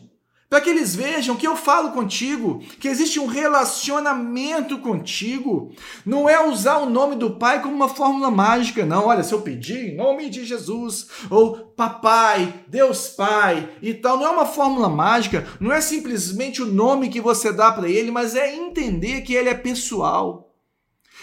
para 0.49 0.61
que 0.61 0.69
eles 0.69 0.95
vejam 0.95 1.35
que 1.35 1.47
eu 1.47 1.55
falo 1.55 1.91
contigo, 1.91 2.59
que 2.79 2.87
existe 2.87 3.19
um 3.19 3.25
relacionamento 3.25 4.77
contigo. 4.77 5.73
Não 6.05 6.29
é 6.29 6.47
usar 6.47 6.77
o 6.77 6.89
nome 6.89 7.15
do 7.15 7.31
Pai 7.31 7.61
como 7.61 7.75
uma 7.75 7.89
fórmula 7.89 8.29
mágica, 8.29 8.85
não. 8.85 9.07
Olha, 9.07 9.23
se 9.23 9.33
eu 9.33 9.41
pedir 9.41 9.93
em 9.93 9.95
nome 9.95 10.29
de 10.29 10.45
Jesus, 10.45 11.07
ou 11.29 11.57
Papai, 11.75 12.61
Deus 12.67 13.07
Pai 13.07 13.69
e 13.81 13.93
tal, 13.93 14.17
não 14.17 14.27
é 14.27 14.29
uma 14.29 14.45
fórmula 14.45 14.87
mágica, 14.87 15.47
não 15.59 15.73
é 15.73 15.81
simplesmente 15.81 16.61
o 16.61 16.67
nome 16.67 17.09
que 17.09 17.19
você 17.19 17.51
dá 17.51 17.71
para 17.71 17.89
ele, 17.89 18.11
mas 18.11 18.35
é 18.35 18.55
entender 18.55 19.21
que 19.21 19.33
ele 19.33 19.49
é 19.49 19.55
pessoal. 19.55 20.53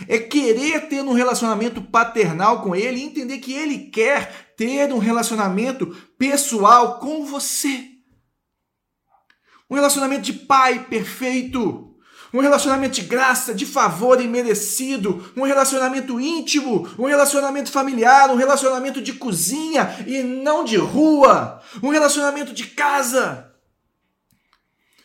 É 0.08 0.18
querer 0.18 0.88
ter 0.88 1.02
um 1.02 1.12
relacionamento 1.12 1.80
paternal 1.82 2.62
com 2.62 2.74
ele 2.74 3.02
entender 3.02 3.38
que 3.38 3.52
ele 3.52 3.90
quer 3.90 4.52
ter 4.56 4.92
um 4.92 4.98
relacionamento 4.98 5.86
pessoal 6.18 6.98
com 6.98 7.24
você. 7.24 7.91
Um 9.72 9.74
relacionamento 9.74 10.20
de 10.20 10.34
pai 10.34 10.84
perfeito. 10.84 11.96
Um 12.30 12.40
relacionamento 12.40 12.96
de 12.96 13.06
graça, 13.06 13.54
de 13.54 13.64
favor 13.64 14.20
imerecido, 14.20 15.32
um 15.34 15.44
relacionamento 15.44 16.20
íntimo, 16.20 16.86
um 16.98 17.06
relacionamento 17.06 17.70
familiar, 17.70 18.30
um 18.30 18.36
relacionamento 18.36 19.00
de 19.00 19.14
cozinha 19.14 20.04
e 20.06 20.22
não 20.22 20.62
de 20.62 20.76
rua, 20.76 21.62
um 21.82 21.88
relacionamento 21.88 22.52
de 22.52 22.66
casa. 22.66 23.50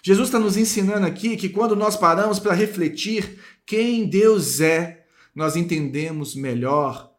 Jesus 0.03 0.27
está 0.27 0.37
nos 0.37 0.57
ensinando 0.57 1.07
aqui 1.07 1.37
que 1.37 1.47
quando 1.47 1.73
nós 1.73 1.95
paramos 1.95 2.37
para 2.37 2.53
refletir 2.53 3.41
quem 3.65 4.09
Deus 4.09 4.59
é, 4.59 5.05
nós 5.33 5.55
entendemos 5.55 6.35
melhor 6.35 7.09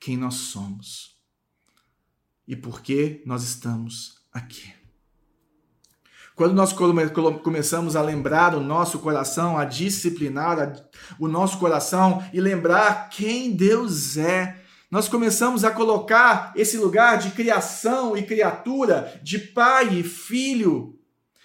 quem 0.00 0.16
nós 0.16 0.34
somos 0.34 1.16
e 2.46 2.56
por 2.56 2.82
que 2.82 3.22
nós 3.24 3.44
estamos 3.44 4.16
aqui. 4.32 4.81
Quando 6.34 6.54
nós 6.54 6.72
começamos 6.72 7.94
a 7.94 8.02
lembrar 8.02 8.54
o 8.54 8.60
nosso 8.60 8.98
coração, 8.98 9.58
a 9.58 9.64
disciplinar 9.64 10.88
o 11.18 11.28
nosso 11.28 11.58
coração 11.58 12.24
e 12.32 12.40
lembrar 12.40 13.10
quem 13.10 13.52
Deus 13.52 14.16
é, 14.16 14.58
nós 14.90 15.08
começamos 15.08 15.64
a 15.64 15.70
colocar 15.70 16.52
esse 16.54 16.76
lugar 16.76 17.18
de 17.18 17.30
criação 17.30 18.16
e 18.16 18.22
criatura, 18.22 19.18
de 19.22 19.38
pai 19.38 20.00
e 20.00 20.02
filho, 20.02 20.98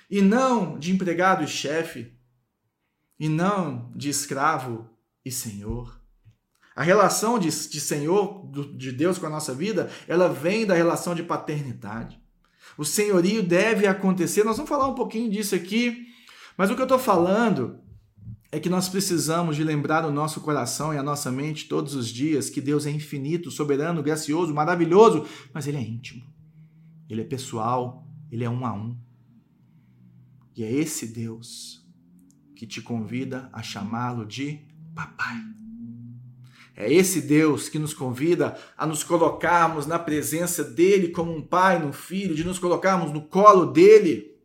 e 0.09 0.21
não 0.21 0.77
de 0.77 0.91
empregado 0.91 1.43
e 1.43 1.47
chefe, 1.47 2.13
e 3.19 3.27
não 3.27 3.91
de 3.95 4.09
escravo 4.09 4.89
e 5.23 5.31
senhor. 5.31 5.99
A 6.75 6.83
relação 6.83 7.39
de, 7.39 7.49
de 7.49 7.81
senhor, 7.81 8.49
de 8.75 8.91
Deus 8.91 9.17
com 9.17 9.25
a 9.25 9.29
nossa 9.31 9.53
vida, 9.53 9.89
ela 10.07 10.27
vem 10.29 10.65
da 10.65 10.75
relação 10.75 11.15
de 11.15 11.23
paternidade. 11.23 12.21
O 12.77 12.85
senhorio 12.85 13.41
deve 13.41 13.87
acontecer. 13.87 14.43
Nós 14.43 14.57
vamos 14.57 14.69
falar 14.69 14.87
um 14.87 14.95
pouquinho 14.95 15.29
disso 15.29 15.55
aqui, 15.55 16.07
mas 16.57 16.69
o 16.69 16.75
que 16.75 16.81
eu 16.81 16.85
estou 16.85 16.99
falando 16.99 17.79
é 18.51 18.59
que 18.59 18.69
nós 18.69 18.87
precisamos 18.87 19.55
de 19.55 19.63
lembrar 19.63 20.05
o 20.05 20.11
nosso 20.11 20.41
coração 20.41 20.93
e 20.93 20.97
a 20.97 21.03
nossa 21.03 21.31
mente 21.31 21.67
todos 21.67 21.95
os 21.95 22.07
dias 22.07 22.49
que 22.49 22.61
Deus 22.61 22.85
é 22.85 22.91
infinito, 22.91 23.51
soberano, 23.51 24.01
gracioso, 24.01 24.53
maravilhoso, 24.53 25.25
mas 25.53 25.67
Ele 25.67 25.77
é 25.77 25.81
íntimo. 25.81 26.23
ele 27.09 27.21
é 27.21 27.25
pessoal, 27.25 28.07
ele 28.31 28.43
é 28.43 28.49
um 28.49 28.65
a 28.65 28.73
um. 28.73 28.97
E 30.55 30.63
é 30.63 30.71
esse 30.71 31.07
Deus 31.07 31.85
que 32.55 32.65
te 32.65 32.81
convida 32.81 33.49
a 33.53 33.61
chamá-lo 33.61 34.25
de 34.25 34.59
papai. 34.95 35.37
É 36.79 36.93
esse 36.93 37.21
Deus 37.21 37.67
que 37.67 37.79
nos 37.79 37.91
convida 37.91 38.55
a 38.77 38.85
nos 38.85 39.03
colocarmos 39.03 39.87
na 39.87 39.97
presença 39.97 40.63
dele 40.63 41.07
como 41.07 41.35
um 41.35 41.41
pai 41.41 41.79
no 41.79 41.91
filho, 41.91 42.35
de 42.35 42.43
nos 42.43 42.59
colocarmos 42.59 43.11
no 43.11 43.23
colo 43.23 43.65
dele. 43.65 44.37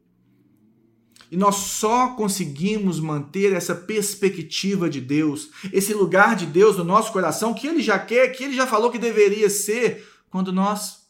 E 1.30 1.36
nós 1.36 1.56
só 1.56 2.14
conseguimos 2.14 2.98
manter 2.98 3.52
essa 3.52 3.74
perspectiva 3.74 4.88
de 4.88 4.98
Deus, 4.98 5.50
esse 5.70 5.92
lugar 5.92 6.34
de 6.34 6.46
Deus 6.46 6.78
no 6.78 6.84
nosso 6.84 7.12
coração 7.12 7.52
que 7.52 7.66
ele 7.66 7.82
já 7.82 7.98
quer, 7.98 8.28
que 8.28 8.44
ele 8.44 8.54
já 8.54 8.66
falou 8.66 8.90
que 8.90 8.98
deveria 8.98 9.50
ser, 9.50 10.08
quando 10.30 10.50
nós 10.50 11.06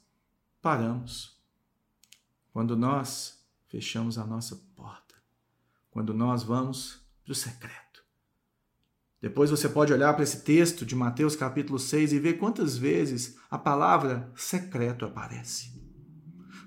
paramos. 0.60 1.40
Quando 2.52 2.76
nós 2.76 3.40
fechamos 3.68 4.18
a 4.18 4.26
nossa 4.26 4.56
porta. 4.74 5.14
Quando 5.88 6.12
nós 6.12 6.42
vamos 6.42 7.00
para 7.24 7.32
o 7.32 7.34
secreto. 7.34 7.81
Depois 9.22 9.50
você 9.50 9.68
pode 9.68 9.92
olhar 9.92 10.12
para 10.14 10.24
esse 10.24 10.42
texto 10.42 10.84
de 10.84 10.96
Mateus 10.96 11.36
capítulo 11.36 11.78
6 11.78 12.12
e 12.12 12.18
ver 12.18 12.38
quantas 12.38 12.76
vezes 12.76 13.36
a 13.48 13.56
palavra 13.56 14.28
secreto 14.34 15.04
aparece. 15.04 15.80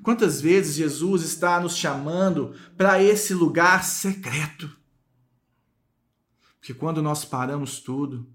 Quantas 0.02 0.40
vezes 0.40 0.76
Jesus 0.76 1.24
está 1.24 1.60
nos 1.60 1.76
chamando 1.76 2.56
para 2.78 3.04
esse 3.04 3.34
lugar 3.34 3.84
secreto? 3.84 4.74
Porque 6.58 6.74
quando 6.74 7.02
nós 7.02 7.26
paramos 7.26 7.82
tudo, 7.82 8.26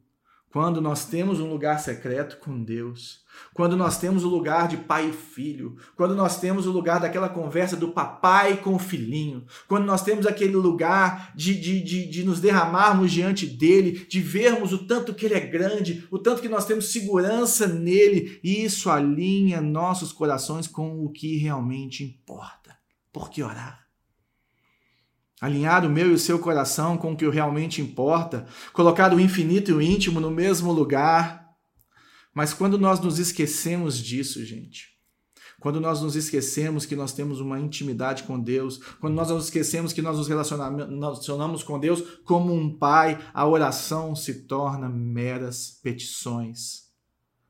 quando 0.50 0.80
nós 0.80 1.04
temos 1.04 1.38
um 1.38 1.48
lugar 1.48 1.78
secreto 1.78 2.38
com 2.38 2.62
Deus, 2.62 3.20
quando 3.54 3.76
nós 3.76 3.98
temos 3.98 4.24
o 4.24 4.28
lugar 4.28 4.66
de 4.66 4.76
pai 4.76 5.08
e 5.08 5.12
filho, 5.12 5.76
quando 5.96 6.14
nós 6.14 6.40
temos 6.40 6.66
o 6.66 6.72
lugar 6.72 7.00
daquela 7.00 7.28
conversa 7.28 7.76
do 7.76 7.92
papai 7.92 8.56
com 8.56 8.74
o 8.74 8.78
filhinho, 8.78 9.44
quando 9.68 9.84
nós 9.84 10.02
temos 10.02 10.26
aquele 10.26 10.56
lugar 10.56 11.32
de, 11.36 11.54
de, 11.54 11.80
de, 11.82 12.06
de 12.06 12.24
nos 12.24 12.40
derramarmos 12.40 13.12
diante 13.12 13.46
dele, 13.46 14.04
de 14.08 14.20
vermos 14.20 14.72
o 14.72 14.86
tanto 14.86 15.14
que 15.14 15.26
ele 15.26 15.34
é 15.34 15.40
grande, 15.40 16.06
o 16.10 16.18
tanto 16.18 16.42
que 16.42 16.48
nós 16.48 16.66
temos 16.66 16.90
segurança 16.90 17.68
nele, 17.68 18.40
isso 18.42 18.90
alinha 18.90 19.60
nossos 19.60 20.12
corações 20.12 20.66
com 20.66 21.04
o 21.04 21.10
que 21.10 21.36
realmente 21.36 22.02
importa. 22.02 22.76
Por 23.12 23.30
que 23.30 23.42
orar? 23.42 23.89
Alinhar 25.40 25.86
o 25.86 25.90
meu 25.90 26.10
e 26.10 26.14
o 26.14 26.18
seu 26.18 26.38
coração 26.38 26.96
com 26.96 27.12
o 27.12 27.16
que 27.16 27.28
realmente 27.28 27.80
importa, 27.80 28.46
colocar 28.72 29.14
o 29.14 29.20
infinito 29.20 29.70
e 29.70 29.74
o 29.74 29.80
íntimo 29.80 30.20
no 30.20 30.30
mesmo 30.30 30.70
lugar. 30.70 31.48
Mas 32.34 32.52
quando 32.52 32.78
nós 32.78 33.00
nos 33.00 33.18
esquecemos 33.18 33.98
disso, 33.98 34.44
gente, 34.44 34.90
quando 35.60 35.80
nós 35.80 36.00
nos 36.00 36.16
esquecemos 36.16 36.86
que 36.86 36.96
nós 36.96 37.12
temos 37.12 37.40
uma 37.40 37.60
intimidade 37.60 38.22
com 38.22 38.40
Deus, 38.40 38.78
quando 39.00 39.14
nós 39.14 39.28
nos 39.28 39.44
esquecemos 39.44 39.92
que 39.92 40.00
nós 40.00 40.16
nos 40.16 40.28
relacionamos 40.28 41.62
com 41.62 41.78
Deus 41.78 42.02
como 42.24 42.54
um 42.54 42.78
pai, 42.78 43.18
a 43.34 43.46
oração 43.46 44.16
se 44.16 44.46
torna 44.46 44.88
meras 44.88 45.78
petições, 45.82 46.84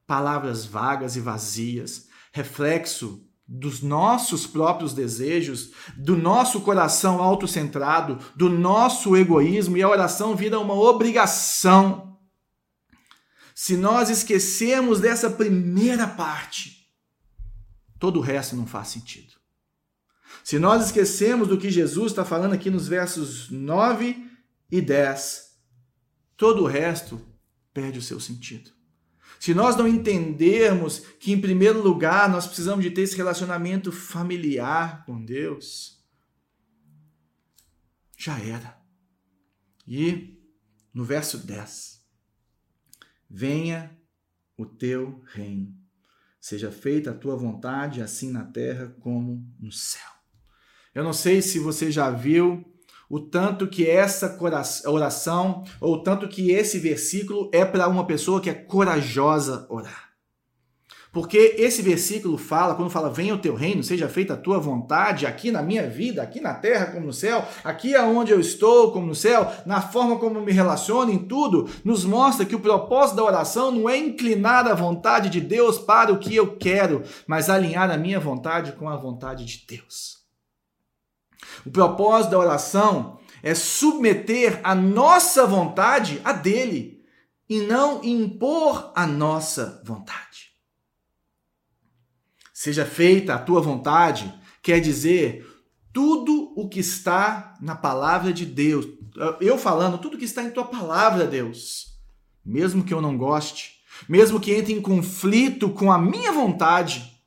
palavras 0.06 0.64
vagas 0.64 1.14
e 1.14 1.20
vazias, 1.20 2.08
reflexo 2.32 3.29
dos 3.52 3.82
nossos 3.82 4.46
próprios 4.46 4.94
desejos, 4.94 5.72
do 5.96 6.16
nosso 6.16 6.60
coração 6.60 7.20
autocentrado, 7.20 8.16
do 8.36 8.48
nosso 8.48 9.16
egoísmo 9.16 9.76
e 9.76 9.82
a 9.82 9.88
oração 9.88 10.36
vira 10.36 10.60
uma 10.60 10.74
obrigação. 10.74 12.16
Se 13.52 13.76
nós 13.76 14.08
esquecemos 14.08 15.00
dessa 15.00 15.28
primeira 15.28 16.06
parte, 16.06 16.88
todo 17.98 18.20
o 18.20 18.22
resto 18.22 18.54
não 18.54 18.68
faz 18.68 18.86
sentido. 18.86 19.34
Se 20.44 20.56
nós 20.56 20.86
esquecemos 20.86 21.48
do 21.48 21.58
que 21.58 21.70
Jesus 21.70 22.12
está 22.12 22.24
falando 22.24 22.52
aqui 22.52 22.70
nos 22.70 22.86
versos 22.86 23.50
9 23.50 24.30
e 24.70 24.80
10, 24.80 25.56
todo 26.36 26.62
o 26.62 26.66
resto 26.68 27.20
perde 27.74 27.98
o 27.98 28.02
seu 28.02 28.20
sentido. 28.20 28.70
Se 29.40 29.54
nós 29.54 29.74
não 29.74 29.88
entendermos 29.88 30.98
que, 31.18 31.32
em 31.32 31.40
primeiro 31.40 31.82
lugar, 31.82 32.28
nós 32.28 32.46
precisamos 32.46 32.84
de 32.84 32.90
ter 32.90 33.00
esse 33.00 33.16
relacionamento 33.16 33.90
familiar 33.90 35.02
com 35.06 35.24
Deus, 35.24 36.04
já 38.18 38.38
era. 38.38 38.78
E 39.88 40.38
no 40.92 41.06
verso 41.06 41.38
10, 41.38 42.06
venha 43.30 43.98
o 44.58 44.66
teu 44.66 45.24
reino, 45.32 45.74
seja 46.38 46.70
feita 46.70 47.10
a 47.10 47.16
tua 47.16 47.34
vontade, 47.34 48.02
assim 48.02 48.30
na 48.30 48.44
terra 48.44 48.94
como 49.00 49.50
no 49.58 49.72
céu. 49.72 50.10
Eu 50.94 51.02
não 51.02 51.14
sei 51.14 51.40
se 51.40 51.58
você 51.58 51.90
já 51.90 52.10
viu 52.10 52.69
o 53.10 53.18
tanto 53.18 53.66
que 53.66 53.90
essa 53.90 54.38
oração, 54.86 55.64
ou 55.80 55.94
o 55.94 56.02
tanto 56.02 56.28
que 56.28 56.52
esse 56.52 56.78
versículo 56.78 57.50
é 57.52 57.64
para 57.64 57.88
uma 57.88 58.06
pessoa 58.06 58.40
que 58.40 58.48
é 58.48 58.54
corajosa 58.54 59.66
orar. 59.68 60.10
Porque 61.12 61.56
esse 61.58 61.82
versículo 61.82 62.38
fala, 62.38 62.76
quando 62.76 62.88
fala, 62.88 63.10
venha 63.10 63.34
o 63.34 63.38
teu 63.38 63.56
reino, 63.56 63.82
seja 63.82 64.08
feita 64.08 64.34
a 64.34 64.36
tua 64.36 64.60
vontade, 64.60 65.26
aqui 65.26 65.50
na 65.50 65.60
minha 65.60 65.88
vida, 65.90 66.22
aqui 66.22 66.40
na 66.40 66.54
terra 66.54 66.86
como 66.86 67.06
no 67.06 67.12
céu, 67.12 67.44
aqui 67.64 67.96
aonde 67.96 68.30
eu 68.30 68.38
estou 68.38 68.92
como 68.92 69.08
no 69.08 69.14
céu, 69.14 69.52
na 69.66 69.80
forma 69.80 70.20
como 70.20 70.40
me 70.40 70.52
relaciono, 70.52 71.10
em 71.10 71.18
tudo, 71.18 71.68
nos 71.84 72.04
mostra 72.04 72.46
que 72.46 72.54
o 72.54 72.60
propósito 72.60 73.16
da 73.16 73.24
oração 73.24 73.72
não 73.72 73.90
é 73.90 73.98
inclinar 73.98 74.68
a 74.68 74.74
vontade 74.74 75.28
de 75.30 75.40
Deus 75.40 75.78
para 75.78 76.12
o 76.12 76.18
que 76.18 76.36
eu 76.36 76.56
quero, 76.56 77.02
mas 77.26 77.50
alinhar 77.50 77.90
a 77.90 77.96
minha 77.96 78.20
vontade 78.20 78.70
com 78.70 78.88
a 78.88 78.96
vontade 78.96 79.44
de 79.44 79.64
Deus. 79.66 80.19
O 81.64 81.70
propósito 81.70 82.32
da 82.32 82.38
oração 82.38 83.20
é 83.42 83.54
submeter 83.54 84.60
a 84.62 84.74
nossa 84.74 85.46
vontade 85.46 86.20
a 86.24 86.32
dele 86.32 87.02
e 87.48 87.60
não 87.60 88.02
impor 88.04 88.92
a 88.94 89.06
nossa 89.06 89.82
vontade. 89.84 90.50
Seja 92.52 92.84
feita 92.84 93.34
a 93.34 93.38
tua 93.38 93.60
vontade, 93.60 94.32
quer 94.62 94.80
dizer 94.80 95.46
tudo 95.92 96.52
o 96.54 96.68
que 96.68 96.78
está 96.78 97.56
na 97.60 97.74
palavra 97.74 98.32
de 98.32 98.44
Deus. 98.44 98.86
Eu 99.40 99.58
falando, 99.58 99.98
tudo 99.98 100.18
que 100.18 100.24
está 100.24 100.42
em 100.42 100.50
tua 100.50 100.64
palavra, 100.64 101.26
Deus. 101.26 101.98
Mesmo 102.44 102.84
que 102.84 102.94
eu 102.94 103.00
não 103.00 103.16
goste, 103.16 103.80
mesmo 104.08 104.38
que 104.38 104.52
entre 104.52 104.72
em 104.72 104.80
conflito 104.80 105.70
com 105.70 105.90
a 105.90 105.98
minha 105.98 106.32
vontade, 106.32 107.18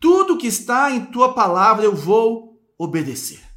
tudo 0.00 0.38
que 0.38 0.46
está 0.46 0.90
em 0.90 1.06
tua 1.06 1.32
palavra 1.34 1.84
eu 1.84 1.94
vou 1.94 2.60
obedecer 2.76 3.47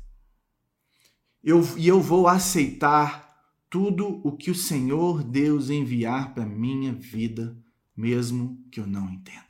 eu, 1.43 1.67
e 1.77 1.87
eu 1.87 1.99
vou 1.99 2.27
aceitar 2.27 3.31
tudo 3.69 4.21
o 4.23 4.31
que 4.33 4.51
o 4.51 4.55
Senhor 4.55 5.23
Deus 5.23 5.69
enviar 5.69 6.33
para 6.33 6.45
minha 6.45 6.93
vida, 6.93 7.55
mesmo 7.95 8.59
que 8.71 8.79
eu 8.79 8.85
não 8.85 9.09
entenda. 9.09 9.41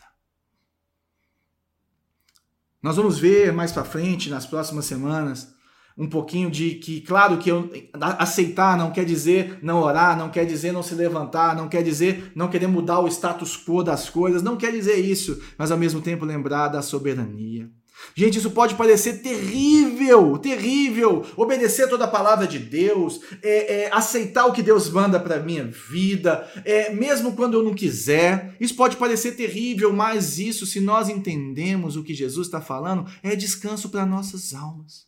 Nós 2.82 2.96
vamos 2.96 3.20
ver 3.20 3.52
mais 3.52 3.72
para 3.72 3.84
frente, 3.84 4.30
nas 4.30 4.46
próximas 4.46 4.86
semanas, 4.86 5.54
um 5.98 6.08
pouquinho 6.08 6.50
de 6.50 6.76
que, 6.76 7.02
claro, 7.02 7.38
que 7.38 7.50
eu, 7.50 7.70
aceitar 8.18 8.78
não 8.78 8.92
quer 8.92 9.06
dizer 9.06 9.60
não 9.62 9.82
orar, 9.82 10.18
não 10.18 10.30
quer 10.30 10.46
dizer 10.46 10.72
não 10.72 10.82
se 10.82 10.96
levantar, 10.96 11.56
não 11.56 11.68
quer 11.68 11.84
dizer 11.84 12.32
não 12.34 12.48
querer 12.48 12.68
mudar 12.68 13.00
o 13.00 13.08
status 13.08 13.58
quo 13.58 13.84
das 13.84 14.10
coisas, 14.10 14.42
não 14.42 14.56
quer 14.56 14.72
dizer 14.72 14.98
isso, 14.98 15.42
mas 15.58 15.72
ao 15.72 15.78
mesmo 15.78 16.02
tempo 16.02 16.26
lembrar 16.26 16.70
da 16.70 16.82
soberania 16.82 17.70
Gente, 18.16 18.38
isso 18.38 18.52
pode 18.52 18.76
parecer 18.76 19.22
terrível, 19.22 20.38
terrível. 20.38 21.26
Obedecer 21.38 21.88
toda 21.88 22.06
a 22.06 22.10
palavra 22.10 22.48
de 22.48 22.60
Deus, 22.60 23.22
é, 23.42 23.84
é, 23.84 23.94
aceitar 23.94 24.46
o 24.46 24.52
que 24.52 24.62
Deus 24.62 24.90
manda 24.90 25.20
para 25.20 25.40
minha 25.40 25.66
vida, 25.66 26.50
é, 26.66 26.94
mesmo 26.94 27.34
quando 27.36 27.56
eu 27.56 27.64
não 27.64 27.74
quiser. 27.74 28.56
Isso 28.60 28.76
pode 28.76 28.98
parecer 28.98 29.34
terrível, 29.34 29.94
mas 29.94 30.40
isso, 30.40 30.66
se 30.66 30.80
nós 30.80 31.10
entendemos 31.10 31.96
o 31.96 32.04
que 32.04 32.14
Jesus 32.14 32.48
está 32.48 32.60
falando, 32.60 33.10
é 33.24 33.36
descanso 33.36 33.90
para 33.90 34.06
nossas 34.06 34.54
almas. 34.54 35.06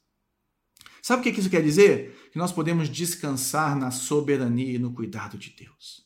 Sabe 1.02 1.20
o 1.20 1.34
que 1.34 1.40
isso 1.40 1.50
quer 1.50 1.62
dizer? 1.62 2.30
Que 2.32 2.38
nós 2.38 2.52
podemos 2.52 2.88
descansar 2.88 3.78
na 3.78 3.92
soberania 3.92 4.76
e 4.76 4.80
no 4.80 4.94
cuidado 4.94 5.38
de 5.38 5.50
Deus 5.50 6.04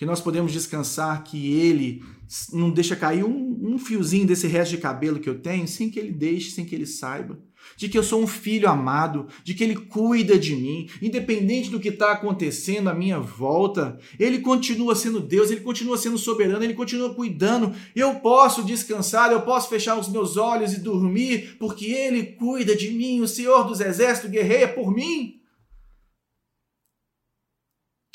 que 0.00 0.06
nós 0.06 0.18
podemos 0.18 0.50
descansar 0.50 1.22
que 1.22 1.52
Ele 1.52 2.02
não 2.54 2.70
deixa 2.70 2.96
cair 2.96 3.22
um, 3.22 3.58
um 3.62 3.78
fiozinho 3.78 4.26
desse 4.26 4.46
resto 4.46 4.70
de 4.70 4.78
cabelo 4.78 5.20
que 5.20 5.28
eu 5.28 5.38
tenho 5.38 5.68
sem 5.68 5.90
que 5.90 5.98
Ele 5.98 6.10
deixe, 6.10 6.52
sem 6.52 6.64
que 6.64 6.74
Ele 6.74 6.86
saiba. 6.86 7.38
De 7.76 7.86
que 7.86 7.98
eu 7.98 8.02
sou 8.02 8.22
um 8.22 8.26
filho 8.26 8.66
amado, 8.66 9.28
de 9.44 9.52
que 9.52 9.62
Ele 9.62 9.76
cuida 9.76 10.38
de 10.38 10.56
mim, 10.56 10.88
independente 11.02 11.68
do 11.68 11.78
que 11.78 11.90
está 11.90 12.12
acontecendo 12.12 12.88
à 12.88 12.94
minha 12.94 13.20
volta, 13.20 13.98
Ele 14.18 14.38
continua 14.38 14.94
sendo 14.94 15.20
Deus, 15.20 15.50
Ele 15.50 15.60
continua 15.60 15.98
sendo 15.98 16.16
soberano, 16.16 16.64
Ele 16.64 16.72
continua 16.72 17.14
cuidando. 17.14 17.74
Eu 17.94 18.14
posso 18.20 18.64
descansar, 18.64 19.30
eu 19.30 19.42
posso 19.42 19.68
fechar 19.68 19.98
os 19.98 20.08
meus 20.08 20.38
olhos 20.38 20.72
e 20.72 20.80
dormir, 20.80 21.58
porque 21.58 21.84
Ele 21.84 22.22
cuida 22.22 22.74
de 22.74 22.90
mim, 22.90 23.20
o 23.20 23.28
Senhor 23.28 23.64
dos 23.64 23.80
Exércitos 23.80 24.30
guerreia 24.30 24.66
por 24.66 24.90
mim. 24.90 25.42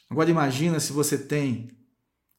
Agora 0.09 0.31
imagina 0.31 0.79
se 0.79 0.91
você 0.91 1.17
tem 1.17 1.74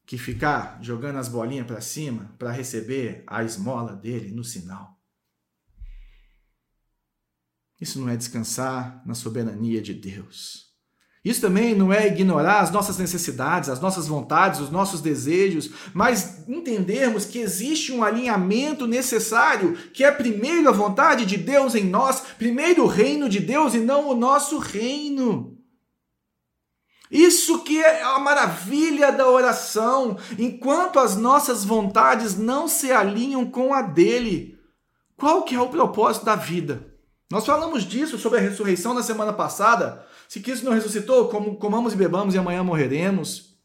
que 0.07 0.17
ficar 0.17 0.79
jogando 0.81 1.17
as 1.17 1.27
bolinhas 1.27 1.67
para 1.67 1.81
cima 1.81 2.33
para 2.39 2.49
receber 2.49 3.23
a 3.27 3.43
esmola 3.43 3.93
dele 3.93 4.31
no 4.31 4.43
sinal. 4.43 4.97
Isso 7.79 7.99
não 7.99 8.07
é 8.07 8.15
descansar 8.15 9.03
na 9.05 9.13
soberania 9.13 9.81
de 9.81 9.93
Deus. 9.93 10.65
Isso 11.25 11.41
também 11.41 11.75
não 11.75 11.91
é 11.91 12.07
ignorar 12.07 12.61
as 12.61 12.71
nossas 12.71 12.97
necessidades, 12.97 13.67
as 13.67 13.81
nossas 13.81 14.07
vontades, 14.07 14.61
os 14.61 14.71
nossos 14.71 15.01
desejos, 15.01 15.71
mas 15.93 16.47
entendermos 16.47 17.25
que 17.25 17.39
existe 17.39 17.91
um 17.91 18.01
alinhamento 18.01 18.87
necessário, 18.87 19.73
que 19.91 20.05
é 20.05 20.11
primeiro 20.11 20.69
a 20.69 20.71
vontade 20.71 21.25
de 21.25 21.35
Deus 21.35 21.75
em 21.75 21.83
nós, 21.83 22.21
primeiro 22.37 22.85
o 22.85 22.87
reino 22.87 23.27
de 23.27 23.41
Deus 23.41 23.73
e 23.73 23.79
não 23.79 24.07
o 24.07 24.15
nosso 24.15 24.57
reino. 24.57 25.56
Isso 27.09 27.63
que 27.63 27.81
é 27.81 28.03
a 28.03 28.19
maravilha 28.19 29.11
da 29.11 29.27
oração, 29.27 30.17
enquanto 30.37 30.99
as 30.99 31.15
nossas 31.15 31.63
vontades 31.63 32.37
não 32.37 32.67
se 32.67 32.91
alinham 32.91 33.45
com 33.45 33.73
a 33.73 33.81
dele. 33.81 34.59
Qual 35.15 35.43
que 35.43 35.55
é 35.55 35.61
o 35.61 35.69
propósito 35.69 36.25
da 36.25 36.35
vida? 36.35 36.93
Nós 37.31 37.45
falamos 37.45 37.83
disso 37.83 38.17
sobre 38.17 38.39
a 38.39 38.41
ressurreição 38.41 38.93
na 38.93 39.03
semana 39.03 39.33
passada. 39.33 40.05
Se 40.29 40.39
Cristo 40.39 40.65
não 40.65 40.73
ressuscitou, 40.73 41.27
como, 41.29 41.55
comamos 41.57 41.93
e 41.93 41.97
bebamos 41.97 42.35
e 42.35 42.37
amanhã 42.37 42.63
morreremos. 42.63 43.57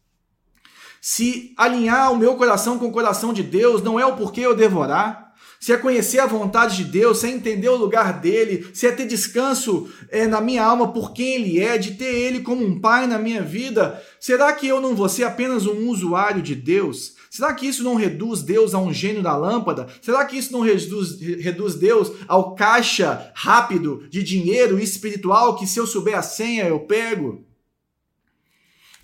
Se 1.01 1.53
alinhar 1.57 2.13
o 2.13 2.17
meu 2.17 2.37
coração 2.37 2.79
com 2.79 2.87
o 2.87 2.93
coração 2.93 3.33
de 3.33 3.43
Deus 3.43 3.83
não 3.83 3.99
é 3.99 4.07
o 4.07 4.17
porquê 4.17 4.41
eu 4.41 4.55
devorar. 4.55 5.22
Se 5.63 5.73
é 5.73 5.77
conhecer 5.77 6.19
a 6.19 6.27
vontade 6.27 6.79
de 6.79 6.83
Deus, 6.83 7.19
se 7.19 7.29
é 7.29 7.31
entender 7.31 7.69
o 7.69 7.77
lugar 7.77 8.21
dele, 8.21 8.69
se 8.75 8.85
é 8.85 8.91
ter 8.91 9.07
descanso 9.07 9.89
é, 10.09 10.27
na 10.27 10.41
minha 10.41 10.65
alma 10.65 10.93
por 10.93 11.13
quem 11.13 11.37
ele 11.37 11.61
é, 11.61 11.79
de 11.79 11.93
ter 11.93 12.13
ele 12.13 12.41
como 12.41 12.67
um 12.67 12.81
pai 12.81 13.07
na 13.07 13.17
minha 13.17 13.41
vida, 13.43 14.03
será 14.19 14.53
que 14.53 14.67
eu 14.67 14.81
não 14.81 14.97
vou 14.97 15.09
ser 15.09 15.23
apenas 15.23 15.65
um 15.65 15.89
usuário 15.89 16.43
de 16.43 16.57
Deus? 16.57 17.15
Será 17.31 17.55
que 17.55 17.65
isso 17.65 17.85
não 17.85 17.95
reduz 17.95 18.43
Deus 18.43 18.75
a 18.75 18.81
um 18.81 18.93
gênio 18.93 19.23
da 19.23 19.37
lâmpada? 19.37 19.87
Será 20.01 20.25
que 20.25 20.37
isso 20.37 20.51
não 20.51 20.63
reduz, 20.63 21.21
reduz 21.21 21.77
Deus 21.77 22.11
ao 22.27 22.57
caixa 22.57 23.31
rápido 23.33 24.05
de 24.11 24.21
dinheiro 24.21 24.81
espiritual 24.81 25.55
que 25.55 25.65
se 25.65 25.79
eu 25.79 25.87
souber 25.87 26.19
a 26.19 26.23
senha 26.23 26.65
eu 26.65 26.81
pego? 26.81 27.47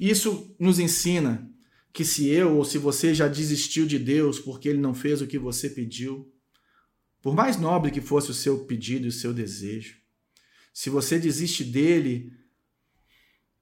Isso 0.01 0.53
nos 0.59 0.81
ensina 0.81 1.49
que 1.93 2.05
se 2.05 2.29
eu 2.29 2.57
ou 2.57 2.65
se 2.65 2.79
você 2.79 3.15
já 3.15 3.29
desistiu 3.29 3.87
de 3.87 3.97
Deus 3.97 4.41
porque 4.41 4.69
ele 4.69 4.81
não 4.81 4.93
fez 4.93 5.23
o 5.23 5.27
que 5.29 5.39
você 5.39 5.71
pediu, 5.71 6.29
por 7.29 7.35
mais 7.35 7.59
nobre 7.59 7.91
que 7.91 8.01
fosse 8.01 8.31
o 8.31 8.35
seu 8.35 8.61
pedido 8.61 9.05
e 9.05 9.11
o 9.11 9.13
seu 9.13 9.35
desejo, 9.35 9.99
se 10.73 10.89
você 10.89 11.19
desiste 11.19 11.63
dele 11.63 12.33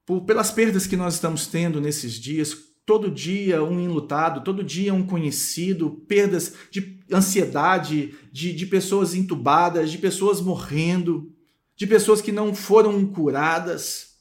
por, 0.07 0.21
pelas 0.21 0.53
perdas 0.53 0.87
que 0.87 0.97
nós 0.97 1.15
estamos 1.15 1.49
tendo 1.49 1.81
nesses 1.81 2.13
dias, 2.13 2.57
todo 2.87 3.11
dia 3.11 3.65
um 3.65 3.81
enlutado, 3.81 4.45
todo 4.45 4.63
dia 4.63 4.95
um 4.95 5.05
conhecido, 5.05 5.91
perdas 6.07 6.55
de 6.71 7.01
ansiedade, 7.13 8.15
de, 8.31 8.53
de 8.53 8.67
pessoas 8.67 9.17
entubadas, 9.17 9.91
de 9.91 9.99
pessoas 9.99 10.41
morrendo, 10.41 11.35
de 11.75 11.89
pessoas 11.89 12.23
que 12.23 12.31
não 12.31 12.55
foram 12.55 13.05
curadas. 13.05 14.21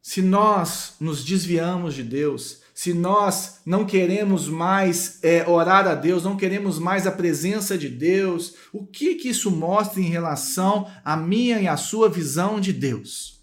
Se 0.00 0.22
nós 0.22 0.94
nos 0.98 1.22
desviamos 1.22 1.92
de 1.92 2.04
Deus, 2.04 2.61
se 2.82 2.92
nós 2.92 3.60
não 3.64 3.84
queremos 3.84 4.48
mais 4.48 5.22
é, 5.22 5.48
orar 5.48 5.86
a 5.86 5.94
Deus, 5.94 6.24
não 6.24 6.36
queremos 6.36 6.80
mais 6.80 7.06
a 7.06 7.12
presença 7.12 7.78
de 7.78 7.88
Deus, 7.88 8.56
o 8.72 8.84
que 8.84 9.14
que 9.14 9.28
isso 9.28 9.52
mostra 9.52 10.00
em 10.00 10.08
relação 10.08 10.90
à 11.04 11.16
minha 11.16 11.60
e 11.60 11.68
à 11.68 11.76
sua 11.76 12.08
visão 12.08 12.58
de 12.58 12.72
Deus? 12.72 13.40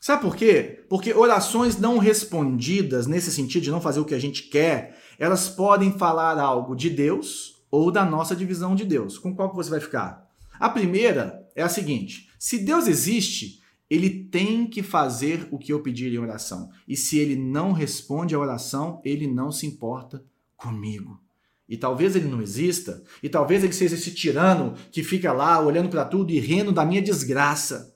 Sabe 0.00 0.22
por 0.22 0.36
quê? 0.36 0.84
Porque 0.88 1.12
orações 1.12 1.76
não 1.76 1.98
respondidas, 1.98 3.08
nesse 3.08 3.32
sentido 3.32 3.64
de 3.64 3.72
não 3.72 3.80
fazer 3.80 3.98
o 3.98 4.04
que 4.04 4.14
a 4.14 4.20
gente 4.20 4.44
quer, 4.44 4.96
elas 5.18 5.48
podem 5.48 5.98
falar 5.98 6.38
algo 6.38 6.76
de 6.76 6.88
Deus 6.88 7.64
ou 7.68 7.90
da 7.90 8.04
nossa 8.04 8.36
divisão 8.36 8.76
de 8.76 8.84
Deus. 8.84 9.18
Com 9.18 9.34
qual 9.34 9.50
que 9.50 9.56
você 9.56 9.70
vai 9.70 9.80
ficar? 9.80 10.30
A 10.52 10.68
primeira 10.68 11.50
é 11.56 11.64
a 11.64 11.68
seguinte: 11.68 12.28
se 12.38 12.58
Deus 12.58 12.86
existe, 12.86 13.60
ele 13.88 14.10
tem 14.24 14.66
que 14.66 14.82
fazer 14.82 15.46
o 15.50 15.58
que 15.58 15.72
eu 15.72 15.82
pedir 15.82 16.12
em 16.12 16.18
oração. 16.18 16.70
E 16.86 16.96
se 16.96 17.18
ele 17.18 17.36
não 17.36 17.72
responde 17.72 18.34
a 18.34 18.38
oração, 18.38 19.00
ele 19.04 19.26
não 19.26 19.52
se 19.52 19.66
importa 19.66 20.24
comigo. 20.56 21.20
E 21.68 21.76
talvez 21.76 22.14
ele 22.14 22.28
não 22.28 22.40
exista, 22.40 23.02
e 23.22 23.28
talvez 23.28 23.64
ele 23.64 23.72
seja 23.72 23.96
esse 23.96 24.14
tirano 24.14 24.74
que 24.92 25.02
fica 25.02 25.32
lá 25.32 25.60
olhando 25.60 25.88
para 25.88 26.04
tudo 26.04 26.30
e 26.30 26.38
rindo 26.38 26.70
da 26.72 26.84
minha 26.84 27.02
desgraça. 27.02 27.94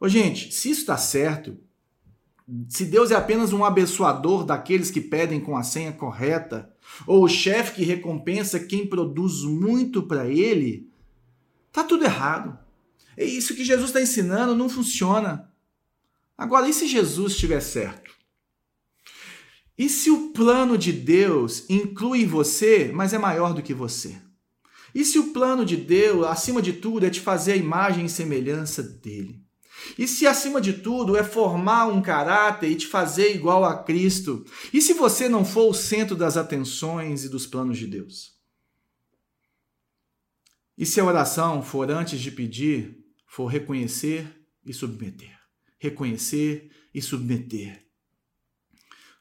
Ô, 0.00 0.08
gente, 0.08 0.52
se 0.54 0.70
isso 0.70 0.80
está 0.80 0.96
certo, 0.96 1.58
se 2.68 2.86
Deus 2.86 3.10
é 3.10 3.14
apenas 3.14 3.52
um 3.52 3.64
abençoador 3.64 4.44
daqueles 4.44 4.90
que 4.90 5.02
pedem 5.02 5.38
com 5.38 5.56
a 5.56 5.62
senha 5.62 5.92
correta, 5.92 6.74
ou 7.06 7.24
o 7.24 7.28
chefe 7.28 7.74
que 7.74 7.84
recompensa 7.84 8.58
quem 8.58 8.86
produz 8.86 9.42
muito 9.42 10.02
para 10.02 10.26
ele, 10.26 10.88
tá 11.70 11.84
tudo 11.84 12.04
errado. 12.04 12.58
É 13.18 13.24
isso 13.24 13.56
que 13.56 13.64
Jesus 13.64 13.90
está 13.90 14.00
ensinando 14.00 14.54
não 14.54 14.68
funciona. 14.68 15.52
Agora, 16.36 16.68
e 16.68 16.72
se 16.72 16.86
Jesus 16.86 17.32
estiver 17.32 17.58
certo? 17.58 18.12
E 19.76 19.88
se 19.88 20.08
o 20.08 20.30
plano 20.30 20.78
de 20.78 20.92
Deus 20.92 21.68
inclui 21.68 22.24
você, 22.24 22.92
mas 22.94 23.12
é 23.12 23.18
maior 23.18 23.52
do 23.52 23.60
que 23.60 23.74
você? 23.74 24.16
E 24.94 25.04
se 25.04 25.18
o 25.18 25.32
plano 25.32 25.64
de 25.64 25.76
Deus, 25.76 26.26
acima 26.28 26.62
de 26.62 26.74
tudo, 26.74 27.06
é 27.06 27.10
te 27.10 27.20
fazer 27.20 27.52
a 27.52 27.56
imagem 27.56 28.06
e 28.06 28.08
semelhança 28.08 28.84
dele? 28.84 29.42
E 29.98 30.06
se 30.06 30.24
acima 30.24 30.60
de 30.60 30.74
tudo 30.74 31.16
é 31.16 31.24
formar 31.24 31.86
um 31.86 32.00
caráter 32.00 32.70
e 32.70 32.76
te 32.76 32.86
fazer 32.86 33.34
igual 33.34 33.64
a 33.64 33.82
Cristo? 33.82 34.44
E 34.72 34.80
se 34.80 34.92
você 34.92 35.28
não 35.28 35.44
for 35.44 35.68
o 35.68 35.74
centro 35.74 36.14
das 36.14 36.36
atenções 36.36 37.24
e 37.24 37.28
dos 37.28 37.48
planos 37.48 37.78
de 37.78 37.88
Deus? 37.88 38.38
E 40.76 40.86
se 40.86 41.00
a 41.00 41.04
oração 41.04 41.60
for 41.60 41.90
antes 41.90 42.20
de 42.20 42.30
pedir, 42.30 42.97
for 43.28 43.46
reconhecer 43.46 44.26
e 44.64 44.72
submeter? 44.72 45.38
Reconhecer 45.78 46.72
e 46.92 47.00
submeter. 47.00 47.86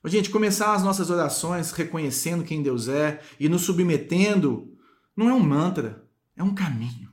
Gente, 0.06 0.30
começar 0.30 0.74
as 0.74 0.84
nossas 0.84 1.10
orações 1.10 1.72
reconhecendo 1.72 2.44
quem 2.44 2.64
Deus 2.64 2.88
é 2.88 3.22
e 3.38 3.50
nos 3.50 3.64
submetendo 3.64 4.74
não 5.16 5.30
é 5.30 5.34
um 5.34 5.40
mantra, 5.40 6.08
é 6.36 6.42
um 6.42 6.56
caminho. 6.56 7.12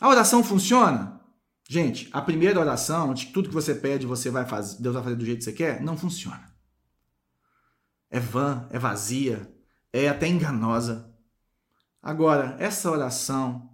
A 0.00 0.08
oração 0.08 0.42
funciona? 0.42 1.20
Gente, 1.68 2.08
a 2.12 2.20
primeira 2.20 2.58
oração, 2.58 3.14
de 3.14 3.26
tudo 3.26 3.48
que 3.48 3.54
você 3.54 3.74
pede, 3.74 4.06
você 4.06 4.28
vai 4.28 4.44
fazer, 4.44 4.82
Deus 4.82 4.94
vai 4.94 5.04
fazer 5.04 5.16
do 5.16 5.24
jeito 5.24 5.38
que 5.38 5.44
você 5.44 5.52
quer, 5.52 5.80
não 5.80 5.96
funciona. 5.96 6.52
É 8.10 8.18
vã, 8.18 8.66
é 8.70 8.78
vazia, 8.78 9.54
é 9.92 10.08
até 10.08 10.26
enganosa. 10.26 11.14
Agora, 12.02 12.56
essa 12.58 12.90
oração, 12.90 13.71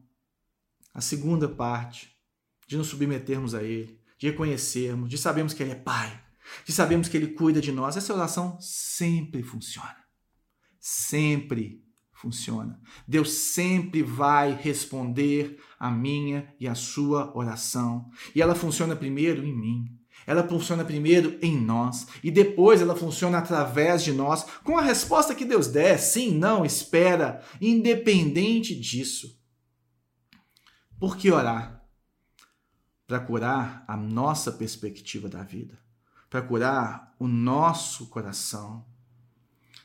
a 0.99 1.01
segunda 1.01 1.49
parte, 1.49 2.11
de 2.66 2.76
nos 2.76 2.88
submetermos 2.88 3.55
a 3.55 3.62
Ele, 3.62 4.01
de 4.18 4.26
reconhecermos, 4.30 5.09
de 5.09 5.16
sabermos 5.16 5.55
que 5.55 5.62
Ele 5.62 5.70
é 5.70 5.76
Pai, 5.76 6.20
de 6.66 6.72
sabermos 6.72 7.07
que 7.07 7.16
Ele 7.16 7.28
cuida 7.28 7.61
de 7.61 7.70
nós, 7.70 7.96
essa 7.96 8.12
oração 8.12 8.61
sempre 8.61 9.44
funciona. 9.44 9.96
Sempre 10.80 11.84
funciona. 12.12 12.80
Deus 13.07 13.30
sempre 13.30 14.03
vai 14.03 14.53
responder 14.61 15.61
a 15.78 15.88
minha 15.88 16.53
e 16.59 16.66
a 16.66 16.74
sua 16.74 17.30
oração. 17.32 18.11
E 18.34 18.42
ela 18.42 18.57
funciona 18.57 18.96
primeiro 18.96 19.46
em 19.46 19.57
mim. 19.57 19.96
Ela 20.26 20.49
funciona 20.49 20.84
primeiro 20.84 21.38
em 21.40 21.57
nós 21.57 22.09
e 22.24 22.30
depois 22.32 22.82
ela 22.82 22.96
funciona 22.96 23.38
através 23.38 24.03
de 24.03 24.12
nós, 24.12 24.44
com 24.64 24.76
a 24.76 24.82
resposta 24.82 25.32
que 25.32 25.44
Deus 25.44 25.68
der, 25.68 25.96
sim, 25.96 26.36
não, 26.36 26.64
espera, 26.64 27.40
independente 27.61 28.74
disso. 28.74 29.38
Por 30.99 31.16
que 31.16 31.30
orar? 31.30 31.84
Para 33.07 33.20
curar 33.20 33.84
a 33.86 33.96
nossa 33.96 34.53
perspectiva 34.53 35.28
da 35.28 35.42
vida, 35.42 35.78
para 36.28 36.42
curar 36.42 37.14
o 37.18 37.26
nosso 37.26 38.07
coração, 38.09 38.84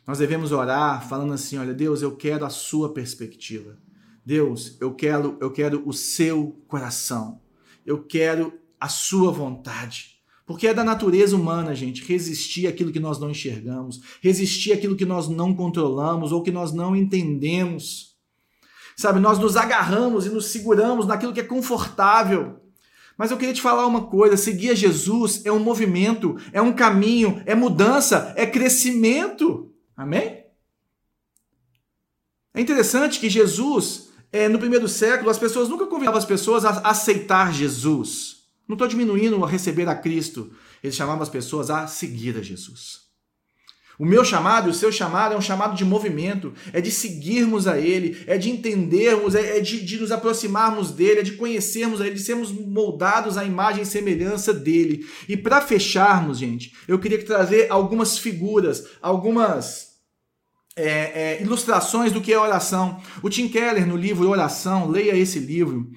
nós 0.05 0.19
devemos 0.19 0.51
orar 0.51 1.07
falando 1.07 1.33
assim: 1.33 1.57
olha, 1.57 1.73
Deus, 1.73 2.01
eu 2.01 2.15
quero 2.15 2.45
a 2.45 2.49
sua 2.49 2.93
perspectiva. 2.93 3.77
Deus, 4.25 4.77
eu 4.79 4.93
quero, 4.93 5.37
eu 5.39 5.51
quero 5.51 5.87
o 5.87 5.93
seu 5.93 6.61
coração. 6.67 7.41
Eu 7.85 8.03
quero 8.03 8.59
a 8.79 8.87
sua 8.87 9.31
vontade. 9.31 10.13
Porque 10.45 10.67
é 10.67 10.73
da 10.73 10.83
natureza 10.83 11.35
humana, 11.35 11.73
gente, 11.73 12.03
resistir 12.03 12.67
àquilo 12.67 12.91
que 12.91 12.99
nós 12.99 13.17
não 13.17 13.29
enxergamos, 13.29 14.01
resistir 14.21 14.73
àquilo 14.73 14.95
que 14.95 15.05
nós 15.05 15.29
não 15.29 15.55
controlamos 15.55 16.33
ou 16.33 16.43
que 16.43 16.51
nós 16.51 16.73
não 16.73 16.95
entendemos. 16.95 18.12
Sabe, 18.95 19.19
nós 19.19 19.39
nos 19.39 19.57
agarramos 19.57 20.25
e 20.25 20.29
nos 20.29 20.47
seguramos 20.47 21.07
naquilo 21.07 21.33
que 21.33 21.39
é 21.39 21.43
confortável. 21.43 22.59
Mas 23.17 23.31
eu 23.31 23.37
queria 23.37 23.53
te 23.53 23.61
falar 23.61 23.85
uma 23.85 24.07
coisa: 24.07 24.37
seguir 24.37 24.71
a 24.71 24.75
Jesus 24.75 25.45
é 25.45 25.51
um 25.51 25.59
movimento, 25.59 26.37
é 26.51 26.61
um 26.61 26.73
caminho, 26.73 27.41
é 27.45 27.55
mudança, 27.55 28.33
é 28.35 28.45
crescimento. 28.45 29.71
Amém? 29.95 30.43
É 32.53 32.61
interessante 32.61 33.19
que 33.19 33.29
Jesus, 33.29 34.09
é, 34.31 34.47
no 34.47 34.59
primeiro 34.59 34.87
século, 34.87 35.29
as 35.29 35.37
pessoas 35.37 35.69
nunca 35.69 35.87
convidavam 35.87 36.19
as 36.19 36.25
pessoas 36.25 36.65
a 36.65 36.79
aceitar 36.81 37.51
Jesus. 37.51 38.43
Não 38.67 38.75
estou 38.75 38.87
diminuindo 38.87 39.43
a 39.43 39.47
receber 39.47 39.87
a 39.89 39.95
Cristo. 39.95 40.51
Eles 40.83 40.95
chamavam 40.95 41.23
as 41.23 41.29
pessoas 41.29 41.69
a 41.69 41.87
seguir 41.87 42.37
a 42.37 42.41
Jesus. 42.41 43.02
O 43.99 44.05
meu 44.05 44.25
chamado, 44.25 44.69
o 44.69 44.73
seu 44.73 44.91
chamado 44.91 45.33
é 45.33 45.37
um 45.37 45.41
chamado 45.41 45.75
de 45.75 45.85
movimento, 45.85 46.53
é 46.71 46.81
de 46.81 46.91
seguirmos 46.91 47.67
a 47.67 47.77
Ele, 47.77 48.23
é 48.25 48.37
de 48.37 48.49
entendermos, 48.49 49.35
é, 49.35 49.57
é 49.57 49.59
de, 49.59 49.85
de, 49.85 49.99
nos 49.99 50.11
aproximarmos 50.11 50.91
dele, 50.91 51.19
é 51.19 51.23
de 51.23 51.33
conhecermos 51.33 52.01
a 52.01 52.05
Ele, 52.07 52.15
de 52.15 52.21
sermos 52.21 52.51
moldados 52.51 53.37
à 53.37 53.45
imagem 53.45 53.83
e 53.83 53.85
semelhança 53.85 54.53
dele. 54.53 55.05
E 55.29 55.37
para 55.37 55.61
fecharmos, 55.61 56.39
gente, 56.39 56.73
eu 56.87 56.97
queria 56.97 57.23
trazer 57.23 57.67
algumas 57.69 58.17
figuras, 58.17 58.83
algumas 59.01 59.93
é, 60.75 61.35
é, 61.35 61.41
ilustrações 61.41 62.11
do 62.11 62.19
que 62.19 62.33
é 62.33 62.39
oração. 62.39 62.99
O 63.21 63.29
Tim 63.29 63.47
Keller, 63.47 63.87
no 63.87 63.95
livro 63.95 64.27
Oração, 64.27 64.89
leia 64.89 65.15
esse 65.15 65.37
livro, 65.37 65.87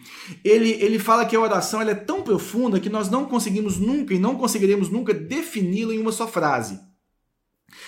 ele, 0.45 0.71
ele 0.83 0.99
fala 0.99 1.25
que 1.25 1.35
a 1.35 1.41
oração 1.41 1.81
é 1.81 1.95
tão 1.95 2.23
profunda 2.23 2.79
que 2.79 2.91
nós 2.91 3.09
não 3.09 3.25
conseguimos 3.25 3.79
nunca 3.79 4.13
e 4.13 4.19
não 4.19 4.37
conseguiremos 4.37 4.91
nunca 4.91 5.15
defini-la 5.15 5.95
em 5.95 5.99
uma 5.99 6.13
só 6.13 6.29
frase. 6.29 6.79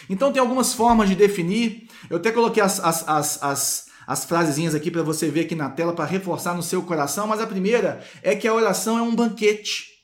Então 0.09 0.33
tem 0.33 0.41
algumas 0.41 0.75
formas 0.75 1.09
de 1.09 1.15
definir. 1.15 1.89
Eu 2.09 2.19
até 2.19 2.31
coloquei 2.31 2.63
as, 2.63 2.81
as, 2.81 3.09
as, 3.09 3.43
as, 3.43 3.87
as 4.07 4.25
frasezinhas 4.25 4.75
aqui 4.75 4.91
para 4.91 5.03
você 5.03 5.29
ver 5.29 5.41
aqui 5.41 5.55
na 5.55 5.71
tela 5.71 5.93
para 5.93 6.05
reforçar 6.05 6.55
no 6.55 6.63
seu 6.63 6.83
coração, 6.83 7.27
mas 7.27 7.41
a 7.41 7.47
primeira 7.47 8.05
é 8.23 8.35
que 8.35 8.49
a 8.49 8.55
oração 8.55 8.99
é 8.99 9.03
um 9.03 9.15
banquete. 9.15 9.99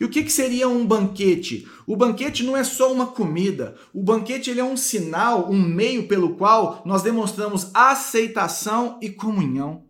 E 0.00 0.04
o 0.04 0.08
que, 0.08 0.24
que 0.24 0.32
seria 0.32 0.68
um 0.68 0.84
banquete? 0.84 1.68
O 1.86 1.96
banquete 1.96 2.42
não 2.42 2.56
é 2.56 2.64
só 2.64 2.92
uma 2.92 3.06
comida. 3.06 3.76
O 3.92 4.02
banquete 4.02 4.50
ele 4.50 4.60
é 4.60 4.64
um 4.64 4.76
sinal, 4.76 5.48
um 5.50 5.60
meio 5.60 6.08
pelo 6.08 6.34
qual 6.34 6.82
nós 6.84 7.02
demonstramos 7.02 7.70
aceitação 7.72 8.98
e 9.00 9.08
comunhão. 9.10 9.84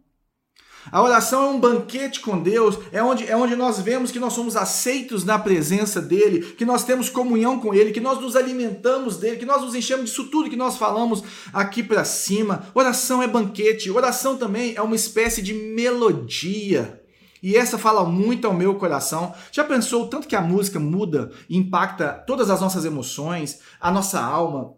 A 0.91 1.01
oração 1.01 1.45
é 1.45 1.47
um 1.51 1.61
banquete 1.61 2.21
com 2.21 2.41
Deus, 2.41 2.79
é 2.91 3.03
onde, 3.03 3.27
é 3.29 3.37
onde 3.37 3.55
nós 3.55 3.79
vemos 3.79 4.11
que 4.11 4.19
nós 4.19 4.33
somos 4.33 4.57
aceitos 4.57 5.25
na 5.25 5.39
presença 5.39 6.01
dEle, 6.01 6.41
que 6.41 6.65
nós 6.65 6.83
temos 6.83 7.09
comunhão 7.09 7.61
com 7.61 7.73
Ele, 7.73 7.93
que 7.93 8.01
nós 8.01 8.21
nos 8.21 8.35
alimentamos 8.35 9.17
dEle, 9.17 9.37
que 9.37 9.47
nós 9.47 9.63
nos 9.63 9.75
enchemos 9.75 10.07
disso 10.07 10.25
tudo 10.25 10.51
que 10.51 10.57
nós 10.57 10.77
falamos 10.77 11.23
aqui 11.53 11.83
para 11.83 12.05
cima. 12.05 12.67
Oração 12.75 13.23
é 13.23 13.29
banquete, 13.29 13.91
oração 13.91 14.37
também 14.37 14.75
é 14.75 14.83
uma 14.83 14.97
espécie 14.97 15.41
de 15.41 15.55
melodia. 15.55 17.01
E 17.41 17.57
essa 17.57 17.79
fala 17.79 18.05
muito 18.05 18.47
ao 18.47 18.55
meu 18.55 18.75
coração. 18.75 19.35
Já 19.51 19.65
pensou 19.65 20.05
o 20.05 20.09
tanto 20.09 20.29
que 20.29 20.37
a 20.37 20.41
música 20.41 20.81
muda 20.81 21.31
e 21.49 21.57
impacta 21.57 22.09
todas 22.27 22.51
as 22.51 22.61
nossas 22.61 22.85
emoções, 22.85 23.61
a 23.81 23.91
nossa 23.91 24.21
alma, 24.21 24.75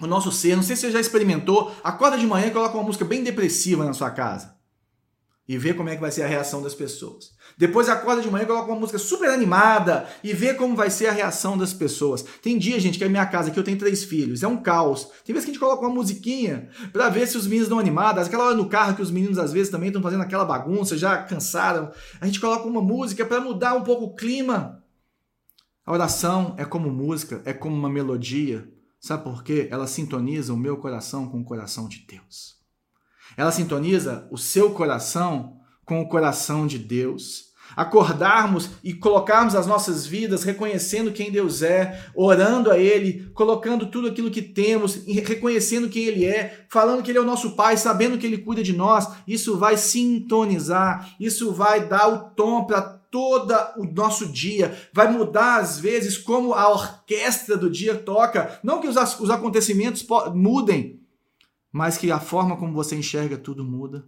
o 0.00 0.06
nosso 0.06 0.32
ser? 0.32 0.56
Não 0.56 0.62
sei 0.62 0.76
se 0.76 0.82
você 0.82 0.90
já 0.90 1.00
experimentou. 1.00 1.74
Acorda 1.82 2.16
de 2.16 2.26
manhã 2.26 2.46
e 2.46 2.50
coloca 2.50 2.74
uma 2.74 2.84
música 2.84 3.04
bem 3.04 3.22
depressiva 3.22 3.84
na 3.84 3.92
sua 3.92 4.10
casa 4.10 4.57
e 5.48 5.56
ver 5.56 5.74
como 5.74 5.88
é 5.88 5.94
que 5.94 6.00
vai 6.00 6.10
ser 6.10 6.22
a 6.22 6.26
reação 6.26 6.62
das 6.62 6.74
pessoas. 6.74 7.32
Depois 7.56 7.88
acorda 7.88 8.20
de 8.20 8.30
manhã 8.30 8.44
e 8.44 8.46
coloca 8.46 8.70
uma 8.70 8.78
música 8.78 8.98
super 8.98 9.30
animada 9.30 10.06
e 10.22 10.34
vê 10.34 10.52
como 10.52 10.76
vai 10.76 10.90
ser 10.90 11.06
a 11.06 11.12
reação 11.12 11.56
das 11.56 11.72
pessoas. 11.72 12.22
Tem 12.42 12.58
dia, 12.58 12.78
gente, 12.78 12.98
que 12.98 13.04
é 13.04 13.08
minha 13.08 13.24
casa, 13.24 13.50
que 13.50 13.58
eu 13.58 13.64
tenho 13.64 13.78
três 13.78 14.04
filhos, 14.04 14.42
é 14.42 14.46
um 14.46 14.58
caos. 14.58 15.08
Tem 15.24 15.32
vezes 15.32 15.46
que 15.46 15.50
a 15.50 15.54
gente 15.54 15.60
coloca 15.60 15.80
uma 15.80 15.94
musiquinha 15.94 16.68
para 16.92 17.08
ver 17.08 17.26
se 17.26 17.38
os 17.38 17.46
meninos 17.46 17.66
estão 17.66 17.78
animados. 17.78 18.26
Aquela 18.26 18.44
hora 18.44 18.54
no 18.54 18.68
carro 18.68 18.94
que 18.94 19.02
os 19.02 19.10
meninos 19.10 19.38
às 19.38 19.50
vezes 19.50 19.70
também 19.70 19.88
estão 19.88 20.02
fazendo 20.02 20.22
aquela 20.22 20.44
bagunça, 20.44 20.98
já 20.98 21.16
cansaram. 21.22 21.90
A 22.20 22.26
gente 22.26 22.40
coloca 22.40 22.68
uma 22.68 22.82
música 22.82 23.24
para 23.24 23.40
mudar 23.40 23.74
um 23.74 23.82
pouco 23.82 24.04
o 24.04 24.14
clima. 24.14 24.84
A 25.86 25.92
oração 25.92 26.54
é 26.58 26.66
como 26.66 26.90
música, 26.90 27.40
é 27.46 27.54
como 27.54 27.74
uma 27.74 27.88
melodia. 27.88 28.68
Sabe 29.00 29.24
por 29.24 29.42
quê? 29.42 29.68
Ela 29.70 29.86
sintoniza 29.86 30.52
o 30.52 30.56
meu 30.56 30.76
coração 30.76 31.26
com 31.26 31.40
o 31.40 31.44
coração 31.44 31.88
de 31.88 32.04
Deus. 32.06 32.57
Ela 33.38 33.52
sintoniza 33.52 34.26
o 34.32 34.36
seu 34.36 34.72
coração 34.72 35.58
com 35.84 36.02
o 36.02 36.08
coração 36.08 36.66
de 36.66 36.76
Deus. 36.76 37.46
Acordarmos 37.76 38.70
e 38.82 38.92
colocarmos 38.92 39.54
as 39.54 39.64
nossas 39.64 40.04
vidas 40.04 40.42
reconhecendo 40.42 41.12
quem 41.12 41.30
Deus 41.30 41.62
é, 41.62 42.04
orando 42.16 42.68
a 42.68 42.76
Ele, 42.76 43.30
colocando 43.34 43.86
tudo 43.86 44.08
aquilo 44.08 44.30
que 44.30 44.42
temos, 44.42 44.96
reconhecendo 45.06 45.88
quem 45.88 46.06
Ele 46.06 46.24
é, 46.24 46.66
falando 46.68 47.00
que 47.00 47.12
Ele 47.12 47.18
é 47.18 47.20
o 47.20 47.26
nosso 47.26 47.54
Pai, 47.54 47.76
sabendo 47.76 48.18
que 48.18 48.26
Ele 48.26 48.38
cuida 48.38 48.62
de 48.62 48.72
nós, 48.72 49.08
isso 49.28 49.56
vai 49.56 49.76
sintonizar, 49.76 51.14
isso 51.20 51.52
vai 51.52 51.86
dar 51.86 52.08
o 52.08 52.30
tom 52.30 52.64
para 52.64 52.82
todo 52.82 53.54
o 53.76 53.84
nosso 53.84 54.26
dia, 54.26 54.76
vai 54.92 55.12
mudar 55.12 55.60
às 55.60 55.78
vezes 55.78 56.18
como 56.18 56.54
a 56.54 56.68
orquestra 56.68 57.56
do 57.56 57.70
dia 57.70 57.94
toca. 57.94 58.58
Não 58.64 58.80
que 58.80 58.88
os, 58.88 58.96
os 59.20 59.30
acontecimentos 59.30 60.04
mudem, 60.34 60.98
mas 61.72 61.96
que 61.96 62.10
a 62.10 62.20
forma 62.20 62.56
como 62.56 62.72
você 62.72 62.96
enxerga 62.96 63.36
tudo 63.36 63.64
muda. 63.64 64.06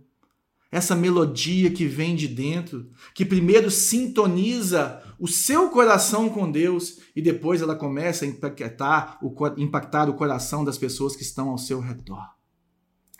Essa 0.72 0.94
melodia 0.94 1.70
que 1.70 1.84
vem 1.84 2.14
de 2.14 2.28
dentro, 2.28 2.90
que 3.12 3.24
primeiro 3.24 3.70
sintoniza 3.70 5.02
o 5.18 5.26
seu 5.26 5.68
coração 5.68 6.28
com 6.28 6.50
Deus 6.50 6.98
e 7.14 7.20
depois 7.20 7.60
ela 7.60 7.74
começa 7.74 8.24
a 8.24 8.28
impactar 8.28 9.18
o, 9.20 10.14
coração 10.14 10.64
das 10.64 10.78
pessoas 10.78 11.16
que 11.16 11.22
estão 11.22 11.48
ao 11.48 11.58
seu 11.58 11.80
redor. 11.80 12.24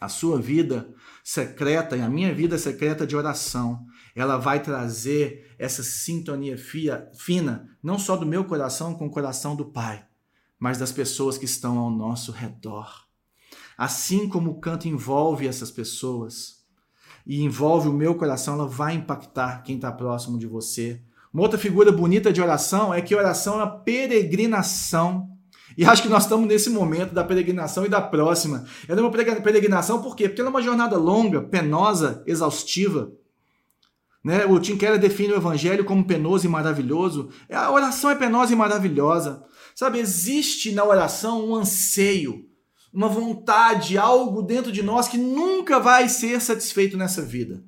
A 0.01 0.09
sua 0.09 0.41
vida 0.41 0.95
secreta 1.24 1.97
e 1.97 2.01
a 2.01 2.09
minha 2.09 2.32
vida 2.32 2.57
secreta 2.57 3.07
de 3.07 3.16
oração, 3.16 3.84
ela 4.14 4.38
vai 4.38 4.62
trazer 4.62 5.55
essa 5.59 5.82
sintonia 5.82 6.57
fia, 6.57 7.11
fina, 7.18 7.68
não 7.82 7.99
só 7.99 8.16
do 8.16 8.24
meu 8.24 8.45
coração 8.45 8.95
com 8.95 9.07
o 9.07 9.11
coração 9.11 9.57
do 9.57 9.66
Pai, 9.66 10.07
mas 10.59 10.78
das 10.78 10.93
pessoas 10.93 11.36
que 11.36 11.45
estão 11.45 11.78
ao 11.78 11.91
nosso 11.91 12.30
redor. 12.30 13.10
Assim 13.81 14.28
como 14.28 14.51
o 14.51 14.61
canto 14.61 14.87
envolve 14.89 15.49
essas 15.49 15.70
pessoas 15.70 16.57
e 17.26 17.43
envolve 17.43 17.89
o 17.89 17.93
meu 17.95 18.14
coração, 18.14 18.53
ela 18.53 18.66
vai 18.66 18.93
impactar 18.93 19.62
quem 19.62 19.76
está 19.76 19.91
próximo 19.91 20.39
de 20.39 20.47
você. 20.47 21.01
Uma 21.33 21.45
outra 21.45 21.59
figura 21.59 21.91
bonita 21.91 22.31
de 22.31 22.43
oração 22.43 22.93
é 22.93 23.01
que 23.01 23.14
oração 23.14 23.55
é 23.55 23.64
uma 23.64 23.78
peregrinação. 23.78 25.31
E 25.78 25.87
acho 25.87 26.03
que 26.03 26.11
nós 26.11 26.24
estamos 26.24 26.47
nesse 26.47 26.68
momento 26.68 27.14
da 27.14 27.24
peregrinação 27.24 27.87
e 27.87 27.89
da 27.89 28.03
próxima. 28.03 28.66
Ela 28.87 29.01
é 29.01 29.03
uma 29.03 29.11
peregrinação 29.11 30.03
por 30.03 30.14
quê? 30.14 30.28
Porque 30.28 30.43
ela 30.43 30.51
é 30.51 30.53
uma 30.53 30.61
jornada 30.61 30.99
longa, 30.99 31.41
penosa, 31.41 32.22
exaustiva. 32.26 33.11
Né? 34.22 34.45
O 34.45 34.61
Tim 34.61 34.76
Keller 34.76 35.01
define 35.01 35.33
o 35.33 35.37
evangelho 35.37 35.87
como 35.87 36.05
penoso 36.05 36.45
e 36.45 36.51
maravilhoso. 36.51 37.31
A 37.51 37.72
oração 37.72 38.11
é 38.11 38.14
penosa 38.14 38.53
e 38.53 38.57
maravilhosa. 38.57 39.43
Sabe, 39.74 40.01
existe 40.01 40.70
na 40.70 40.85
oração 40.85 41.49
um 41.49 41.55
anseio 41.55 42.49
uma 42.93 43.09
vontade, 43.09 43.97
algo 43.97 44.43
dentro 44.43 44.72
de 44.72 44.82
nós 44.82 45.09
que 45.09 45.16
nunca 45.16 45.78
vai 45.78 46.09
ser 46.09 46.41
satisfeito 46.41 46.97
nessa 46.97 47.22
vida. 47.22 47.62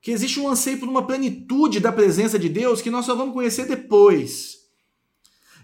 Que 0.00 0.10
existe 0.10 0.40
um 0.40 0.48
anseio 0.48 0.78
por 0.78 0.88
uma 0.88 1.06
plenitude 1.06 1.80
da 1.80 1.92
presença 1.92 2.38
de 2.38 2.48
Deus 2.48 2.80
que 2.80 2.90
nós 2.90 3.04
só 3.04 3.14
vamos 3.14 3.34
conhecer 3.34 3.66
depois. 3.66 4.58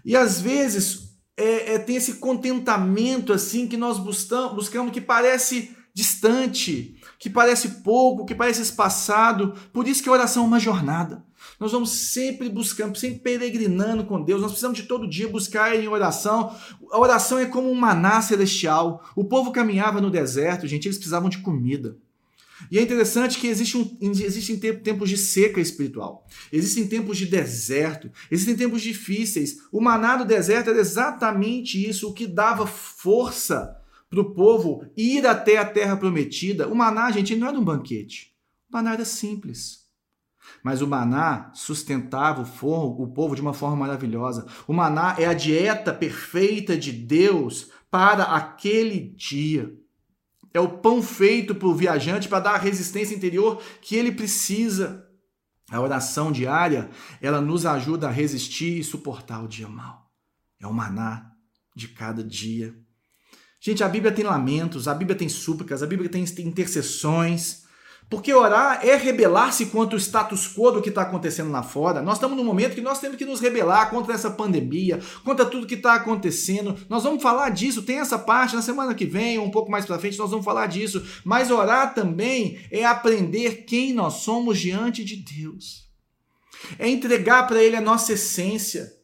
E 0.03 0.15
às 0.15 0.39
vezes 0.39 1.09
é, 1.35 1.75
é, 1.75 1.79
tem 1.79 1.95
esse 1.95 2.15
contentamento 2.15 3.31
assim 3.31 3.67
que 3.67 3.77
nós 3.77 3.97
buscamos, 3.97 4.53
buscamos 4.53 4.91
que 4.91 5.01
parece 5.01 5.75
distante, 5.93 6.97
que 7.17 7.29
parece 7.29 7.81
pouco, 7.81 8.25
que 8.25 8.35
parece 8.35 8.61
espaçado. 8.61 9.53
Por 9.71 9.87
isso 9.87 10.03
que 10.03 10.09
a 10.09 10.13
oração 10.13 10.43
é 10.43 10.47
uma 10.47 10.59
jornada. 10.59 11.23
Nós 11.59 11.71
vamos 11.71 11.91
sempre 11.91 12.47
buscando, 12.47 12.97
sempre 12.97 13.19
peregrinando 13.19 14.05
com 14.05 14.23
Deus. 14.23 14.41
Nós 14.41 14.51
precisamos 14.51 14.77
de 14.77 14.85
todo 14.85 15.09
dia 15.09 15.27
buscar 15.27 15.75
em 15.75 15.87
oração. 15.87 16.55
A 16.91 16.97
oração 16.97 17.37
é 17.37 17.45
como 17.45 17.69
um 17.69 17.75
maná 17.75 18.21
celestial. 18.21 19.03
O 19.15 19.25
povo 19.25 19.51
caminhava 19.51 19.99
no 19.99 20.09
deserto, 20.09 20.67
gente, 20.67 20.85
eles 20.85 20.97
precisavam 20.97 21.29
de 21.29 21.39
comida. 21.39 21.97
E 22.71 22.77
é 22.77 22.81
interessante 22.81 23.39
que 23.39 23.47
existe 23.47 23.77
um, 23.77 23.97
existem 24.01 24.57
tempos 24.57 25.09
de 25.09 25.17
seca 25.17 25.61
espiritual, 25.61 26.27
existem 26.51 26.85
tempos 26.87 27.17
de 27.17 27.25
deserto, 27.25 28.11
existem 28.29 28.55
tempos 28.55 28.81
difíceis. 28.81 29.59
O 29.71 29.79
maná 29.79 30.17
do 30.17 30.25
deserto 30.25 30.69
era 30.69 30.79
exatamente 30.79 31.87
isso, 31.87 32.09
o 32.09 32.13
que 32.13 32.27
dava 32.27 32.67
força 32.67 33.77
para 34.09 34.19
o 34.19 34.33
povo 34.33 34.85
ir 34.97 35.25
até 35.25 35.57
a 35.57 35.65
terra 35.65 35.95
prometida. 35.95 36.67
O 36.67 36.75
maná, 36.75 37.11
gente, 37.11 37.35
não 37.35 37.47
era 37.47 37.59
um 37.59 37.63
banquete. 37.63 38.33
O 38.69 38.73
maná 38.73 38.93
era 38.93 39.05
simples. 39.05 39.78
Mas 40.63 40.81
o 40.81 40.87
maná 40.87 41.51
sustentava 41.53 42.41
o, 42.41 42.45
forro, 42.45 43.01
o 43.01 43.07
povo 43.07 43.35
de 43.35 43.41
uma 43.41 43.53
forma 43.53 43.75
maravilhosa. 43.75 44.45
O 44.67 44.73
maná 44.73 45.15
é 45.17 45.25
a 45.25 45.33
dieta 45.33 45.93
perfeita 45.93 46.77
de 46.77 46.91
Deus 46.91 47.71
para 47.89 48.23
aquele 48.23 49.13
dia. 49.15 49.73
É 50.53 50.59
o 50.59 50.77
pão 50.79 51.01
feito 51.01 51.53
para 51.53 51.67
o 51.67 51.75
viajante 51.75 52.27
para 52.27 52.39
dar 52.39 52.55
a 52.55 52.57
resistência 52.57 53.15
interior 53.15 53.61
que 53.81 53.95
ele 53.95 54.11
precisa. 54.11 55.05
A 55.71 55.79
oração 55.79 56.31
diária, 56.31 56.89
ela 57.21 57.39
nos 57.39 57.65
ajuda 57.65 58.07
a 58.07 58.11
resistir 58.11 58.79
e 58.79 58.83
suportar 58.83 59.43
o 59.43 59.47
dia 59.47 59.67
mal. 59.67 60.11
É 60.59 60.65
o 60.65 60.73
maná 60.73 61.31
de 61.75 61.87
cada 61.87 62.23
dia. 62.23 62.75
Gente, 63.61 63.83
a 63.83 63.89
Bíblia 63.89 64.11
tem 64.11 64.25
lamentos, 64.25 64.87
a 64.87 64.95
Bíblia 64.95 65.17
tem 65.17 65.29
súplicas, 65.29 65.83
a 65.83 65.87
Bíblia 65.87 66.09
tem 66.09 66.23
intercessões. 66.39 67.67
Porque 68.09 68.33
orar 68.33 68.79
é 68.83 68.95
rebelar-se 68.95 69.67
contra 69.67 69.95
o 69.95 69.99
status 69.99 70.47
quo 70.47 70.71
do 70.71 70.81
que 70.81 70.89
está 70.89 71.03
acontecendo 71.03 71.51
lá 71.51 71.61
fora. 71.61 72.01
Nós 72.01 72.15
estamos 72.15 72.35
num 72.35 72.43
momento 72.43 72.73
que 72.73 72.81
nós 72.81 72.99
temos 72.99 73.17
que 73.17 73.25
nos 73.25 73.39
rebelar 73.39 73.91
contra 73.91 74.15
essa 74.15 74.31
pandemia, 74.31 74.99
contra 75.23 75.45
tudo 75.45 75.67
que 75.67 75.75
está 75.75 75.93
acontecendo. 75.93 76.75
Nós 76.89 77.03
vamos 77.03 77.21
falar 77.21 77.49
disso, 77.49 77.83
tem 77.83 77.99
essa 77.99 78.17
parte 78.17 78.55
na 78.55 78.63
semana 78.63 78.95
que 78.95 79.05
vem, 79.05 79.37
ou 79.37 79.45
um 79.45 79.51
pouco 79.51 79.69
mais 79.69 79.85
para 79.85 79.99
frente, 79.99 80.17
nós 80.17 80.31
vamos 80.31 80.43
falar 80.45 80.65
disso. 80.65 81.05
Mas 81.23 81.51
orar 81.51 81.93
também 81.93 82.59
é 82.71 82.83
aprender 82.83 83.65
quem 83.65 83.93
nós 83.93 84.15
somos 84.15 84.57
diante 84.57 85.05
de 85.05 85.15
Deus. 85.15 85.87
É 86.79 86.89
entregar 86.89 87.45
para 87.45 87.61
Ele 87.61 87.75
a 87.75 87.81
nossa 87.81 88.13
essência. 88.13 88.98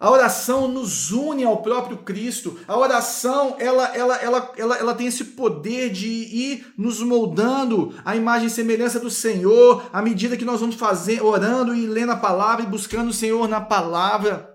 A 0.00 0.10
oração 0.10 0.66
nos 0.66 1.12
une 1.12 1.44
ao 1.44 1.60
próprio 1.60 1.98
Cristo. 1.98 2.58
A 2.66 2.74
oração, 2.74 3.56
ela, 3.58 3.94
ela, 3.94 4.16
ela, 4.16 4.52
ela, 4.56 4.78
ela 4.78 4.94
tem 4.94 5.06
esse 5.06 5.24
poder 5.24 5.90
de 5.90 6.08
ir 6.08 6.72
nos 6.78 7.02
moldando 7.02 7.92
a 8.02 8.16
imagem 8.16 8.46
e 8.46 8.50
semelhança 8.50 8.98
do 8.98 9.10
Senhor 9.10 9.90
à 9.92 10.00
medida 10.00 10.38
que 10.38 10.44
nós 10.44 10.60
vamos 10.60 10.76
fazer, 10.76 11.22
orando 11.22 11.74
e 11.74 11.86
lendo 11.86 12.12
a 12.12 12.16
palavra 12.16 12.64
e 12.64 12.68
buscando 12.68 13.10
o 13.10 13.14
Senhor 13.14 13.46
na 13.46 13.60
palavra. 13.60 14.48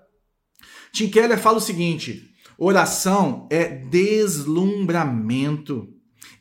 Tim 0.91 1.10
Keller 1.10 1.38
fala 1.38 1.60
o 1.60 1.62
seguinte: 1.62 2.28
oração 2.58 3.48
é 3.52 3.66
deslumbramento. 3.66 5.89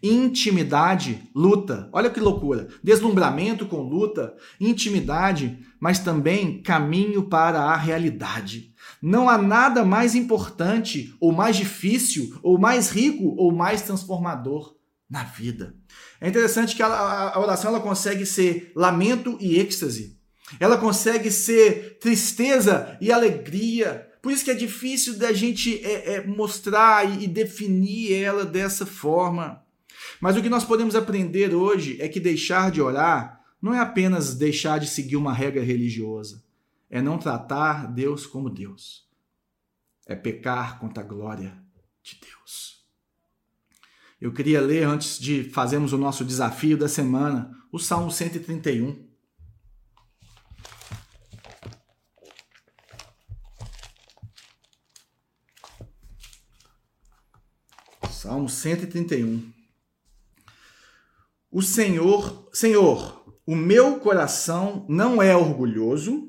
Intimidade, 0.03 1.29
luta. 1.35 1.91
Olha 1.93 2.09
que 2.11 2.21
loucura. 2.21 2.69
Deslumbramento 2.83 3.67
com 3.67 3.83
luta, 3.83 4.35
intimidade, 4.61 5.59
mas 5.81 5.99
também 5.99 6.63
caminho 6.63 7.29
para 7.29 7.61
a 7.61 7.77
realidade. 7.77 8.74
Não 9.07 9.29
há 9.29 9.37
nada 9.37 9.85
mais 9.85 10.15
importante, 10.15 11.15
ou 11.21 11.31
mais 11.31 11.57
difícil, 11.57 12.39
ou 12.43 12.59
mais 12.59 12.89
rico, 12.89 13.35
ou 13.37 13.53
mais 13.53 13.83
transformador 13.83 14.77
na 15.11 15.23
vida. 15.25 15.75
É 16.19 16.27
interessante 16.27 16.75
que 16.75 16.83
a, 16.83 17.39
oração 17.39 17.69
ela 17.69 17.81
consegue 17.81 18.25
ser 18.25 18.73
lamento 18.75 19.37
e 19.39 19.61
êxtase. 19.61 20.19
Ela 20.59 20.79
consegue 20.79 21.31
ser 21.31 21.99
tristeza 22.01 22.97
e 22.99 23.13
alegria. 23.13 24.09
Por 24.23 24.33
isso 24.33 24.43
que 24.43 24.51
é 24.51 24.55
difícil 24.55 25.19
da 25.19 25.35
gente 25.35 25.85
é, 25.85 26.15
é, 26.15 26.27
mostrar 26.27 27.21
e 27.21 27.27
definir 27.27 28.11
ela 28.15 28.43
dessa 28.43 28.87
forma. 28.87 29.63
Mas 30.19 30.35
o 30.35 30.41
que 30.41 30.49
nós 30.49 30.65
podemos 30.65 30.97
aprender 30.97 31.55
hoje 31.55 31.99
é 32.01 32.09
que 32.09 32.19
deixar 32.19 32.71
de 32.71 32.81
orar 32.81 33.39
não 33.61 33.75
é 33.75 33.81
apenas 33.81 34.35
deixar 34.35 34.81
de 34.81 34.89
seguir 34.89 35.17
uma 35.17 35.35
regra 35.35 35.63
religiosa 35.63 36.44
é 36.95 37.03
não 37.03 37.19
tratar 37.19 37.93
Deus 37.93 38.25
como 38.25 38.49
Deus. 38.49 39.05
É 40.07 40.15
pecar 40.15 40.79
contra 40.79 41.03
a 41.03 41.07
glória 41.07 41.61
de 42.01 42.21
Deus. 42.21 42.87
Eu 44.21 44.33
queria 44.33 44.61
ler, 44.61 44.85
antes 44.85 45.19
de 45.19 45.43
fazermos 45.51 45.93
o 45.93 45.99
nosso 45.99 46.25
desafio 46.25 46.79
da 46.79 46.87
semana, 46.87 47.51
o 47.73 47.81
Salmo 47.81 48.13
131. 48.13 49.09
Salmo 58.09 58.49
131. 58.49 59.53
O 61.51 61.61
Senhor, 61.61 62.49
Senhor, 62.53 63.41
o 63.45 63.57
meu 63.57 63.99
coração 63.99 64.87
não 64.89 65.21
é 65.21 65.37
orgulhoso 65.37 66.24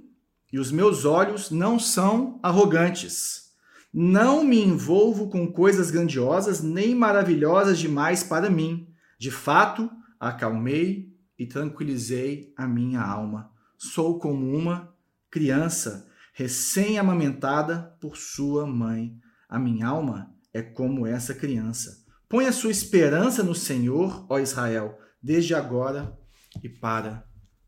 e 0.55 0.57
os 0.57 0.71
meus 0.71 1.03
olhos 1.03 1.51
não 1.51 1.77
são 1.77 2.39
arrogantes. 2.41 3.51
Não 3.93 4.41
me 4.41 4.57
envolvo 4.57 5.29
com 5.29 5.51
coisas 5.51 5.91
grandiosas 5.91 6.63
nem 6.63 6.95
maravilhosas 6.95 7.77
demais 7.77 8.23
para 8.23 8.49
mim. 8.49 8.87
De 9.19 9.29
fato, 9.29 9.91
acalmei 10.17 11.13
e 11.37 11.45
tranquilizei 11.45 12.53
a 12.55 12.65
minha 12.65 13.01
alma. 13.01 13.51
Sou 13.77 14.17
como 14.17 14.49
uma 14.57 14.95
criança 15.29 16.09
recém-amamentada 16.31 17.93
por 17.99 18.15
sua 18.15 18.65
mãe. 18.65 19.13
A 19.49 19.59
minha 19.59 19.87
alma 19.87 20.33
é 20.53 20.61
como 20.61 21.05
essa 21.05 21.35
criança. 21.35 22.01
Põe 22.29 22.45
a 22.45 22.53
sua 22.53 22.71
esperança 22.71 23.43
no 23.43 23.53
Senhor, 23.53 24.25
ó 24.29 24.39
Israel, 24.39 24.97
desde 25.21 25.53
agora 25.53 26.17
e 26.63 26.69
para 26.69 27.27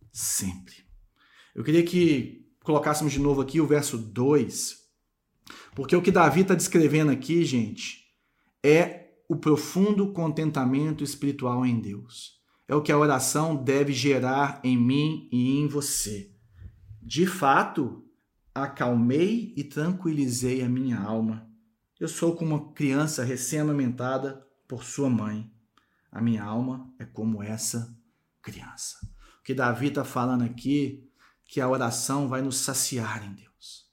sempre. 0.10 0.88
Eu 1.54 1.66
queria 1.66 1.84
que 1.84 2.47
colocássemos 2.68 3.14
de 3.14 3.20
novo 3.20 3.40
aqui 3.40 3.62
o 3.62 3.66
verso 3.66 3.98
2, 3.98 4.76
porque 5.74 5.96
o 5.96 6.02
que 6.02 6.12
Davi 6.12 6.42
está 6.42 6.54
descrevendo 6.54 7.10
aqui, 7.10 7.46
gente, 7.46 8.06
é 8.62 9.14
o 9.30 9.38
profundo 9.38 10.12
contentamento 10.12 11.02
espiritual 11.02 11.66
em 11.66 11.80
Deus. 11.80 12.42
É 12.68 12.76
o 12.76 12.82
que 12.82 12.92
a 12.92 12.98
oração 12.98 13.56
deve 13.56 13.94
gerar 13.94 14.60
em 14.66 14.78
mim 14.78 15.30
e 15.32 15.58
em 15.58 15.68
você. 15.70 16.30
De 17.02 17.26
fato, 17.26 18.04
acalmei 18.54 19.54
e 19.56 19.64
tranquilizei 19.64 20.62
a 20.62 20.68
minha 20.68 21.00
alma. 21.00 21.50
Eu 21.98 22.10
sou 22.10 22.36
como 22.36 22.54
uma 22.54 22.74
criança 22.74 23.24
recém-amamentada 23.24 24.46
por 24.68 24.84
sua 24.84 25.10
mãe. 25.10 25.50
A 26.12 26.22
minha 26.22 26.44
alma 26.44 26.94
é 27.00 27.06
como 27.06 27.42
essa 27.42 27.98
criança. 28.42 28.98
O 29.40 29.44
que 29.44 29.54
Davi 29.54 29.88
está 29.88 30.04
falando 30.04 30.44
aqui 30.44 31.07
que 31.48 31.62
a 31.62 31.70
oração 31.70 32.28
vai 32.28 32.42
nos 32.42 32.58
saciar 32.58 33.26
em 33.26 33.34
Deus. 33.34 33.88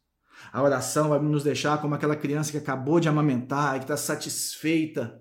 A 0.52 0.62
oração 0.62 1.08
vai 1.08 1.18
nos 1.20 1.44
deixar 1.44 1.80
como 1.80 1.94
aquela 1.94 2.16
criança 2.16 2.50
que 2.50 2.58
acabou 2.58 3.00
de 3.00 3.08
amamentar 3.08 3.76
e 3.76 3.78
que 3.78 3.84
está 3.84 3.96
satisfeita 3.96 5.20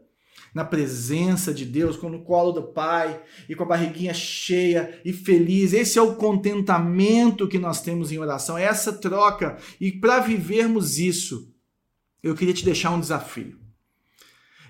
na 0.54 0.64
presença 0.64 1.54
de 1.54 1.66
Deus, 1.66 2.00
no 2.02 2.24
colo 2.24 2.52
do 2.52 2.62
Pai 2.62 3.24
e 3.50 3.56
com 3.56 3.64
a 3.64 3.68
barriguinha 3.68 4.14
cheia 4.14 5.02
e 5.04 5.12
feliz. 5.12 5.74
Esse 5.74 5.98
é 5.98 6.02
o 6.02 6.16
contentamento 6.16 7.48
que 7.48 7.58
nós 7.58 7.82
temos 7.82 8.12
em 8.12 8.20
oração, 8.20 8.58
é 8.58 8.64
essa 8.64 8.94
troca. 8.94 9.58
E 9.80 9.92
para 9.92 10.20
vivermos 10.20 11.00
isso, 11.00 11.52
eu 12.22 12.36
queria 12.36 12.54
te 12.54 12.66
deixar 12.66 12.92
um 12.92 13.00
desafio. 13.00 13.63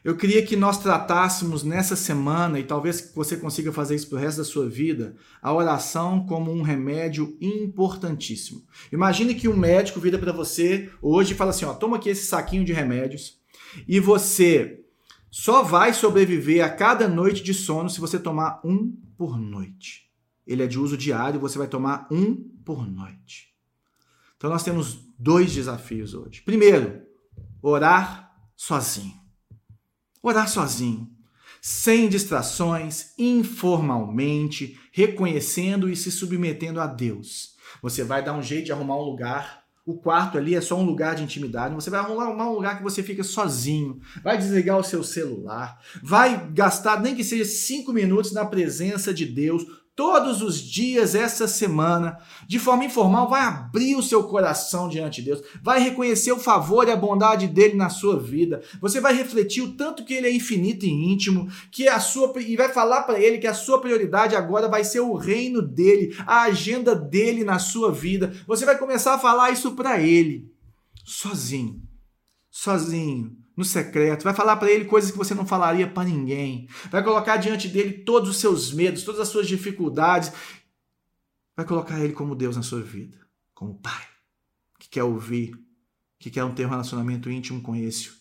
Eu 0.04 0.18
queria 0.18 0.46
que 0.46 0.58
nós 0.58 0.80
tratássemos 0.80 1.64
nessa 1.64 1.96
semana, 1.96 2.60
e 2.60 2.64
talvez 2.64 3.14
você 3.16 3.38
consiga 3.38 3.72
fazer 3.72 3.96
isso 3.96 4.10
para 4.10 4.18
o 4.18 4.20
resto 4.20 4.40
da 4.40 4.44
sua 4.44 4.68
vida, 4.68 5.16
a 5.42 5.54
oração 5.54 6.26
como 6.26 6.52
um 6.52 6.62
remédio 6.62 7.38
importantíssimo. 7.40 8.64
Imagine 8.92 9.34
que 9.34 9.48
um 9.48 9.56
médico 9.56 10.02
vira 10.02 10.20
para 10.20 10.34
você 10.34 10.92
hoje 11.02 11.34
e 11.34 11.38
fala 11.38 11.52
assim: 11.52 11.64
ó, 11.64 11.74
toma 11.74 11.96
aqui 11.96 12.10
esse 12.10 12.26
saquinho 12.26 12.66
de 12.66 12.74
remédios, 12.74 13.40
e 13.88 13.98
você 14.00 14.84
só 15.32 15.64
vai 15.64 15.94
sobreviver 15.94 16.64
a 16.64 16.70
cada 16.70 17.08
noite 17.08 17.42
de 17.42 17.54
sono 17.54 17.90
se 17.90 18.02
você 18.02 18.20
tomar 18.20 18.60
um 18.64 18.94
por 19.18 19.40
noite. 19.40 20.12
Ele 20.46 20.64
é 20.64 20.68
de 20.68 20.78
uso 20.78 20.98
diário, 20.98 21.40
você 21.40 21.58
vai 21.58 21.68
tomar 21.68 22.08
um 22.12 22.36
por 22.66 22.86
noite. 22.86 23.54
Então 24.36 24.50
nós 24.50 24.64
temos 24.64 25.00
dois 25.18 25.54
desafios 25.54 26.14
hoje. 26.14 26.42
Primeiro, 26.42 27.02
orar 27.62 28.36
sozinho. 28.58 29.23
Orar 30.26 30.48
sozinho, 30.48 31.12
sem 31.62 32.08
distrações, 32.08 33.12
informalmente, 33.18 34.80
reconhecendo 34.90 35.90
e 35.90 35.98
se 35.98 36.10
submetendo 36.10 36.80
a 36.80 36.88
Deus. 36.88 37.58
Você 37.82 38.06
vai 38.06 38.24
dar 38.24 38.32
um 38.32 38.42
jeito 38.42 38.68
de 38.68 38.72
arrumar 38.72 38.96
um 38.96 39.04
lugar. 39.04 39.64
O 39.86 39.98
quarto 39.98 40.38
ali 40.38 40.56
é 40.56 40.62
só 40.62 40.80
um 40.80 40.86
lugar 40.86 41.14
de 41.14 41.24
intimidade. 41.24 41.76
Você 41.76 41.90
vai 41.90 42.00
arrumar 42.00 42.50
um 42.50 42.54
lugar 42.54 42.78
que 42.78 42.84
você 42.84 43.04
fica 43.04 43.22
sozinho. 43.22 44.00
Vai 44.24 44.38
desligar 44.38 44.78
o 44.78 44.84
seu 44.84 45.04
celular. 45.04 45.78
Vai 46.02 46.50
gastar 46.54 47.02
nem 47.02 47.14
que 47.14 47.24
seja 47.24 47.44
cinco 47.44 47.92
minutos 47.92 48.32
na 48.32 48.46
presença 48.46 49.14
de 49.14 49.26
Deus, 49.26 49.66
todos 49.96 50.42
os 50.42 50.60
dias 50.60 51.14
essa 51.14 51.48
semana, 51.48 52.18
de 52.48 52.58
forma 52.58 52.86
informal, 52.86 53.30
vai 53.30 53.42
abrir 53.42 53.96
o 53.96 54.02
seu 54.02 54.24
coração 54.24 54.90
diante 54.90 55.22
de 55.22 55.30
Deus, 55.30 55.44
vai 55.62 55.80
reconhecer 55.80 56.32
o 56.32 56.40
favor 56.40 56.88
e 56.88 56.92
a 56.92 56.96
bondade 56.96 57.48
dele 57.48 57.76
na 57.76 57.90
sua 57.90 58.20
vida. 58.20 58.62
Você 58.82 59.00
vai 59.00 59.14
refletir 59.14 59.62
o 59.62 59.74
tanto 59.74 60.04
que 60.04 60.14
ele 60.14 60.28
é 60.28 60.34
infinito 60.34 60.86
e 60.86 60.90
íntimo, 60.90 61.48
que 61.72 61.88
a 61.88 62.00
sua 62.00 62.34
e 62.42 62.56
vai 62.56 62.70
falar 62.70 63.04
para 63.04 63.20
ele 63.20 63.38
que 63.38 63.48
a 63.48 63.54
sua 63.54 63.80
prioridade 63.80 64.36
agora 64.36 64.68
vai 64.68 64.84
ser 64.84 65.02
o 65.02 65.16
reino 65.16 65.62
dele, 65.62 66.16
a 66.26 66.44
agenda 66.44 66.96
dele 66.96 67.44
na 67.44 67.60
sua 67.60 67.92
vida. 67.92 68.34
Você 68.48 68.66
vai 68.66 68.78
começar 68.78 69.14
a 69.14 69.20
falar 69.20 69.52
isso 69.52 69.74
para 69.74 70.00
ele, 70.00 70.52
sozinho. 71.06 71.82
Sozinho 72.50 73.43
no 73.56 73.64
secreto, 73.64 74.24
vai 74.24 74.34
falar 74.34 74.58
para 74.58 74.72
ele 74.72 74.86
coisas 74.86 75.12
que 75.12 75.18
você 75.18 75.34
não 75.36 75.46
falaria 75.46 75.88
para 75.88 76.08
ninguém, 76.08 76.68
vai 76.90 77.04
colocar 77.04 77.38
diante 77.38 77.68
dele 77.68 77.94
todos 77.94 78.30
os 78.30 78.38
seus 78.38 78.74
medos, 78.74 79.04
todas 79.04 79.22
as 79.22 79.28
suas 79.28 79.48
dificuldades, 79.48 80.32
vai 81.56 81.66
colocar 81.66 82.00
ele 82.00 82.14
como 82.14 82.36
Deus 82.36 82.56
na 82.56 82.64
sua 82.64 82.82
vida, 82.82 83.18
como 83.54 83.80
Pai, 83.80 84.08
que 84.80 84.90
quer 84.90 85.04
ouvir, 85.04 85.54
que 86.18 86.32
quer 86.32 86.50
ter 86.54 86.66
um 86.66 86.70
relacionamento 86.70 87.30
íntimo 87.30 87.62
com 87.62 87.76
esse, 87.76 88.12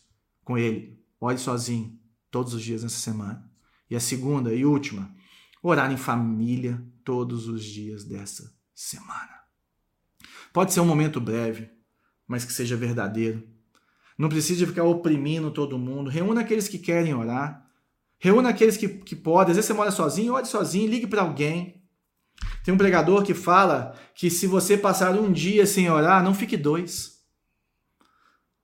com 0.44 0.58
ele. 0.58 1.00
Ore 1.20 1.38
sozinho 1.38 1.98
todos 2.30 2.52
os 2.52 2.62
dias 2.62 2.82
nessa 2.82 2.98
semana. 2.98 3.48
E 3.88 3.94
a 3.94 4.00
segunda 4.00 4.52
e 4.52 4.64
última, 4.64 5.14
orar 5.62 5.92
em 5.92 5.96
família 5.96 6.84
todos 7.04 7.46
os 7.46 7.64
dias 7.64 8.04
dessa 8.04 8.52
semana. 8.74 9.40
Pode 10.52 10.72
ser 10.72 10.80
um 10.80 10.86
momento 10.86 11.20
breve, 11.20 11.70
mas 12.26 12.44
que 12.44 12.52
seja 12.52 12.76
verdadeiro 12.76 13.51
não 14.18 14.28
precisa 14.28 14.66
ficar 14.66 14.84
oprimindo 14.84 15.50
todo 15.50 15.78
mundo. 15.78 16.10
Reúna 16.10 16.42
aqueles 16.42 16.68
que 16.68 16.78
querem 16.78 17.14
orar. 17.14 17.66
Reúna 18.18 18.50
aqueles 18.50 18.76
que, 18.76 18.88
que 18.88 19.16
podem. 19.16 19.50
Às 19.50 19.56
vezes 19.56 19.66
você 19.66 19.74
mora 19.74 19.90
sozinho, 19.90 20.34
ore 20.34 20.46
sozinho, 20.46 20.88
ligue 20.88 21.06
para 21.06 21.22
alguém. 21.22 21.82
Tem 22.64 22.72
um 22.72 22.78
pregador 22.78 23.22
que 23.22 23.34
fala 23.34 23.94
que 24.14 24.30
se 24.30 24.46
você 24.46 24.76
passar 24.76 25.12
um 25.18 25.32
dia 25.32 25.66
sem 25.66 25.90
orar, 25.90 26.22
não 26.22 26.34
fique 26.34 26.56
dois. 26.56 27.20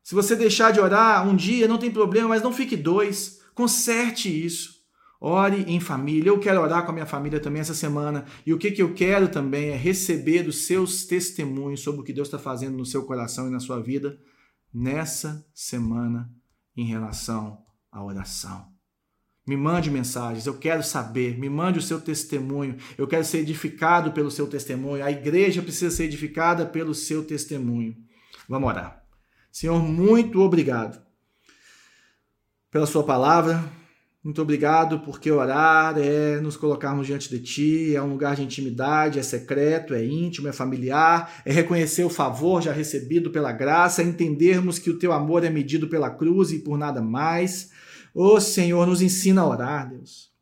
Se 0.02 0.14
você 0.14 0.36
deixar 0.36 0.72
de 0.72 0.80
orar 0.80 1.28
um 1.28 1.34
dia, 1.34 1.68
não 1.68 1.78
tem 1.78 1.90
problema, 1.90 2.28
mas 2.28 2.42
não 2.42 2.52
fique 2.52 2.76
dois. 2.76 3.40
Conserte 3.54 4.28
isso. 4.28 4.78
Ore 5.20 5.64
em 5.66 5.80
família. 5.80 6.30
Eu 6.30 6.38
quero 6.38 6.60
orar 6.60 6.84
com 6.84 6.92
a 6.92 6.94
minha 6.94 7.06
família 7.06 7.40
também 7.40 7.60
essa 7.60 7.74
semana. 7.74 8.24
E 8.46 8.54
o 8.54 8.58
que, 8.58 8.70
que 8.70 8.80
eu 8.80 8.94
quero 8.94 9.28
também 9.28 9.70
é 9.70 9.76
receber 9.76 10.46
os 10.46 10.66
seus 10.66 11.04
testemunhos 11.04 11.80
sobre 11.80 12.00
o 12.00 12.04
que 12.04 12.12
Deus 12.12 12.28
está 12.28 12.38
fazendo 12.38 12.76
no 12.78 12.86
seu 12.86 13.02
coração 13.04 13.48
e 13.48 13.50
na 13.50 13.58
sua 13.58 13.82
vida 13.82 14.18
nessa 14.72 15.46
semana 15.54 16.30
em 16.76 16.84
relação 16.84 17.64
à 17.90 18.02
oração. 18.02 18.72
Me 19.46 19.56
mande 19.56 19.90
mensagens, 19.90 20.46
eu 20.46 20.58
quero 20.58 20.82
saber, 20.82 21.38
me 21.38 21.48
mande 21.48 21.78
o 21.78 21.82
seu 21.82 21.98
testemunho, 22.00 22.76
eu 22.98 23.08
quero 23.08 23.24
ser 23.24 23.38
edificado 23.38 24.12
pelo 24.12 24.30
seu 24.30 24.46
testemunho, 24.46 25.02
a 25.02 25.10
igreja 25.10 25.62
precisa 25.62 25.94
ser 25.94 26.04
edificada 26.04 26.66
pelo 26.66 26.94
seu 26.94 27.24
testemunho. 27.24 27.96
Vamos 28.46 28.68
orar. 28.68 29.02
Senhor, 29.50 29.82
muito 29.82 30.40
obrigado 30.40 31.02
pela 32.70 32.86
sua 32.86 33.02
palavra, 33.02 33.64
muito 34.22 34.42
obrigado 34.42 34.98
porque 35.00 35.30
orar 35.30 35.96
é 35.96 36.40
nos 36.40 36.56
colocarmos 36.56 37.06
diante 37.06 37.30
de 37.30 37.38
Ti, 37.40 37.96
é 37.96 38.02
um 38.02 38.10
lugar 38.10 38.34
de 38.34 38.42
intimidade, 38.42 39.18
é 39.18 39.22
secreto, 39.22 39.94
é 39.94 40.04
íntimo, 40.04 40.48
é 40.48 40.52
familiar, 40.52 41.40
é 41.44 41.52
reconhecer 41.52 42.04
o 42.04 42.10
favor 42.10 42.60
já 42.60 42.72
recebido 42.72 43.30
pela 43.30 43.52
graça, 43.52 44.02
é 44.02 44.04
entendermos 44.04 44.78
que 44.78 44.90
o 44.90 44.98
Teu 44.98 45.12
amor 45.12 45.44
é 45.44 45.50
medido 45.50 45.88
pela 45.88 46.10
cruz 46.10 46.50
e 46.50 46.58
por 46.58 46.76
nada 46.76 47.00
mais. 47.00 47.70
Ô 48.12 48.34
oh, 48.34 48.40
Senhor, 48.40 48.86
nos 48.86 49.00
ensina 49.00 49.42
a 49.42 49.48
orar, 49.48 49.88
Deus. 49.88 50.32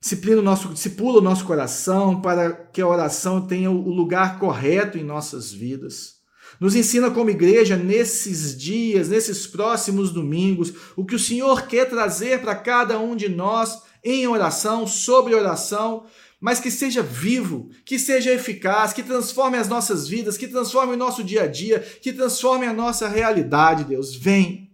Disciplina 0.00 0.40
o 0.40 0.44
nosso, 0.44 0.68
discipula 0.70 1.18
o 1.18 1.22
nosso 1.22 1.44
coração 1.44 2.22
para 2.22 2.52
que 2.52 2.80
a 2.80 2.86
oração 2.88 3.46
tenha 3.46 3.70
o 3.70 3.90
lugar 3.90 4.38
correto 4.38 4.96
em 4.96 5.04
nossas 5.04 5.52
vidas. 5.52 6.19
Nos 6.60 6.74
ensina 6.74 7.10
como 7.10 7.30
igreja 7.30 7.74
nesses 7.74 8.54
dias, 8.54 9.08
nesses 9.08 9.46
próximos 9.46 10.12
domingos, 10.12 10.72
o 10.94 11.06
que 11.06 11.14
o 11.14 11.18
Senhor 11.18 11.66
quer 11.66 11.88
trazer 11.88 12.40
para 12.40 12.54
cada 12.54 12.98
um 12.98 13.16
de 13.16 13.30
nós 13.30 13.82
em 14.04 14.26
oração, 14.26 14.86
sobre 14.86 15.34
oração, 15.34 16.04
mas 16.38 16.60
que 16.60 16.70
seja 16.70 17.02
vivo, 17.02 17.70
que 17.84 17.98
seja 17.98 18.32
eficaz, 18.32 18.92
que 18.92 19.02
transforme 19.02 19.56
as 19.56 19.68
nossas 19.68 20.06
vidas, 20.06 20.36
que 20.36 20.48
transforme 20.48 20.94
o 20.94 20.98
nosso 20.98 21.24
dia 21.24 21.42
a 21.42 21.46
dia, 21.46 21.80
que 21.80 22.12
transforme 22.12 22.66
a 22.66 22.72
nossa 22.72 23.08
realidade, 23.08 23.84
Deus. 23.84 24.14
Vem. 24.14 24.69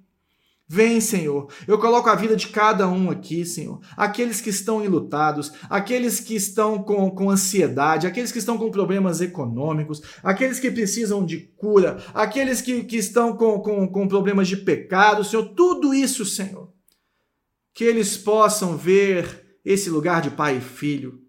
Vem, 0.69 1.01
Senhor. 1.01 1.49
Eu 1.67 1.79
coloco 1.79 2.09
a 2.09 2.17
vida 2.17 2.35
de 2.35 2.49
cada 2.49 2.89
um 2.89 3.09
aqui, 3.09 3.45
Senhor. 3.45 3.81
Aqueles 3.97 4.41
que 4.41 4.51
estão 4.51 4.85
enlutados, 4.85 5.53
aqueles 5.71 6.19
que 6.19 6.35
estão 6.35 6.83
com, 6.83 7.09
com 7.11 7.31
ansiedade, 7.31 8.07
aqueles 8.07 8.33
que 8.33 8.39
estão 8.39 8.59
com 8.59 8.71
problemas 8.71 9.21
econômicos, 9.21 10.03
aqueles 10.25 10.59
que 10.59 10.71
precisam 10.71 11.25
de 11.25 11.39
cura, 11.57 11.99
aqueles 12.13 12.61
que, 12.61 12.83
que 12.83 12.97
estão 12.97 13.37
com, 13.37 13.61
com, 13.61 13.87
com 13.87 14.09
problemas 14.09 14.49
de 14.49 14.57
pecado, 14.57 15.23
Senhor. 15.23 15.55
Tudo 15.55 15.95
isso, 15.95 16.25
Senhor. 16.25 16.73
Que 17.73 17.85
eles 17.85 18.17
possam 18.17 18.77
ver 18.77 19.59
esse 19.65 19.89
lugar 19.89 20.21
de 20.21 20.31
pai 20.31 20.57
e 20.57 20.61
filho. 20.61 21.21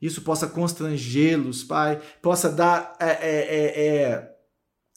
Isso 0.00 0.20
possa 0.20 0.46
constrangê-los, 0.46 1.64
Pai. 1.64 1.98
Possa 2.20 2.50
dar. 2.50 2.94
É, 3.00 3.06
é, 3.06 3.46
é, 3.48 4.02
é 4.02 4.33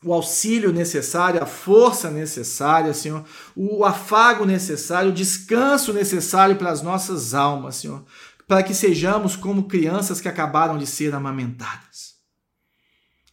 o 0.04 0.14
auxílio 0.14 0.72
necessário, 0.72 1.42
a 1.42 1.46
força 1.46 2.12
necessária, 2.12 2.94
Senhor, 2.94 3.26
o 3.56 3.84
afago 3.84 4.46
necessário, 4.46 5.10
o 5.10 5.14
descanso 5.14 5.92
necessário 5.92 6.56
para 6.56 6.72
as 6.72 6.82
nossas 6.82 7.34
almas, 7.34 7.78
Senhor, 7.78 8.06
para 8.48 8.64
que 8.64 8.74
sejamos 8.74 9.36
como 9.36 9.68
crianças 9.68 10.22
que 10.22 10.28
acabaram 10.28 10.78
de 10.78 10.86
ser 10.86 11.14
amamentadas. 11.16 12.18